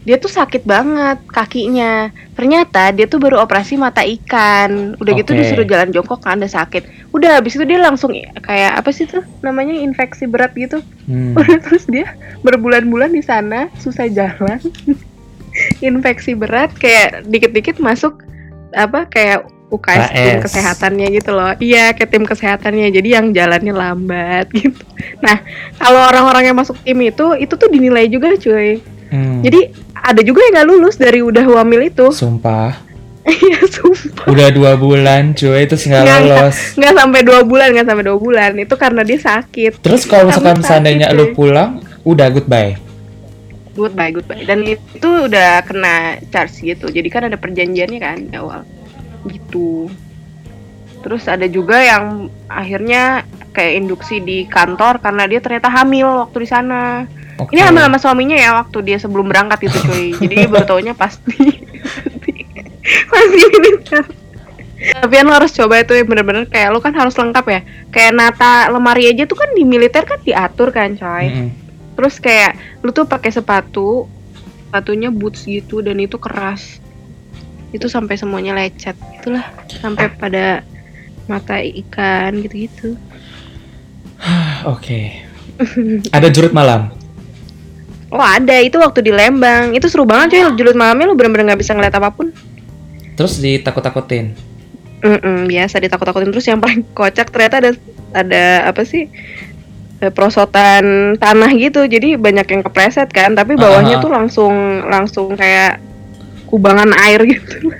Dia 0.03 0.19
tuh 0.19 0.31
sakit 0.31 0.67
banget 0.67 1.19
kakinya. 1.31 2.11
Ternyata 2.35 2.91
dia 2.91 3.07
tuh 3.07 3.23
baru 3.23 3.39
operasi 3.39 3.79
mata 3.79 4.03
ikan. 4.03 4.99
Udah 4.99 5.11
gitu 5.15 5.31
Oke. 5.31 5.39
disuruh 5.39 5.65
jalan 5.67 5.95
jongkok 5.95 6.19
kan 6.19 6.43
ada 6.43 6.51
sakit. 6.51 7.11
Udah 7.15 7.39
habis 7.39 7.55
itu 7.55 7.63
dia 7.63 7.79
langsung 7.79 8.11
kayak 8.43 8.71
apa 8.83 8.89
sih 8.91 9.07
tuh 9.07 9.23
namanya 9.39 9.73
infeksi 9.79 10.27
berat 10.27 10.51
gitu. 10.59 10.83
Hmm. 11.07 11.39
Udah 11.39 11.57
terus 11.63 11.87
dia 11.87 12.11
berbulan-bulan 12.43 13.15
di 13.15 13.23
sana 13.23 13.71
susah 13.79 14.11
jalan. 14.11 14.59
Infeksi 15.85 16.35
berat 16.35 16.73
kayak 16.75 17.29
dikit-dikit 17.29 17.77
masuk 17.79 18.25
apa 18.73 19.05
kayak 19.05 19.45
UKS 19.73 20.09
tim 20.13 20.37
KS. 20.37 20.43
kesehatannya 20.49 21.07
gitu 21.17 21.31
loh. 21.33 21.53
Iya 21.57 21.95
ke 21.95 22.05
tim 22.05 22.27
kesehatannya. 22.27 22.91
Jadi 22.91 23.09
yang 23.15 23.31
jalannya 23.31 23.73
lambat 23.73 24.51
gitu. 24.59 24.83
Nah 25.23 25.39
kalau 25.79 26.11
orang-orang 26.11 26.51
yang 26.51 26.57
masuk 26.57 26.75
tim 26.83 26.99
itu 27.01 27.39
itu 27.39 27.53
tuh 27.55 27.69
dinilai 27.71 28.11
juga 28.11 28.35
cuy 28.35 28.83
Hmm. 29.13 29.45
jadi 29.45 29.69
ada 29.93 30.21
juga 30.25 30.41
yang 30.41 30.53
nggak 30.57 30.69
lulus 30.73 30.95
dari 30.97 31.21
udah 31.21 31.45
wamil 31.45 31.85
itu. 31.85 32.09
Sumpah, 32.25 32.73
iya 33.23 33.61
sumpah. 33.71 34.27
Udah 34.27 34.51
dua 34.51 34.75
bulan 34.75 35.31
cuy 35.31 35.63
itu 35.63 35.79
nggak 35.79 36.03
lolos. 36.03 36.75
nggak 36.75 36.93
sampai 36.97 37.21
dua 37.23 37.39
bulan 37.47 37.67
nggak 37.71 37.87
sampai 37.87 38.03
dua 38.03 38.17
bulan. 38.19 38.51
Itu 38.59 38.75
karena 38.75 39.01
dia 39.07 39.19
sakit. 39.21 39.79
Terus 39.79 40.03
kalau 40.03 40.27
misalkan 40.27 40.59
sakit, 40.59 40.67
seandainya 40.67 41.07
lu 41.15 41.31
pulang, 41.31 41.79
udah 42.03 42.27
goodbye. 42.33 42.75
goodbye 43.73 44.11
goodbye. 44.11 44.43
Dan 44.43 44.67
itu 44.67 45.09
udah 45.29 45.63
kena 45.63 46.19
charge 46.29 46.61
gitu. 46.61 46.91
Jadi 46.91 47.07
kan 47.07 47.25
ada 47.31 47.39
perjanjiannya 47.39 47.99
kan 48.01 48.17
di 48.27 48.35
awal. 48.35 48.67
Gitu. 49.25 49.87
Terus 51.03 51.23
ada 51.31 51.47
juga 51.47 51.79
yang 51.79 52.27
akhirnya 52.51 53.23
kayak 53.55 53.73
induksi 53.85 54.19
di 54.19 54.49
kantor 54.49 54.99
karena 54.99 55.23
dia 55.31 55.39
ternyata 55.39 55.71
hamil 55.71 56.27
waktu 56.27 56.37
di 56.43 56.49
sana 56.49 57.07
Oke. 57.39 57.51
ini 57.55 57.61
hamil 57.65 57.83
sama 57.85 57.97
suaminya 57.97 58.37
ya 58.37 58.53
waktu 58.57 58.77
dia 58.85 58.97
sebelum 59.01 59.25
berangkat 59.29 59.65
itu 59.69 59.77
cuy 59.85 60.07
jadi 60.27 60.47
baru 60.49 60.65
taunya 60.65 60.93
pasti 60.93 61.33
pasti 63.11 63.41
militer 63.57 64.03
tapi 64.83 65.13
kan 65.15 65.25
lo 65.31 65.33
harus 65.39 65.55
coba 65.55 65.79
itu 65.79 65.95
ya 65.95 66.03
bener-bener 66.03 66.43
kayak 66.51 66.75
lo 66.75 66.83
kan 66.83 66.91
harus 66.91 67.15
lengkap 67.15 67.45
ya 67.47 67.61
kayak 67.87 68.11
nata 68.19 68.67
lemari 68.67 69.07
aja 69.07 69.23
tuh 69.23 69.39
kan 69.39 69.55
di 69.55 69.63
militer 69.63 70.03
kan 70.03 70.19
diatur 70.19 70.75
kan 70.75 70.99
coy 70.99 71.31
Mm-mm. 71.31 71.49
terus 71.95 72.19
kayak 72.19 72.59
lu 72.83 72.91
tuh 72.91 73.07
pakai 73.07 73.31
sepatu 73.31 74.11
sepatunya 74.67 75.07
boots 75.07 75.47
gitu 75.47 75.79
dan 75.79 76.03
itu 76.03 76.19
keras 76.19 76.83
itu 77.71 77.87
sampai 77.87 78.19
semuanya 78.19 78.53
lecet 78.53 78.97
itulah 79.21 79.45
sampai 79.71 80.11
pada 80.19 80.67
mata 81.31 81.63
ikan 81.63 82.43
gitu-gitu 82.43 82.99
Oke. 84.73 85.23
Ada 86.11 86.27
jurut 86.31 86.55
malam. 86.55 86.91
Oh 88.13 88.21
ada. 88.21 88.61
Itu 88.61 88.77
waktu 88.77 89.01
di 89.01 89.09
Lembang. 89.09 89.73
Itu 89.73 89.89
seru 89.89 90.05
banget 90.05 90.37
cuy. 90.37 90.43
Julut 90.55 90.77
malamnya 90.77 91.09
lu 91.09 91.17
bener-bener 91.17 91.49
nggak 91.49 91.59
bisa 91.59 91.73
ngeliat 91.73 91.93
apa 91.93 92.13
pun. 92.13 92.29
Terus 93.13 93.37
ditakut-takutin. 93.37 94.37
Mm-mm, 95.01 95.49
biasa 95.49 95.81
ditakut-takutin. 95.81 96.29
Terus 96.29 96.47
yang 96.47 96.61
paling 96.61 96.85
kocak 96.93 97.27
ternyata 97.27 97.59
ada 97.59 97.71
ada 98.13 98.43
apa 98.69 98.85
sih? 98.85 99.09
Eh, 99.99 100.11
perosotan 100.11 101.15
tanah 101.17 101.51
gitu. 101.55 101.83
Jadi 101.83 102.15
banyak 102.15 102.47
yang 102.47 102.61
kepleset 102.61 103.09
kan. 103.09 103.33
Tapi 103.33 103.55
bawahnya 103.55 103.97
Ah. 103.97 104.03
tuh 104.03 104.11
langsung 104.11 104.53
langsung 104.85 105.27
kayak 105.33 105.81
kubangan 106.47 106.93
air 107.03 107.19
gitu. 107.25 107.73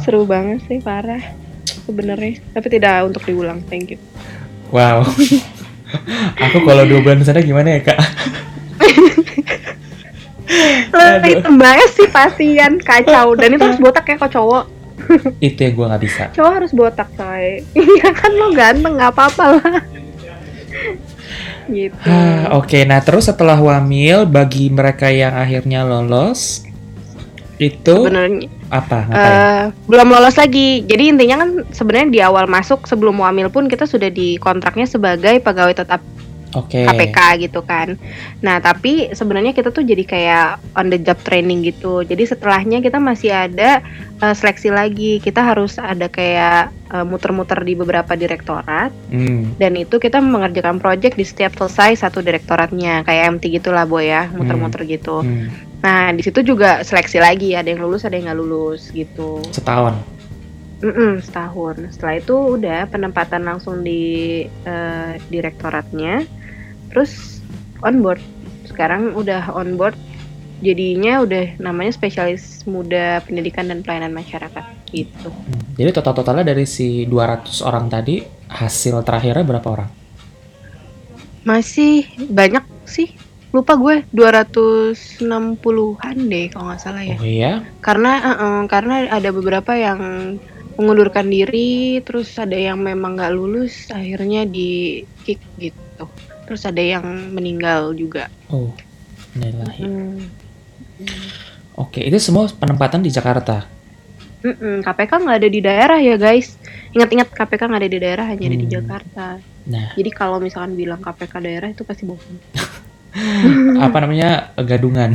Seru 0.00 0.24
banget 0.24 0.62
sih 0.68 0.78
parah 0.78 1.20
sebenarnya. 1.84 2.38
Tapi 2.54 2.66
tidak 2.68 3.06
untuk 3.06 3.22
diulang. 3.24 3.60
Thank 3.66 3.94
you. 3.94 3.98
Wow. 4.70 5.06
Aku 6.50 6.66
kalau 6.66 6.82
dua 6.82 6.98
bulan 6.98 7.22
sana 7.22 7.38
gimana 7.40 7.78
ya 7.78 7.80
kak? 7.82 7.98
Lebih 11.16 11.34
tembaknya 11.42 11.86
sih 11.92 12.08
pasien 12.08 12.72
kacau. 12.80 13.34
Dan 13.34 13.56
itu 13.56 13.64
harus 13.64 13.80
botak 13.80 14.04
ya 14.06 14.16
kok 14.20 14.32
cowok. 14.32 14.64
Itu 15.44 15.58
yang 15.60 15.74
gue 15.76 15.86
nggak 15.86 16.02
bisa. 16.02 16.22
cowok 16.32 16.52
harus 16.62 16.72
botak 16.72 17.08
coy. 17.14 17.62
Iya 17.76 18.08
kan 18.12 18.30
lo 18.34 18.48
ganteng 18.52 18.94
nggak 18.96 19.12
apa-apa 19.12 19.44
lah. 19.60 19.80
Gitu. 21.66 21.98
Oke, 22.54 22.86
nah 22.86 23.02
terus 23.02 23.26
setelah 23.26 23.58
wamil 23.58 24.22
bagi 24.22 24.70
mereka 24.70 25.10
yang 25.10 25.34
akhirnya 25.34 25.82
lolos 25.82 26.62
itu 27.58 28.06
sebenarnya 28.06 28.46
apa? 28.68 29.08
ngapain? 29.08 29.34
Eh, 29.34 29.62
belum 29.88 30.08
lolos 30.12 30.36
lagi. 30.36 30.84
Jadi 30.86 31.04
intinya 31.10 31.42
kan 31.42 31.50
sebenarnya 31.72 32.08
di 32.12 32.20
awal 32.22 32.46
masuk 32.46 32.84
sebelum 32.86 33.18
wamil 33.18 33.48
pun 33.48 33.66
kita 33.66 33.88
sudah 33.88 34.12
di 34.12 34.36
kontraknya 34.36 34.86
sebagai 34.86 35.40
pegawai 35.40 35.74
tetap 35.74 36.04
Oke. 36.56 36.88
KPK 36.88 37.18
gitu 37.44 37.60
kan. 37.60 38.00
Nah, 38.40 38.56
tapi 38.64 39.12
sebenarnya 39.12 39.52
kita 39.52 39.68
tuh 39.68 39.84
jadi 39.84 40.00
kayak 40.08 40.48
on 40.72 40.88
the 40.88 40.96
job 40.96 41.20
training 41.20 41.60
gitu. 41.60 42.00
Jadi 42.00 42.24
setelahnya 42.24 42.80
kita 42.80 42.96
masih 42.96 43.28
ada 43.28 43.84
eh, 44.16 44.34
seleksi 44.34 44.72
lagi. 44.72 45.20
Kita 45.20 45.44
harus 45.44 45.76
ada 45.76 46.08
kayak 46.08 46.72
eh, 46.96 47.04
muter-muter 47.04 47.60
di 47.60 47.76
beberapa 47.76 48.16
direktorat 48.16 48.88
Hmm. 49.06 49.54
dan 49.60 49.76
itu 49.78 50.00
kita 50.00 50.18
mengerjakan 50.18 50.82
project 50.82 51.14
di 51.14 51.22
setiap 51.22 51.54
selesai 51.54 52.08
satu 52.08 52.24
direktoratnya 52.24 53.04
kayak 53.06 53.38
MT 53.38 53.60
gitulah 53.60 53.86
boy 53.86 54.08
ya, 54.08 54.26
muter-muter 54.34 54.82
gitu. 54.88 55.22
hmm. 55.22 55.76
Nah, 55.84 56.10
di 56.10 56.22
situ 56.24 56.42
juga 56.42 56.82
seleksi 56.82 57.20
lagi, 57.20 57.54
ada 57.54 57.68
yang 57.68 57.84
lulus, 57.84 58.02
ada 58.02 58.16
yang 58.16 58.32
nggak 58.32 58.40
lulus 58.40 58.90
gitu. 58.90 59.38
Setahun. 59.52 59.94
Mm-mm, 60.82 61.24
setahun. 61.24 61.88
Setelah 61.94 62.14
itu 62.20 62.36
udah 62.60 62.84
penempatan 62.90 63.46
langsung 63.46 63.80
di 63.80 64.44
eh, 64.44 65.12
direktoratnya. 65.32 66.26
Terus 66.96 67.44
on 67.84 68.00
board. 68.00 68.24
Sekarang 68.64 69.12
udah 69.12 69.52
on 69.52 69.76
board. 69.76 70.00
Jadinya 70.64 71.20
udah 71.20 71.60
namanya 71.60 71.92
spesialis 71.92 72.64
muda 72.64 73.20
pendidikan 73.20 73.68
dan 73.68 73.84
pelayanan 73.84 74.16
masyarakat 74.16 74.64
gitu. 74.88 75.28
Jadi 75.76 75.92
total-totalnya 75.92 76.56
dari 76.56 76.64
si 76.64 77.04
200 77.04 77.60
orang 77.60 77.92
tadi 77.92 78.24
hasil 78.48 79.04
terakhirnya 79.04 79.44
berapa 79.44 79.68
orang? 79.68 79.92
Masih 81.44 82.08
banyak 82.32 82.64
sih. 82.88 83.12
Lupa 83.52 83.76
gue 83.76 84.08
260-an 84.16 86.16
deh 86.32 86.48
kalau 86.48 86.72
nggak 86.72 86.80
salah 86.80 87.04
ya. 87.04 87.20
Oh 87.20 87.28
iya? 87.28 87.60
Karena 87.84 88.12
eh, 88.24 88.40
eh, 88.40 88.62
karena 88.72 89.04
ada 89.12 89.28
beberapa 89.36 89.76
yang 89.76 90.00
mengundurkan 90.80 91.28
diri, 91.28 92.00
terus 92.00 92.40
ada 92.40 92.56
yang 92.56 92.80
memang 92.80 93.20
nggak 93.20 93.36
lulus, 93.36 93.92
akhirnya 93.92 94.48
di 94.48 95.04
kick 95.28 95.44
gitu. 95.60 96.08
Terus 96.46 96.62
ada 96.62 96.78
yang 96.78 97.04
meninggal 97.34 97.90
juga. 97.92 98.30
Oh, 98.48 98.70
innalillahi. 99.34 99.82
Hmm. 99.82 100.18
Oke, 101.76 102.00
itu 102.00 102.16
semua 102.16 102.48
penempatan 102.48 103.04
di 103.04 103.12
Jakarta. 103.12 103.68
Mm-mm, 104.40 104.80
KPK 104.80 105.12
nggak 105.18 105.38
ada 105.42 105.48
di 105.50 105.60
daerah 105.60 105.98
ya 105.98 106.14
guys. 106.14 106.54
Ingat-ingat 106.94 107.34
KPK 107.34 107.62
nggak 107.66 107.82
ada 107.82 107.90
di 107.90 107.98
daerah, 107.98 108.24
hanya 108.24 108.44
ada 108.46 108.56
di 108.56 108.64
Hmm. 108.64 108.76
Jakarta. 108.78 109.26
Nah, 109.66 109.90
Jadi 109.92 110.10
kalau 110.14 110.38
misalkan 110.38 110.78
bilang 110.78 111.02
KPK 111.02 111.32
daerah 111.42 111.68
itu 111.68 111.82
pasti 111.82 112.06
bohong. 112.06 112.38
apa 113.86 113.96
namanya 113.98 114.54
gadungan. 114.56 115.12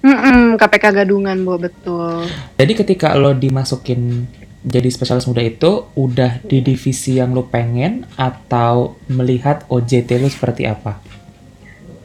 Mm-mm, 0.00 0.56
KPK 0.56 0.84
gadungan, 0.94 1.36
bo 1.44 1.60
betul. 1.60 2.24
Jadi 2.56 2.72
ketika 2.74 3.12
lo 3.14 3.36
dimasukin 3.36 4.24
jadi 4.64 4.88
spesialis 4.88 5.28
muda 5.28 5.44
itu 5.44 5.84
udah 5.92 6.40
di 6.40 6.64
divisi 6.64 7.20
yang 7.20 7.36
lo 7.36 7.44
pengen 7.44 8.08
atau 8.16 8.96
melihat 9.12 9.68
OJT 9.68 10.16
lo 10.16 10.32
seperti 10.32 10.64
apa? 10.64 11.04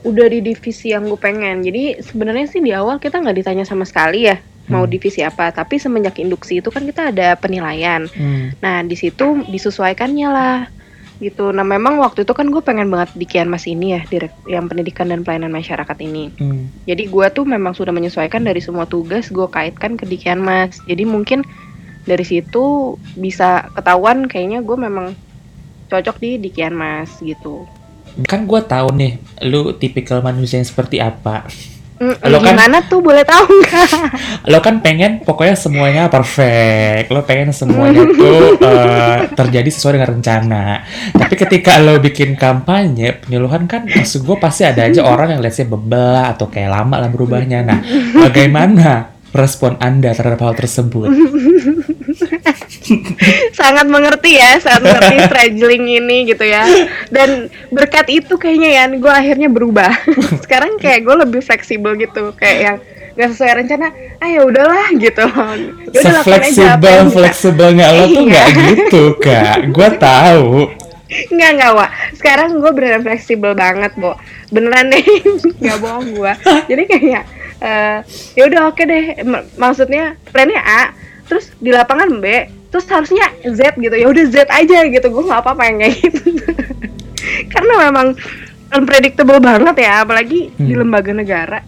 Udah 0.03 0.27
di 0.27 0.43
divisi 0.43 0.91
yang 0.91 1.07
gue 1.07 1.15
pengen. 1.15 1.63
Jadi 1.63 2.03
sebenarnya 2.03 2.51
sih 2.51 2.59
di 2.59 2.75
awal 2.75 2.99
kita 2.99 3.23
nggak 3.23 3.37
ditanya 3.39 3.63
sama 3.63 3.87
sekali 3.87 4.27
ya 4.27 4.35
mau 4.67 4.83
Hmm. 4.85 4.91
divisi 4.91 5.23
apa. 5.23 5.55
Tapi 5.55 5.79
semenjak 5.79 6.19
induksi 6.19 6.59
itu 6.59 6.67
kan 6.67 6.83
kita 6.83 7.15
ada 7.15 7.39
penilaian. 7.39 8.11
Hmm. 8.11 8.51
Nah 8.59 8.83
di 8.83 8.95
situ 8.99 9.43
disesuaikannya 9.47 10.27
lah 10.27 10.67
gitu. 11.19 11.51
Nah 11.55 11.63
memang 11.63 11.99
waktu 11.99 12.23
itu 12.23 12.31
kan 12.35 12.47
gue 12.47 12.59
pengen 12.63 12.87
banget 12.91 13.11
di 13.15 13.23
Kianmas 13.27 13.67
ini 13.67 13.95
ya, 13.95 14.03
direk 14.07 14.31
yang 14.47 14.67
pendidikan 14.67 15.07
dan 15.11 15.23
pelayanan 15.23 15.51
masyarakat 15.51 15.97
ini. 16.03 16.31
Hmm. 16.35 16.67
Jadi 16.87 17.07
gue 17.07 17.25
tuh 17.31 17.43
memang 17.47 17.71
sudah 17.71 17.91
menyesuaikan 17.91 18.43
dari 18.43 18.59
semua 18.63 18.83
tugas 18.83 19.27
gue 19.31 19.47
kaitkan 19.47 19.95
ke 19.95 20.03
Dikian 20.07 20.39
Mas. 20.39 20.79
Jadi 20.87 21.03
mungkin 21.03 21.43
dari 22.09 22.25
situ 22.25 22.97
bisa 23.13 23.69
ketahuan 23.77 24.25
kayaknya 24.25 24.65
gue 24.65 24.77
memang 24.77 25.13
cocok 25.85 26.17
di 26.17 26.41
Dikian 26.41 26.73
Mas 26.73 27.13
gitu. 27.21 27.69
Kan 28.25 28.49
gue 28.49 28.61
tahu 28.65 28.89
nih, 28.97 29.21
lu 29.45 29.77
tipikal 29.77 30.25
manusia 30.25 30.57
yang 30.57 30.65
seperti 30.65 30.97
apa. 30.97 31.45
Mm, 31.99 32.15
Lo 32.31 32.39
kan- 32.39 32.55
gimana 32.55 32.77
tuh 32.87 33.03
boleh 33.03 33.27
tahu 33.27 33.43
nggak? 33.43 33.89
Lo 34.47 34.63
kan 34.63 34.79
pengen 34.79 35.19
pokoknya 35.19 35.55
semuanya 35.59 36.03
perfect. 36.07 37.11
Lo 37.11 37.27
pengen 37.27 37.51
semuanya 37.51 38.07
tuh 38.07 38.55
eh, 38.55 39.17
terjadi 39.35 39.67
sesuai 39.67 39.99
dengan 39.99 40.09
rencana. 40.15 40.63
Tapi 41.11 41.35
ketika 41.35 41.75
lo 41.83 41.99
bikin 41.99 42.39
kampanye 42.39 43.19
penyuluhan 43.19 43.67
kan, 43.67 43.83
maksud 43.83 44.23
gue 44.23 44.37
pasti 44.39 44.63
ada 44.63 44.87
aja 44.87 45.03
orang 45.03 45.35
yang 45.35 45.43
say 45.51 45.67
bebel 45.67 46.23
atau 46.23 46.47
kayak 46.47 46.71
lama 46.71 47.03
lah 47.03 47.11
berubahnya. 47.11 47.67
Nah, 47.67 47.83
bagaimana 48.15 49.18
respon 49.31 49.77
anda 49.77 50.11
terhadap 50.11 50.41
hal 50.41 50.53
tersebut? 50.57 51.09
sangat 53.59 53.85
mengerti 53.85 54.37
ya, 54.37 54.57
sangat 54.57 54.81
mengerti 54.89 55.15
struggling 55.29 55.85
ini 55.85 56.17
gitu 56.29 56.45
ya. 56.45 56.65
Dan 57.09 57.47
berkat 57.69 58.09
itu 58.09 58.35
kayaknya 58.35 58.69
ya, 58.73 58.83
gue 58.89 59.13
akhirnya 59.13 59.49
berubah. 59.49 59.91
Sekarang 60.45 60.77
kayak 60.77 61.05
gue 61.05 61.15
lebih 61.27 61.41
fleksibel 61.43 61.93
gitu, 61.99 62.33
kayak 62.35 62.57
yang 62.59 62.77
nggak 63.19 63.29
sesuai 63.35 63.53
rencana, 63.63 63.87
ah 64.23 64.29
ya 64.31 64.41
udahlah 64.47 64.87
gitu. 64.95 65.25
Sefleksibel 65.91 66.87
yang 66.87 67.09
bisa. 67.11 67.17
fleksibelnya 67.19 67.87
lo 67.91 68.03
tuh 68.07 68.23
Iya. 68.23 68.29
nggak 68.31 68.47
gitu 68.55 69.03
kak. 69.19 69.57
Gue 69.75 69.89
tahu. 69.99 70.51
Enggak, 71.09 71.49
enggak, 71.51 71.71
Wak. 71.73 71.89
Sekarang 72.13 72.49
gue 72.55 72.71
beneran 72.71 73.01
fleksibel 73.01 73.51
banget, 73.53 73.91
Bo. 73.95 74.13
Beneran 74.49 74.89
deh, 74.89 75.01
nggak 75.61 75.77
bohong 75.79 76.13
gue. 76.13 76.33
Jadi 76.67 76.83
kayak, 76.85 77.23
eh 77.59 77.97
ya 78.33 78.43
udah 78.45 78.69
oke 78.69 78.83
deh. 78.83 79.17
M- 79.19 79.45
maksudnya 79.55 80.13
plannya 80.29 80.59
A, 80.59 80.93
terus 81.25 81.49
di 81.57 81.69
lapangan 81.69 82.21
B, 82.21 82.25
terus 82.69 82.85
harusnya 82.85 83.25
Z 83.43 83.73
gitu. 83.75 83.91
Ya 83.91 84.05
udah 84.05 84.25
Z 84.25 84.45
aja 84.47 84.85
gitu. 84.85 85.07
Gue 85.09 85.23
nggak 85.25 85.41
apa-apa 85.41 85.63
yang 85.65 85.77
kayak 85.79 85.95
gitu. 85.97 86.21
Karena 87.53 87.89
memang 87.89 88.13
unpredictable 88.69 89.41
banget 89.41 89.75
ya, 89.79 90.05
apalagi 90.05 90.53
di 90.53 90.71
Hmm. 90.71 90.85
lembaga 90.85 91.09
negara. 91.09 91.59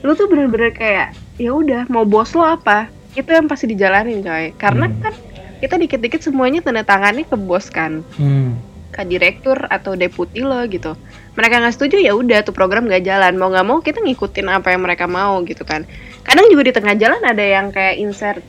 Lu 0.00 0.12
tuh 0.12 0.24
bener-bener 0.24 0.72
kayak, 0.72 1.08
ya 1.36 1.52
udah 1.52 1.84
mau 1.86 2.02
bos 2.02 2.32
lo 2.32 2.42
apa, 2.42 2.88
itu 3.12 3.28
yang 3.28 3.44
pasti 3.44 3.68
dijalanin 3.68 4.24
coy. 4.24 4.56
Karena 4.56 4.88
Hmm. 4.88 5.00
kan 5.02 5.14
kita 5.56 5.74
dikit-dikit 5.74 6.20
semuanya 6.22 6.60
tanda 6.60 6.80
tangannya 6.80 7.24
ke 7.24 7.32
bos 7.34 7.68
kan 7.68 8.04
Hmm. 8.16 8.56
Ke 8.96 9.04
direktur 9.04 9.60
atau 9.68 9.92
deputi 9.92 10.40
lo 10.40 10.64
gitu. 10.64 10.96
Mereka 11.36 11.60
nggak 11.60 11.74
setuju 11.76 12.00
ya 12.00 12.16
udah 12.16 12.40
tuh 12.40 12.56
program 12.56 12.88
nggak 12.88 13.04
jalan. 13.04 13.36
Mau 13.36 13.52
nggak 13.52 13.66
mau 13.68 13.78
kita 13.84 14.00
ngikutin 14.00 14.48
apa 14.48 14.72
yang 14.72 14.82
mereka 14.82 15.04
mau 15.04 15.36
gitu 15.44 15.68
kan. 15.68 15.84
Kadang 16.24 16.48
juga 16.48 16.64
di 16.64 16.72
tengah 16.72 16.96
jalan 16.96 17.20
ada 17.20 17.44
yang 17.44 17.68
kayak 17.68 18.00
insert 18.00 18.40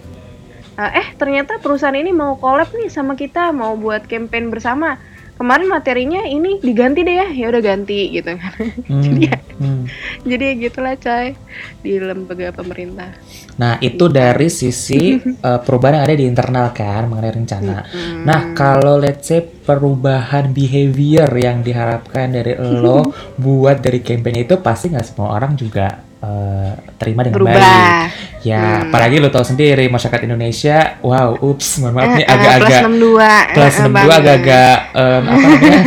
"Eh, 0.78 0.92
eh 1.04 1.08
ternyata 1.20 1.60
perusahaan 1.60 1.94
ini 1.98 2.16
mau 2.16 2.40
collab 2.40 2.72
nih 2.72 2.88
sama 2.88 3.20
kita 3.20 3.52
mau 3.52 3.76
buat 3.76 4.08
campaign 4.08 4.48
bersama. 4.48 4.96
Kemarin 5.38 5.70
materinya 5.70 6.26
ini 6.26 6.58
diganti 6.64 7.06
deh 7.06 7.14
ya. 7.14 7.28
Ya 7.30 7.46
udah 7.52 7.62
ganti 7.62 8.10
gitu 8.10 8.32
kan. 8.40 8.54
Hmm. 8.90 9.04
Jadi 9.04 9.22
ya- 9.28 9.44
Hmm. 9.58 9.90
jadi 10.22 10.48
gitulah 10.62 10.94
coy 11.02 11.34
di 11.82 11.98
lembaga 11.98 12.54
pemerintah 12.54 13.10
Nah, 13.58 13.78
itu 13.80 14.06
dari 14.06 14.48
sisi 14.48 15.18
eh, 15.48 15.60
perubahan 15.60 15.98
yang 15.98 16.06
ada 16.06 16.14
di 16.14 16.26
internal 16.26 16.70
kan 16.72 17.06
mengenai 17.06 17.34
rencana. 17.34 17.78
Hmm. 17.84 18.22
Nah, 18.22 18.54
kalau 18.54 18.96
let's 18.96 19.26
say 19.26 19.42
perubahan 19.42 20.50
behavior 20.52 21.26
yang 21.32 21.60
diharapkan 21.60 22.32
dari 22.32 22.54
lo 22.54 23.10
buat 23.38 23.78
dari 23.78 24.00
campaign 24.00 24.44
itu 24.44 24.58
pasti 24.58 24.90
nggak 24.90 25.04
semua 25.04 25.34
orang 25.34 25.54
juga 25.54 25.90
eh, 26.18 26.72
terima 26.96 27.22
dengan 27.22 27.42
baik. 27.42 27.58
berubah 27.58 28.02
Ya, 28.40 28.64
Hmm. 28.80 28.88
apalagi 28.88 29.18
lo 29.18 29.28
tahu 29.28 29.44
sendiri 29.44 29.86
masyarakat 29.88 30.24
Indonesia, 30.24 30.78
wow, 31.02 31.36
ups, 31.36 31.78
mohon 31.78 31.94
maaf 31.94 32.16
nih 32.16 32.24
Eh, 32.24 32.32
agak-agak 32.32 32.80
plus 32.80 32.94
62 32.96 33.28
kelas 33.58 33.74
eh, 33.74 33.76
eh, 33.76 33.84
62 33.84 33.92
banget. 33.92 34.16
agak-agak 34.16 34.78
apa 34.88 35.20
namanya 35.36 35.82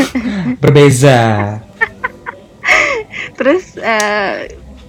berbeza. 0.60 1.20
terus 3.32 3.64
eh, 3.76 4.32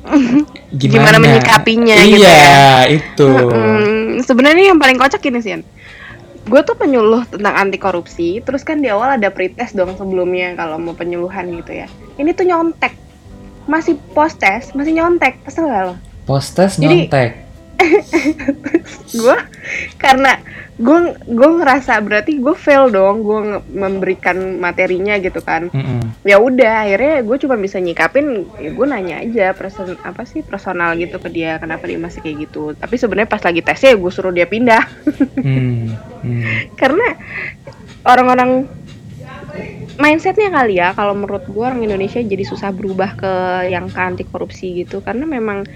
Gimana, 0.01 1.13
Gimana 1.13 1.17
menyikapinya 1.21 1.95
iya, 2.01 2.09
gitu 2.09 2.25
ya. 2.25 2.71
itu. 2.89 3.29
Mm, 3.53 4.25
sebenarnya 4.25 4.73
yang 4.73 4.79
paling 4.81 4.97
kocak 4.97 5.21
ini 5.25 5.39
sih 5.39 5.61
gue 6.41 6.61
tuh 6.65 6.73
penyuluh 6.73 7.21
tentang 7.29 7.53
anti 7.53 7.77
korupsi 7.77 8.41
terus 8.41 8.65
kan 8.65 8.81
di 8.81 8.89
awal 8.89 9.13
ada 9.13 9.29
pretest 9.29 9.77
dong 9.77 9.93
sebelumnya 9.93 10.57
kalau 10.57 10.81
mau 10.81 10.97
penyuluhan 10.97 11.47
gitu 11.61 11.85
ya 11.85 11.87
ini 12.17 12.33
tuh 12.33 12.49
nyontek 12.49 12.97
masih 13.69 13.93
post 14.17 14.41
test 14.41 14.73
masih 14.73 14.97
nyontek 14.97 15.37
kesel 15.45 15.69
gak 15.69 15.93
lo 15.93 15.95
Postes 16.25 16.81
Jadi- 16.81 17.05
nyontek. 17.07 17.50
gue 19.21 19.37
karena 19.99 20.39
gue 20.81 20.99
gue 21.29 21.49
ngerasa 21.61 22.01
berarti 22.01 22.41
gue 22.41 22.55
fail 22.57 22.89
dong 22.89 23.21
gue 23.21 23.61
memberikan 23.69 24.57
materinya 24.57 25.19
gitu 25.21 25.37
kan 25.45 25.69
Mm-mm. 25.69 26.25
ya 26.25 26.41
udah 26.41 26.89
akhirnya 26.89 27.21
gue 27.21 27.37
cuma 27.45 27.55
bisa 27.61 27.77
nyikapin 27.77 28.49
ya 28.57 28.73
gue 28.73 28.85
nanya 28.89 29.21
aja 29.21 29.53
person 29.53 29.93
apa 30.01 30.25
sih 30.25 30.41
personal 30.41 30.97
gitu 30.97 31.21
ke 31.21 31.29
dia 31.29 31.61
kenapa 31.61 31.85
dia 31.85 32.01
masih 32.01 32.25
kayak 32.25 32.49
gitu 32.49 32.73
tapi 32.73 32.97
sebenarnya 32.97 33.29
pas 33.29 33.43
lagi 33.45 33.61
tesnya 33.61 33.93
gue 33.93 34.11
suruh 34.11 34.33
dia 34.33 34.49
pindah 34.49 34.83
Hmm, 35.41 35.97
hmm. 36.21 36.77
karena 36.77 37.17
orang-orang 38.05 38.69
mindsetnya 39.99 40.49
kali 40.54 40.80
ya 40.80 40.95
kalau 40.95 41.12
menurut 41.17 41.43
gue 41.43 41.63
orang 41.63 41.84
Indonesia 41.84 42.21
jadi 42.21 42.43
susah 42.47 42.71
berubah 42.71 43.17
ke 43.17 43.34
yang 43.67 43.91
ke 43.91 43.99
anti 43.99 44.23
korupsi 44.23 44.86
gitu 44.86 45.04
karena 45.04 45.27
memang 45.27 45.67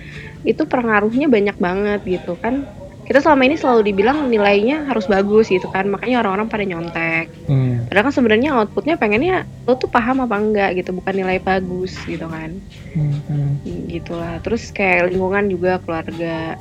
itu 0.46 0.64
pengaruhnya 0.64 1.28
banyak 1.28 1.58
banget 1.58 2.00
gitu 2.06 2.38
kan. 2.40 2.64
Kita 3.06 3.22
selama 3.22 3.46
ini 3.46 3.54
selalu 3.54 3.94
dibilang 3.94 4.26
nilainya 4.34 4.90
harus 4.90 5.06
bagus 5.06 5.54
gitu 5.54 5.70
kan 5.70 5.86
makanya 5.86 6.26
orang-orang 6.26 6.50
pada 6.50 6.66
nyontek. 6.66 7.30
Hmm. 7.46 7.86
padahal 7.86 8.10
kan 8.10 8.14
sebenarnya 8.18 8.50
outputnya 8.58 8.98
pengennya 8.98 9.46
lo 9.70 9.78
tuh 9.78 9.94
paham 9.94 10.26
apa 10.26 10.42
enggak 10.42 10.70
gitu 10.82 10.90
bukan 10.98 11.14
nilai 11.14 11.38
bagus 11.38 11.94
gitu 12.10 12.26
kan. 12.26 12.58
Hmm, 12.98 13.22
hmm. 13.30 13.86
gitulah. 13.94 14.42
Terus 14.42 14.74
kayak 14.74 15.14
lingkungan 15.14 15.54
juga 15.54 15.78
keluarga. 15.86 16.58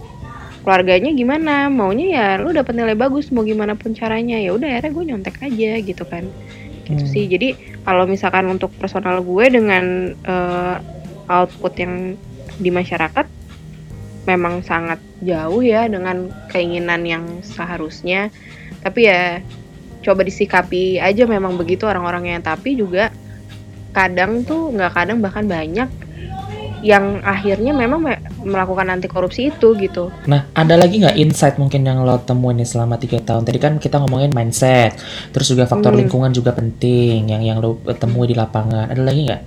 Keluarganya 0.64 1.12
gimana? 1.12 1.68
Maunya 1.68 2.06
ya 2.12 2.26
lu 2.40 2.52
dapat 2.52 2.76
nilai 2.76 2.96
bagus 2.96 3.32
mau 3.32 3.44
gimana 3.44 3.72
pun 3.76 3.96
caranya. 3.96 4.36
Ya 4.36 4.52
udah 4.52 4.68
akhirnya 4.68 4.92
gue 4.92 5.04
nyontek 5.08 5.36
aja 5.44 5.72
gitu 5.80 6.04
kan 6.04 6.28
gitu 6.84 7.04
Hmm. 7.04 7.12
sih. 7.12 7.24
Jadi 7.26 7.56
kalau 7.82 8.04
misalkan 8.04 8.48
untuk 8.48 8.72
personal 8.76 9.20
gue 9.24 9.44
dengan 9.48 10.14
eh, 10.14 10.76
output 11.28 11.74
yang 11.80 11.94
di 12.60 12.70
masyarakat 12.70 13.26
memang 14.24 14.64
sangat 14.64 15.00
jauh 15.20 15.60
ya 15.60 15.88
dengan 15.88 16.32
keinginan 16.48 17.04
yang 17.04 17.24
seharusnya. 17.44 18.32
Tapi 18.80 19.08
ya 19.08 19.40
coba 20.04 20.20
disikapi 20.24 21.00
aja 21.00 21.24
memang 21.24 21.56
begitu 21.56 21.88
orang-orangnya. 21.88 22.40
Tapi 22.44 22.76
juga 22.76 23.12
kadang 23.96 24.44
tuh 24.44 24.72
nggak 24.74 24.92
kadang 24.92 25.18
bahkan 25.24 25.46
banyak 25.48 25.88
yang 26.84 27.24
akhirnya 27.24 27.72
memang 27.72 27.96
me- 27.96 28.20
melakukan 28.44 28.92
anti 28.92 29.08
korupsi 29.08 29.48
itu 29.48 29.72
gitu 29.80 30.12
Nah, 30.28 30.44
ada 30.52 30.76
lagi 30.76 31.00
nggak 31.00 31.16
insight 31.16 31.56
mungkin 31.56 31.80
yang 31.80 32.04
lo 32.04 32.20
temuin 32.20 32.60
nih 32.60 32.68
selama 32.68 33.00
tiga 33.00 33.16
tahun? 33.18 33.48
Tadi 33.48 33.56
kan 33.56 33.80
kita 33.80 33.96
ngomongin 34.04 34.36
mindset, 34.36 34.92
terus 35.32 35.48
juga 35.48 35.64
faktor 35.64 35.96
Hmm. 35.96 36.04
lingkungan 36.04 36.28
juga 36.30 36.52
penting 36.52 37.32
yang 37.32 37.40
yang 37.40 37.58
lo 37.58 37.80
temui 37.96 38.28
di 38.28 38.36
lapangan. 38.36 38.92
Ada 38.92 39.00
lagi 39.00 39.20
nggak? 39.24 39.42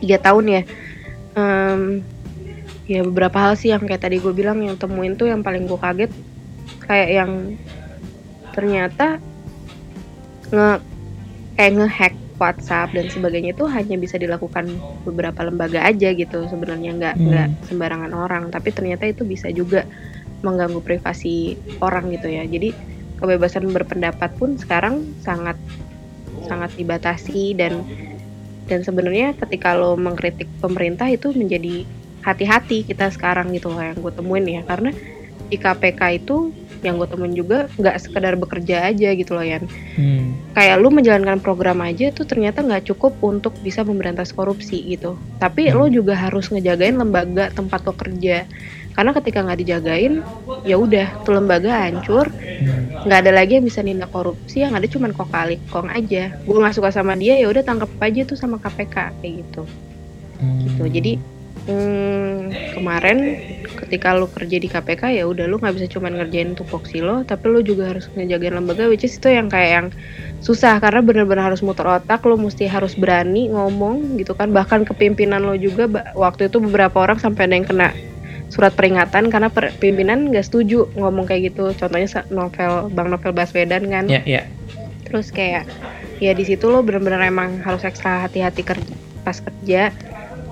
tiga 0.00 0.20
tahun 0.20 0.44
ya 0.46 0.62
Em, 1.34 2.04
ya 2.86 3.00
beberapa 3.02 3.40
hal 3.40 3.56
sih 3.56 3.72
yang 3.72 3.82
kayak 3.82 4.04
tadi 4.04 4.20
gue 4.20 4.30
bilang 4.30 4.60
yang 4.62 4.76
temuin 4.76 5.16
tuh 5.16 5.26
yang 5.26 5.42
paling 5.42 5.66
gue 5.66 5.74
kaget 5.74 6.12
kayak 6.84 7.10
yang 7.10 7.32
ternyata 8.52 9.18
nge 10.52 10.78
kayak 11.56 11.72
ngehack 11.74 12.14
WhatsApp 12.38 12.90
dan 12.94 13.06
sebagainya 13.08 13.54
itu 13.54 13.64
hanya 13.70 13.96
bisa 14.00 14.18
dilakukan 14.18 14.82
beberapa 15.06 15.46
lembaga 15.46 15.86
aja 15.86 16.10
gitu 16.14 16.46
sebenarnya 16.50 16.90
nggak 16.98 17.16
Hmm. 17.16 17.26
nggak 17.30 17.48
sembarangan 17.70 18.12
orang. 18.14 18.44
Tapi 18.50 18.68
ternyata 18.74 19.04
itu 19.06 19.22
bisa 19.26 19.48
juga 19.54 19.86
mengganggu 20.44 20.80
privasi 20.82 21.56
orang 21.80 22.10
gitu 22.12 22.28
ya. 22.28 22.44
Jadi 22.44 22.74
kebebasan 23.18 23.70
berpendapat 23.70 24.34
pun 24.36 24.58
sekarang 24.58 25.16
sangat 25.22 25.56
sangat 26.44 26.74
dibatasi 26.76 27.56
dan 27.56 27.86
dan 28.68 28.80
sebenarnya 28.84 29.36
ketika 29.36 29.76
lo 29.76 29.96
mengkritik 29.96 30.48
pemerintah 30.60 31.08
itu 31.08 31.32
menjadi 31.36 31.84
hati-hati 32.24 32.88
kita 32.88 33.12
sekarang 33.12 33.52
gitu 33.52 33.72
yang 33.76 33.96
gue 34.00 34.12
temuin 34.12 34.44
ya. 34.48 34.62
Karena 34.64 34.90
di 35.48 35.56
KPK 35.60 36.00
itu 36.24 36.50
yang 36.84 37.00
gue 37.00 37.08
temuin 37.08 37.32
juga 37.32 37.66
nggak 37.74 37.96
sekedar 37.98 38.36
bekerja 38.36 38.86
aja 38.86 39.08
gitu 39.10 39.32
loh 39.32 39.42
Yan 39.42 39.64
Hmm. 39.96 40.36
kayak 40.52 40.76
lu 40.78 40.92
menjalankan 40.92 41.40
program 41.40 41.80
aja 41.80 42.10
tuh 42.10 42.28
ternyata 42.28 42.60
nggak 42.60 42.92
cukup 42.92 43.16
untuk 43.20 43.56
bisa 43.60 43.80
memberantas 43.82 44.30
korupsi 44.30 44.84
gitu 44.86 45.16
tapi 45.38 45.66
Hmm. 45.66 45.80
lo 45.80 45.86
juga 45.88 46.14
harus 46.14 46.52
ngejagain 46.52 46.94
lembaga 46.94 47.48
tempat 47.50 47.82
lo 47.82 47.92
kerja 47.92 48.44
karena 48.94 49.10
ketika 49.10 49.42
nggak 49.42 49.58
dijagain 49.58 50.22
ya 50.62 50.76
udah 50.76 51.26
tuh 51.26 51.34
lembaga 51.34 51.72
hancur 51.82 52.30
Hmm. 52.30 53.02
nggak 53.08 53.18
ada 53.26 53.32
lagi 53.32 53.58
yang 53.58 53.66
bisa 53.66 53.80
nindak 53.80 54.10
korupsi 54.10 54.62
yang 54.62 54.76
ada 54.76 54.86
cuman 54.86 55.10
kok 55.10 55.26
kali 55.28 55.58
kong 55.68 55.90
aja 55.90 56.30
gue 56.36 56.54
nggak 56.54 56.74
suka 56.74 56.90
sama 56.90 57.16
dia 57.16 57.34
ya 57.34 57.48
udah 57.48 57.62
tangkap 57.62 57.90
aja 57.98 58.22
tuh 58.22 58.36
sama 58.36 58.60
KPK 58.60 58.96
kayak 59.18 59.34
gitu 59.42 59.62
Hmm. 60.34 60.60
gitu 60.66 60.82
jadi 60.90 61.12
hmm, 61.66 62.74
kemarin 62.76 63.18
ketika 63.74 64.16
lu 64.16 64.30
kerja 64.30 64.56
di 64.60 64.68
KPK 64.70 65.02
ya 65.16 65.24
udah 65.26 65.44
lu 65.48 65.58
nggak 65.58 65.74
bisa 65.76 65.86
cuman 65.98 66.16
ngerjain 66.20 66.54
tupoksi 66.54 67.02
lo 67.02 67.24
tapi 67.26 67.50
lu 67.50 67.60
juga 67.60 67.90
harus 67.92 68.06
ngejagain 68.14 68.54
lembaga 68.54 68.86
which 68.86 69.04
is 69.04 69.16
itu 69.16 69.28
yang 69.32 69.48
kayak 69.50 69.70
yang 69.70 69.86
susah 70.44 70.76
karena 70.76 71.00
bener-bener 71.00 71.40
harus 71.40 71.64
muter 71.64 71.88
otak 71.88 72.20
lo 72.28 72.36
mesti 72.36 72.68
harus 72.68 72.92
berani 73.00 73.48
ngomong 73.48 74.20
gitu 74.20 74.36
kan. 74.36 74.52
Bahkan 74.52 74.84
kepimpinan 74.84 75.40
lo 75.40 75.56
juga 75.56 75.88
waktu 76.12 76.52
itu 76.52 76.60
beberapa 76.60 77.00
orang 77.00 77.16
sampai 77.16 77.48
ada 77.48 77.54
yang 77.56 77.64
kena 77.64 77.88
surat 78.52 78.76
peringatan 78.76 79.32
karena 79.32 79.48
per- 79.48 79.72
pimpinan 79.80 80.28
nggak 80.28 80.44
setuju 80.44 80.92
ngomong 81.00 81.24
kayak 81.24 81.56
gitu. 81.56 81.72
Contohnya 81.72 82.28
novel 82.28 82.92
bang 82.92 83.08
novel 83.08 83.32
Baswedan 83.32 83.88
kan. 83.88 84.04
Ya, 84.04 84.20
ya. 84.28 84.44
terus 85.08 85.32
kayak 85.32 85.64
ya 86.18 86.36
di 86.36 86.44
situ 86.44 86.68
lo 86.68 86.84
bener-bener 86.84 87.24
emang 87.24 87.60
harus 87.64 87.84
ekstra 87.86 88.24
hati-hati 88.26 88.66
kerja 88.66 88.94
pas 89.24 89.40
kerja 89.40 89.92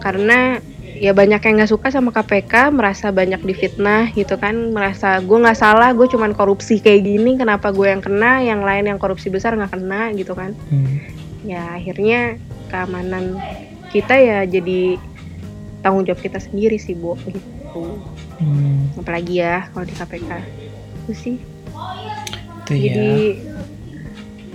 karena 0.01 0.63
ya 1.03 1.11
banyak 1.11 1.43
yang 1.43 1.55
nggak 1.59 1.73
suka 1.75 1.91
sama 1.91 2.15
KPK 2.15 2.71
merasa 2.71 3.11
banyak 3.11 3.43
difitnah 3.43 4.15
gitu 4.15 4.39
kan 4.39 4.55
merasa 4.71 5.19
gue 5.19 5.35
nggak 5.35 5.59
salah 5.59 5.91
gue 5.91 6.07
cuman 6.07 6.31
korupsi 6.31 6.79
kayak 6.79 7.03
gini 7.03 7.35
kenapa 7.35 7.75
gue 7.75 7.91
yang 7.91 7.99
kena 7.99 8.39
yang 8.39 8.63
lain 8.63 8.87
yang 8.87 9.03
korupsi 9.03 9.27
besar 9.27 9.59
nggak 9.59 9.75
kena 9.75 10.15
gitu 10.15 10.39
kan 10.39 10.55
Hmm. 10.71 11.03
ya 11.43 11.75
akhirnya 11.75 12.39
keamanan 12.71 13.43
kita 13.91 14.15
ya 14.15 14.47
jadi 14.47 14.95
tanggung 15.83 16.07
jawab 16.07 16.23
kita 16.23 16.39
sendiri 16.39 16.79
sih 16.79 16.95
bu 16.95 17.19
gitu 17.27 17.99
Hmm. 18.39 18.87
apalagi 18.95 19.43
ya 19.43 19.67
kalau 19.75 19.83
di 19.83 19.95
KPK 19.99 20.31
itu 21.03 21.13
sih 21.19 21.37
Itu 22.63 22.73
ya. 22.79 22.95
jadi 22.95 23.15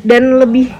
dan 0.07 0.39
lebih 0.39 0.71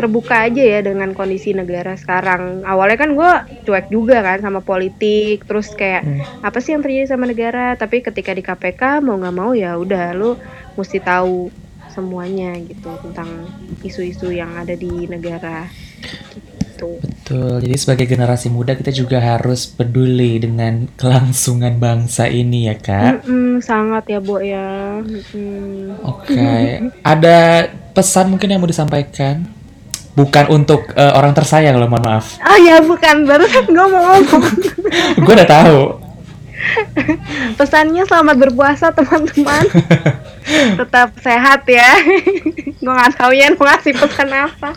terbuka 0.00 0.48
aja 0.48 0.64
ya 0.64 0.80
dengan 0.80 1.12
kondisi 1.12 1.52
negara 1.52 1.92
sekarang 1.94 2.64
awalnya 2.64 2.96
kan 2.96 3.12
gue 3.12 3.32
cuek 3.62 3.92
juga 3.92 4.24
kan 4.24 4.40
sama 4.40 4.64
politik 4.64 5.44
terus 5.44 5.76
kayak 5.76 6.00
Hmm. 6.00 6.24
apa 6.40 6.58
sih 6.58 6.72
yang 6.72 6.80
terjadi 6.80 7.12
sama 7.12 7.28
negara 7.28 7.76
tapi 7.76 8.00
ketika 8.00 8.32
di 8.32 8.40
KPK 8.40 9.04
mau 9.04 9.20
nggak 9.20 9.36
mau 9.36 9.52
ya 9.52 9.76
udah 9.76 10.16
lu 10.16 10.40
mesti 10.74 10.96
tahu 10.98 11.52
semuanya 11.90 12.56
gitu 12.56 12.88
tentang 13.02 13.28
isu-isu 13.82 14.30
yang 14.30 14.56
ada 14.56 14.72
di 14.72 15.04
negara 15.04 15.68
gitu 16.00 16.96
Betul. 17.20 17.60
Jadi 17.60 17.76
sebagai 17.76 18.06
generasi 18.08 18.48
muda 18.48 18.72
kita 18.72 18.88
juga 18.88 19.20
harus 19.20 19.68
peduli 19.68 20.40
dengan 20.40 20.88
kelangsungan 20.96 21.76
bangsa 21.76 22.24
ini 22.26 22.66
ya, 22.66 22.74
Kak. 22.74 23.28
Mm-mm, 23.28 23.60
sangat 23.60 24.08
ya 24.08 24.18
bu 24.18 24.40
ya 24.40 24.98
Mm-mm. 24.98 26.00
Oke. 26.00 26.50
Ada 27.04 27.68
pesan 27.92 28.32
mungkin 28.32 28.48
yang 28.48 28.58
mau 28.58 28.66
disampaikan? 28.66 29.44
Bukan 30.20 30.44
untuk 30.52 30.92
eh, 30.92 31.12
orang 31.16 31.32
tersayang 31.32 31.80
loh, 31.80 31.88
mohon 31.88 32.04
maaf. 32.04 32.36
oh 32.44 32.58
ya 32.60 32.76
bukan 32.84 33.24
barusan 33.24 33.64
gue 33.72 33.86
mau 33.88 34.20
ngomong 34.20 34.44
Gue 35.24 35.32
udah 35.32 35.48
tahu. 35.48 36.09
Pesannya 37.58 38.04
selamat 38.06 38.36
berpuasa 38.36 38.92
teman-teman. 38.92 39.64
Tetap 40.80 41.14
sehat 41.20 41.64
ya. 41.68 41.90
Gue 42.80 42.92
nggak 42.92 43.14
tahu 43.16 43.32
ya 43.36 43.52
mau 43.54 43.68
ngasih 43.68 43.92
pesan 43.96 44.30
apa. 44.32 44.72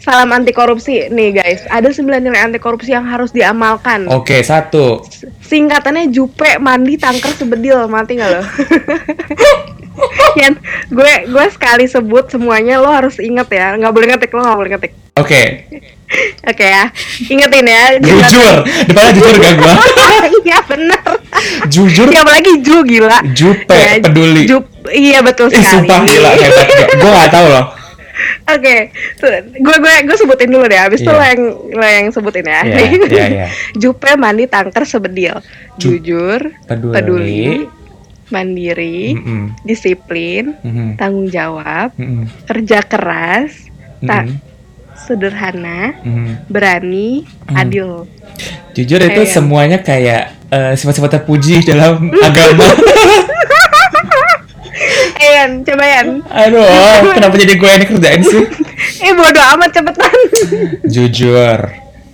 Salam 0.00 0.30
anti 0.32 0.54
korupsi 0.54 1.10
nih 1.10 1.36
guys. 1.36 1.60
Ada 1.68 1.92
9 1.92 2.22
nilai 2.22 2.40
anti 2.40 2.58
korupsi 2.62 2.94
yang 2.94 3.04
harus 3.06 3.34
diamalkan. 3.34 4.06
Oke, 4.10 4.40
satu. 4.42 5.02
Singkatannya 5.42 6.10
Jupe 6.10 6.58
mandi 6.58 6.98
tangker 6.98 7.34
sebedil 7.34 7.86
mati 7.90 8.18
nggak 8.18 8.30
lo? 8.32 8.42
Yan, 10.40 10.60
gue 10.92 11.12
gue 11.32 11.46
sekali 11.48 11.88
sebut 11.88 12.28
semuanya 12.28 12.78
lo 12.80 12.92
harus 12.92 13.16
inget 13.18 13.48
ya. 13.48 13.76
Nggak 13.76 13.92
boleh 13.92 14.06
ngetik 14.12 14.30
lo 14.34 14.40
nggak 14.44 14.58
boleh 14.58 14.70
ngetik. 14.76 14.92
Oke. 15.16 15.42
Oke 16.44 16.62
ya, 16.62 16.86
ingetin 17.26 17.66
ya. 17.66 17.82
Jujur. 17.98 18.54
Depannya 18.86 19.12
jujur 19.12 19.34
gak 19.36 19.54
gua? 19.56 19.74
Iya 20.38 20.58
bener. 20.62 21.02
Jujur. 21.66 22.06
Siapa 22.08 22.30
lagi 22.32 22.52
Ju 22.60 22.76
gila. 22.82 23.18
Jupe, 23.32 23.74
Ya, 23.74 23.98
peduli. 23.98 24.42
Jup, 24.44 24.64
iya 24.88 25.18
betul 25.20 25.50
sekali. 25.50 25.66
sumpah 25.84 25.98
gila 26.02 26.30
hebat. 26.32 26.66
Gue 26.92 27.10
gak 27.12 27.30
tahu 27.30 27.46
loh. 27.48 27.66
Oke, 28.46 28.94
gue 29.52 29.76
gue 29.76 29.94
gue 30.06 30.16
sebutin 30.16 30.48
dulu 30.48 30.64
deh. 30.64 30.78
Abis 30.78 31.02
itu 31.02 31.10
Iya. 31.10 31.12
lo 31.12 31.24
yang 31.24 31.42
lo 31.68 31.84
yang 31.84 32.06
sebutin 32.08 32.46
ya. 32.46 32.60
Iya, 32.62 32.78
iya, 32.86 33.26
iya. 33.28 33.46
Jupe 33.80 34.14
mandi 34.14 34.46
tangker 34.46 34.82
sebedil, 34.82 35.42
Ju- 35.76 35.98
jujur, 35.98 36.54
Peduli. 36.64 36.94
peduli, 36.94 37.44
mandiri, 38.26 39.14
Mm-mm. 39.14 39.42
disiplin, 39.62 40.54
Mm-mm. 40.56 40.94
tanggung 40.94 41.26
jawab, 41.28 41.90
Mm-mm. 41.94 42.26
kerja 42.44 42.80
keras, 42.80 43.50
tak 44.00 44.26
Mm-mm. 44.26 44.38
Sederhana, 45.06 45.94
Mm-mm. 46.02 46.46
berani, 46.46 47.22
Hmm. 47.46 47.56
adil. 47.56 47.90
Jujur 48.74 49.00
itu 49.00 49.22
Kayak- 49.22 49.32
semuanya 49.32 49.78
kayak 49.80 50.22
eh, 50.46 50.74
sifat-sifat 50.74 51.10
terpuji 51.16 51.62
dalam 51.62 52.10
agama. 52.28 52.66
Ayan, 55.16 55.64
coba 55.64 55.84
Yan. 55.84 56.06
Aduh, 56.22 56.68
kenapa 57.10 57.34
jadi 57.34 57.54
gue 57.54 57.68
yang 57.68 57.82
kerjain 57.86 58.22
sih? 58.22 58.44
Eh 58.96 59.12
bodo 59.12 59.40
amat 59.56 59.72
cepetan. 59.72 60.18
Jujur. 60.94 61.58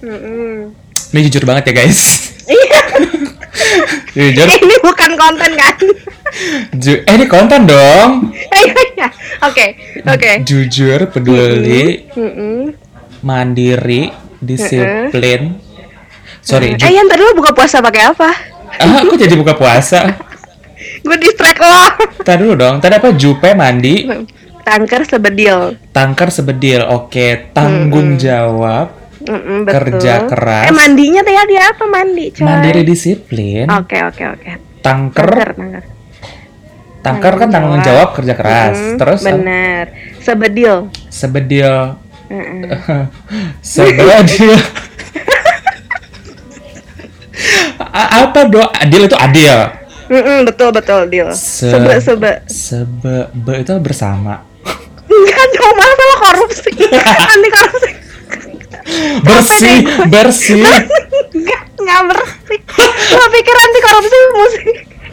Mm-mm. 0.01 0.71
Ini 1.13 1.29
jujur 1.29 1.45
banget 1.45 1.69
ya 1.69 1.75
guys. 1.77 2.33
Iya, 2.43 2.81
jujur. 4.15 4.47
ini 4.49 4.77
bukan 4.81 5.11
konten 5.15 5.51
kan? 5.53 5.77
Ju- 6.73 7.03
eh 7.03 7.13
ini 7.13 7.27
konten 7.27 7.67
dong. 7.67 8.33
Iya, 8.33 8.73
iya. 8.89 9.09
Oke, 9.43 9.67
oke. 10.03 10.31
Jujur, 10.43 11.07
peduli, 11.07 12.09
Mm-mm. 12.11 12.73
Mandiri, 13.23 14.11
disiplin. 14.39 15.57
Sorry, 16.41 16.75
Eh, 16.75 16.77
ju- 16.77 16.91
Yan 16.91 17.07
tadi 17.07 17.23
lo 17.23 17.33
buka 17.33 17.51
puasa 17.51 17.79
pakai 17.79 18.03
apa? 18.05 18.31
ah, 18.75 18.99
aku 19.01 19.15
jadi 19.15 19.35
buka 19.35 19.55
puasa. 19.55 20.11
Gue 21.07 21.15
distract 21.17 21.59
lo. 21.59 21.71
Tadi 22.27 22.41
dulu 22.41 22.55
dong. 22.57 22.77
Tadi 22.79 22.95
apa? 22.97 23.11
Jupe 23.13 23.55
mandi, 23.55 24.07
Tangker 24.61 25.03
sebedil. 25.05 25.79
tangker 25.91 26.29
sebedil. 26.29 26.83
Oke, 26.89 27.51
tanggung 27.51 28.15
jawab, 28.15 28.91
Mm-mm, 29.21 29.63
betul. 29.63 29.99
Kerja 29.99 30.27
keras. 30.27 30.67
Eh 30.67 30.75
mandinya 30.75 31.23
tadi 31.23 31.35
apa 31.55 31.85
mandi? 31.85 32.31
Coy. 32.31 32.43
mandiri, 32.43 32.83
disiplin. 32.83 33.67
Oke 33.69 33.99
oke 34.01 34.25
oke. 34.29 34.51
Tangker, 34.81 35.27
Tangker 35.27 35.51
tangker. 35.53 35.85
tangker 37.01 37.35
kan 37.37 37.49
tanggung 37.49 37.79
jawab 37.81 38.09
kerja 38.13 38.35
keras. 38.35 38.75
Mm-mm, 38.77 38.99
Terus 38.99 39.21
ah, 39.21 39.27
bener. 39.29 39.85
Sebedil. 40.19 40.75
sebedil, 41.09 41.75
Mm-mm. 42.33 42.65
sebedil. 43.61 44.57
A- 47.93 48.25
apa 48.25 48.49
do? 48.49 48.61
Adil 48.73 49.05
itu 49.05 49.17
adil. 49.17 49.59
Mm-mm, 50.09 50.49
betul 50.49 50.73
betul 50.73 51.09
deal. 51.09 51.29
Se- 51.33 51.69
Sebe 51.69 52.01
sebe. 52.01 52.33
Sebe 52.49 53.29
be 53.33 53.61
itu 53.61 53.73
bersama. 53.79 54.45
Enggak 55.05 55.47
dong 55.53 55.75
masalah 55.77 56.17
korupsi. 56.21 56.71
Anti 57.33 57.49
korupsi. 57.51 57.91
Bersih, 59.23 59.77
bersih. 60.09 60.65
Enggak 61.33 61.63
enggak 61.77 62.01
bersih. 62.09 62.61
Lo 63.13 63.25
pikir 63.29 63.55
anti 63.55 63.81
korupsi 63.81 64.17
musik 64.33 64.67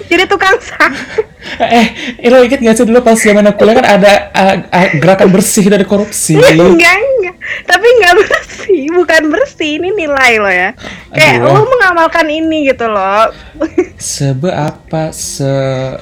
jadi 0.09 0.25
tukang 0.25 0.57
sapu. 0.59 1.21
Eh, 1.59 1.87
eh, 2.19 2.29
lo 2.29 2.43
inget 2.43 2.59
gak 2.61 2.75
sih 2.77 2.85
dulu 2.85 2.99
pas 2.99 3.15
zaman 3.15 3.41
aku 3.47 3.63
kuliah 3.63 3.79
kan 3.79 3.87
ada 3.87 4.13
uh, 4.35 4.55
uh, 4.69 4.87
gerakan 4.99 5.31
bersih 5.31 5.65
dari 5.71 5.87
korupsi. 5.87 6.35
enggak 6.35 6.99
enggak 6.99 7.35
tapi 7.65 7.87
enggak 7.99 8.13
bersih 8.21 8.81
bukan 8.93 9.21
bersih 9.31 9.79
ini 9.81 9.89
nilai 9.95 10.37
lo 10.39 10.51
ya 10.51 10.75
kayak 11.15 11.41
Aduh. 11.41 11.55
lo 11.55 11.61
mengamalkan 11.67 12.27
ini 12.29 12.69
gitu 12.69 12.85
loh 12.87 13.31
Sebe 13.99 14.51
apa 14.53 15.11
se 15.15 15.47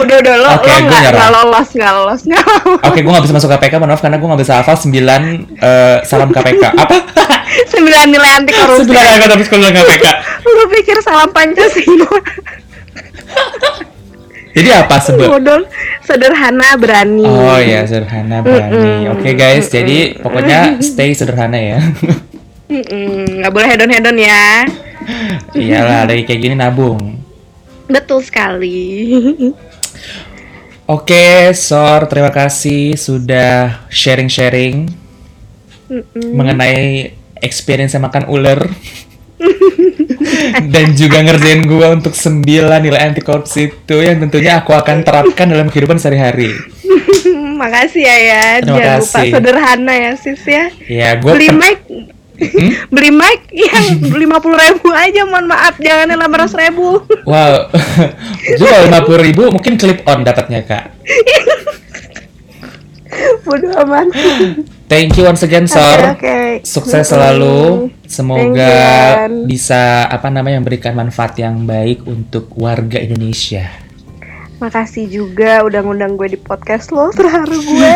udah 0.00 0.16
udah 0.20 0.34
lo 0.36 0.48
Oke, 0.60 0.70
lo 0.70 0.78
nggak 0.86 1.00
nggak 1.12 1.30
lolos 1.30 1.68
nggak 1.72 1.92
lolos 1.94 2.20
nggak 2.28 2.42
lolos 2.44 2.80
Oke, 2.84 2.98
gue 3.00 3.12
gak 3.12 3.24
bisa 3.24 3.34
masuk 3.36 3.50
KPK, 3.52 3.74
maaf 3.80 4.00
karena 4.00 4.16
gue 4.20 4.28
gak 4.28 4.42
bisa 4.42 4.54
hafal 4.60 4.76
9 4.76 4.92
eh, 4.92 5.98
salam 6.08 6.28
KPK. 6.32 6.64
Apa? 6.72 6.96
Sembilan 7.66 8.06
nilai 8.08 8.30
anti 8.34 8.52
korupsi 8.52 8.86
9 8.86 8.94
angka 8.94 9.26
tapi 9.28 9.42
sekolah 9.42 9.68
KPK. 9.70 10.06
lo 10.42 10.64
pikir 10.68 10.96
salam 11.00 11.28
pancasila 11.28 12.08
Jadi 14.50 14.68
apa 14.68 14.98
sebe? 14.98 15.24
bodoh 15.24 15.62
sederhana 16.02 16.74
berani 16.74 17.22
Oh 17.22 17.54
ya, 17.56 17.86
sederhana 17.86 18.42
berani. 18.42 19.06
Oke 19.08 19.30
guys, 19.32 19.66
jadi 19.66 20.18
pokoknya 20.18 20.74
stay 20.80 21.12
sederhana 21.12 21.54
ya. 21.54 21.78
Mm-mm, 22.66 23.38
nggak 23.38 23.50
boleh 23.50 23.68
hedon 23.68 23.90
hedon 23.90 24.14
ya 24.16 24.62
Iyalah, 25.52 26.02
dari 26.04 26.22
kayak 26.22 26.38
gini 26.40 26.54
nabung. 26.54 27.18
betul 27.86 28.22
sekali 28.22 29.10
Oke, 30.84 31.50
Sor, 31.52 32.06
terima 32.06 32.30
kasih 32.30 32.94
sudah 32.94 33.86
sharing-sharing 33.86 34.90
Mm-mm. 35.86 36.30
mengenai 36.30 37.14
experience 37.40 37.96
makan 37.96 38.24
ular. 38.26 38.68
Dan 40.62 40.92
juga 40.92 41.20
ngerjain 41.20 41.64
gua 41.64 41.92
untuk 41.92 42.12
9 42.12 42.44
nilai 42.78 43.00
anti 43.02 43.20
korupsi 43.20 43.68
itu 43.68 43.96
yang 43.96 44.20
tentunya 44.20 44.60
aku 44.60 44.70
akan 44.70 45.00
terapkan 45.00 45.48
dalam 45.48 45.66
kehidupan 45.66 45.96
sehari-hari. 45.96 46.52
makasih 47.56 48.00
ya 48.00 48.16
ya 48.16 48.44
Terima 48.58 48.72
jangan 48.74 48.98
lupa 48.98 49.12
kasih. 49.14 49.30
sederhana 49.30 49.92
ya 49.94 50.12
sis 50.16 50.42
ya 50.42 50.64
Ya, 50.86 51.08
gua 51.16 51.36
beli 51.36 51.48
mic 51.50 51.80
Hmm? 52.40 52.72
beli 52.88 53.12
mic 53.12 53.52
yang 53.52 53.84
lima 54.16 54.40
puluh 54.40 54.56
ribu 54.56 54.88
aja 54.88 55.28
mohon 55.28 55.44
maaf 55.44 55.76
jangan 55.76 56.08
yang 56.08 56.24
ratus 56.24 56.56
ribu 56.56 57.04
Wow, 57.28 57.68
juga 58.56 58.80
lima 58.80 59.04
puluh 59.04 59.20
ribu 59.20 59.52
mungkin 59.52 59.76
clip 59.76 60.00
on 60.08 60.24
dapatnya 60.24 60.64
kak. 60.64 60.88
bodoh 63.46 63.72
amat 63.84 64.06
Thank 64.90 65.14
you 65.14 65.24
once 65.24 65.46
again 65.46 65.70
Sor. 65.70 66.18
oke 66.18 66.66
Sukses 66.66 67.06
Mm-mm. 67.06 67.12
selalu. 67.14 67.58
Semoga 68.04 68.74
bisa 69.46 70.02
apa 70.04 70.26
namanya 70.28 70.58
memberikan 70.58 70.98
manfaat 70.98 71.38
yang 71.38 71.62
baik 71.62 72.02
untuk 72.04 72.50
warga 72.58 72.98
Indonesia. 72.98 73.70
makasih 74.60 75.08
juga 75.08 75.64
udah 75.64 75.80
ngundang 75.80 76.20
gue 76.20 76.34
di 76.34 76.38
podcast 76.38 76.92
lo 76.92 77.08
terharu 77.16 77.56
gue 77.56 77.94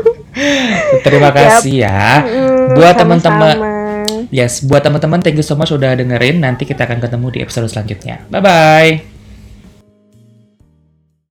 Terima 1.04 1.28
kasih 1.32 1.84
ya. 1.84 2.24
Mm, 2.24 2.76
buat 2.76 2.94
teman-teman, 2.96 3.56
yes, 4.28 4.60
buat 4.64 4.84
teman-teman 4.84 5.20
thank 5.20 5.36
you 5.36 5.44
so 5.44 5.56
much 5.56 5.72
udah 5.72 5.96
dengerin. 5.96 6.40
Nanti 6.40 6.68
kita 6.68 6.84
akan 6.84 7.00
ketemu 7.00 7.26
di 7.32 7.38
episode 7.40 7.68
selanjutnya. 7.68 8.24
Bye 8.28 8.40
bye. 8.40 9.15